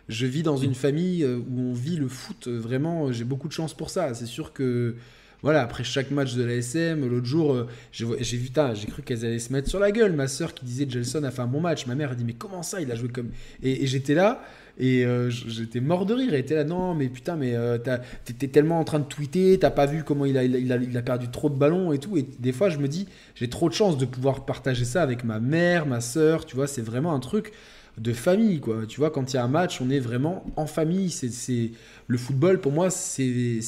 [0.08, 2.46] je, vis dans une famille euh, où on vit le foot.
[2.48, 4.14] Euh, vraiment, j'ai beaucoup de chance pour ça.
[4.14, 4.96] C'est sûr que
[5.42, 8.04] voilà, après chaque match de la SM, l'autre jour, euh, j'ai
[8.36, 10.12] vu, j'ai cru qu'elles allaient se mettre sur la gueule.
[10.12, 11.86] Ma soeur qui disait Gelson a fait un bon match.
[11.86, 13.30] Ma mère a dit, mais comment ça, il a joué comme.
[13.62, 14.42] Et, j'étais là,
[14.78, 16.30] et euh, j'étais mort de rire.
[16.32, 17.78] Elle était là, non, mais putain, mais euh,
[18.24, 21.28] t'étais tellement en train de tweeter, t'as pas vu comment il a- il a perdu
[21.28, 22.16] trop de ballons et tout.
[22.16, 25.22] Et des fois, je me dis, j'ai trop de chance de pouvoir partager ça avec
[25.22, 27.52] ma mère, ma soeur, tu vois, c'est vraiment un truc
[27.98, 28.86] de famille, quoi.
[28.86, 31.10] Tu vois, quand il y a un match, on est vraiment en famille.
[31.10, 31.70] C'est.
[32.08, 33.60] Le football, pour moi, c'est...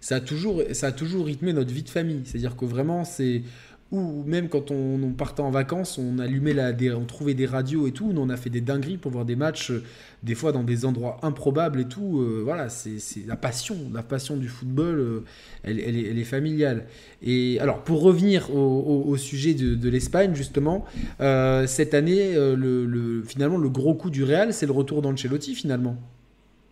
[0.00, 0.62] Ça, a toujours...
[0.72, 2.22] ça a toujours rythmé notre vie de famille.
[2.24, 3.42] C'est-à-dire que vraiment, c'est...
[3.92, 6.54] Ou même quand on, on partait en vacances, on allumait
[6.92, 9.70] on trouvait des radios et tout, on a fait des dingueries pour voir des matchs,
[9.70, 9.84] euh,
[10.24, 12.20] des fois dans des endroits improbables et tout.
[12.20, 15.24] euh, voilà, c'est, la passion, la passion du football, euh,
[15.62, 16.86] elle, est, familiale.
[17.22, 20.84] Et alors, pour revenir au, sujet de, l'Espagne, justement,
[21.20, 25.96] cette année, le, le- finalement, le gros coup du Real, c'est le retour d'Ancelotti, finalement.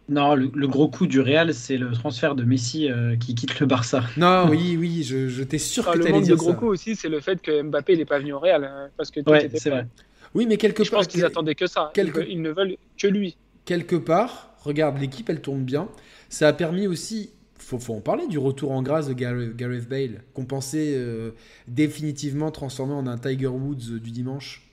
[0.09, 3.59] Non, le, le gros coup du Real, c'est le transfert de Messi euh, qui quitte
[3.59, 4.05] le Barça.
[4.18, 6.36] Non, oui, oui, je, je t'ai sûr Ah, que le tu allais manque de dire
[6.36, 6.56] gros ça.
[6.56, 8.64] coup aussi, c'est le fait que Mbappé n'est pas venu au Real.
[8.64, 9.86] hein, parce que Ouais, c'est vrai.
[10.35, 11.90] Oui, mais quelque Je part, pense qu'ils attendaient que ça.
[11.90, 13.36] Ils quelque- Ils, ne veulent que lui.
[13.64, 15.89] quelque part, regarde, l'équipe, elle tourne bien.
[16.28, 19.89] Ça a permis aussi, faut, faut en parler, du retour en grâce de Gareth, Gareth
[19.89, 21.31] Bale, qu'on pensait euh,
[21.68, 24.63] définitivement transformé en un Tiger Woods euh, du dimanche.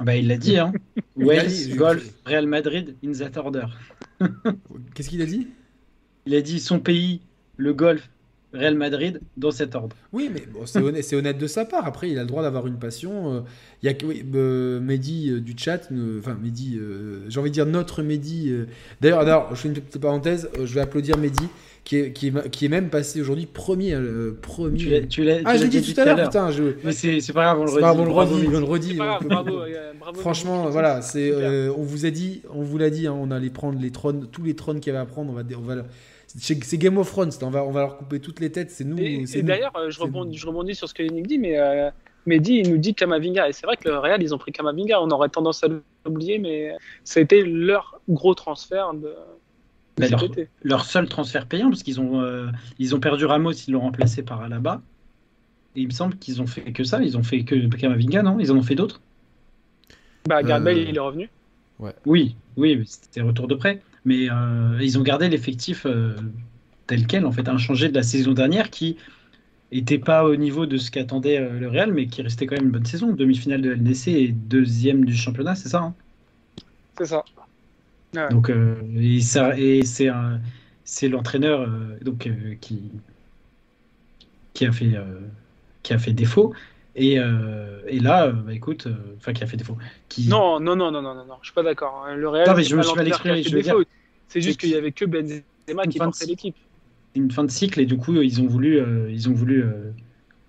[0.00, 0.72] Bah, il l'a dit, hein.
[1.18, 3.66] Je- golf, Real Madrid, in that order.
[4.94, 5.48] Qu'est-ce qu'il a dit?
[6.26, 7.20] Il a dit son pays,
[7.56, 8.08] le golf,
[8.52, 9.96] Real Madrid, dans cet ordre.
[10.12, 11.86] Oui, mais bon, c'est honnête, c'est honnête de sa part.
[11.86, 13.34] Après, il a le droit d'avoir une passion.
[13.34, 13.40] euh,
[13.82, 17.40] Il y a que oui, euh, Mehdi euh, du chat, euh, enfin Mehdi, euh, j'ai
[17.40, 18.50] envie de dire notre Mehdi.
[18.50, 18.66] euh,
[19.00, 20.48] D'ailleurs, d'ailleurs, je fais une petite parenthèse.
[20.58, 21.44] euh, je vais applaudir Mehdi,
[21.84, 24.76] qui est, qui est, qui est même passé aujourd'hui premier, euh, premier.
[24.76, 26.50] Tu l'as, tu l'as, ah, dit dit tout à l'heure, putain.
[26.50, 26.74] Je...
[26.84, 27.96] Mais c'est, c'est pas grave, on le pas redit.
[27.96, 28.56] grave, on le Bravo, redit, Messi.
[28.56, 28.88] on le redit.
[28.92, 29.58] C'est pas grave, on peut- bravo,
[29.98, 33.30] bravo, Franchement, voilà, c'est, euh, on vous a dit, on vous l'a dit, hein, on
[33.30, 35.30] allait prendre les trônes, tous les trônes qu'il y avait à prendre.
[35.30, 35.82] On va, on va,
[36.26, 37.30] c'est Game of Thrones.
[37.42, 38.70] On va, on va leur couper toutes les têtes.
[38.70, 38.98] C'est nous.
[38.98, 40.38] Et, c'est et d'ailleurs, euh, je, rebondis, nous.
[40.38, 41.90] je rebondis sur ce que Yannick dit, mais euh,
[42.26, 43.48] Mehdi, il nous dit Kamavinga.
[43.48, 45.00] Et c'est vrai que le Real, ils ont pris Kamavinga.
[45.00, 45.68] On aurait tendance à
[46.04, 46.74] l'oublier, mais
[47.04, 49.14] ça a été leur gros transfert de
[49.98, 50.30] Mais cet leur,
[50.62, 52.48] leur seul transfert payant, parce qu'ils ont, euh,
[52.78, 54.82] ils ont perdu Ramos, ils l'ont remplacé par Alaba.
[55.76, 58.38] Et il me semble qu'ils ont fait que ça, ils ont fait que Kamavinga, non?
[58.40, 59.00] Ils en ont fait d'autres?
[60.28, 61.30] Bah, Gareth Bale, Euh, il est revenu.
[62.06, 63.82] Oui, oui, c'était retour de près.
[64.04, 66.16] Mais euh, ils ont gardé l'effectif euh,
[66.86, 68.96] tel quel, en fait, inchangé de la saison dernière, qui
[69.70, 72.66] était pas au niveau de ce qu'attendait euh, le Real, mais qui restait quand même
[72.66, 73.12] une bonne saison.
[73.12, 75.94] Demi-finale de LDC et deuxième du championnat, c'est ça hein?
[76.98, 77.24] C'est ça.
[78.14, 78.28] Ouais.
[78.30, 80.40] Donc, euh, et ça, et c'est un-
[80.84, 82.90] c'est l'entraîneur euh, donc euh, qui
[84.54, 85.20] qui a fait euh,
[85.82, 86.54] qui a fait défaut.
[87.00, 87.12] Et,
[87.86, 89.78] et là, bah, écoute, enfin qui a fait défaut.
[90.08, 90.28] Qui...
[90.28, 92.04] Non, non, non, non, non, non, non, je suis pas d'accord.
[92.04, 92.16] hein.
[92.16, 93.84] Le Real, Non, mais je je.
[94.26, 96.56] C'est juste qu'il y avait que Benzema qui portait l'équipe.
[97.14, 98.80] une fin de cycle et du coup ils ont voulu
[99.10, 99.64] ils ont voulu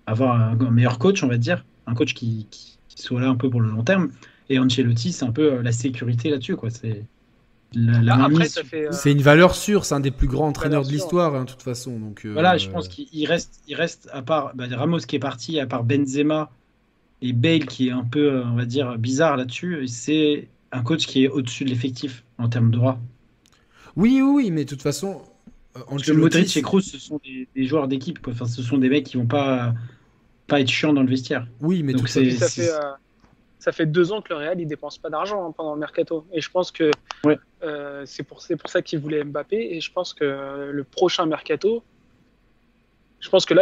[0.06, 3.36] avoir un, un meilleur coach on va dire un coach qui, qui, soit là un
[3.36, 4.10] peu pour le long terme
[4.48, 7.06] et Ancelotti c'est un peu la sécurité là-dessus quoi c'est
[7.74, 8.86] la, la Ah, mainmise après, sur- ça fait.
[8.88, 11.50] euh, C'est une valeur sûre, c'est un des plus grands entraîneurs de l'histoire, hein, de
[11.50, 11.98] toute façon.
[11.98, 15.20] Donc, euh, voilà je pense qu'il reste il reste à part bah, Ramos qui est
[15.20, 16.50] parti à part Benzema
[17.22, 21.06] et Bale qui est un peu euh, on va dire bizarre là-dessus c'est un coach
[21.06, 22.98] qui est au-dessus de l'effectif en termes de droit
[23.96, 25.20] Oui, oui, oui, mais de toute façon,
[25.74, 28.32] parce que Modric et Kroos ce sont des, des joueurs d'équipe quoi.
[28.32, 29.74] enfin ce sont des mecs qui vont pas
[30.46, 32.78] pas être chiants dans le vestiaire Oui, mais Donc tout ça, c'est- fait, euh,
[33.60, 36.26] ça fait deux ans que le Real il dépense pas d'argent hein, pendant le mercato.
[36.32, 36.90] Et je pense que
[37.24, 37.38] Ouais.
[37.62, 39.56] euh, c'est pour, c'est pour ça qu'il voulait Mbappé.
[39.76, 41.84] Et je pense que le prochain mercato,
[43.20, 43.58] je pense que là,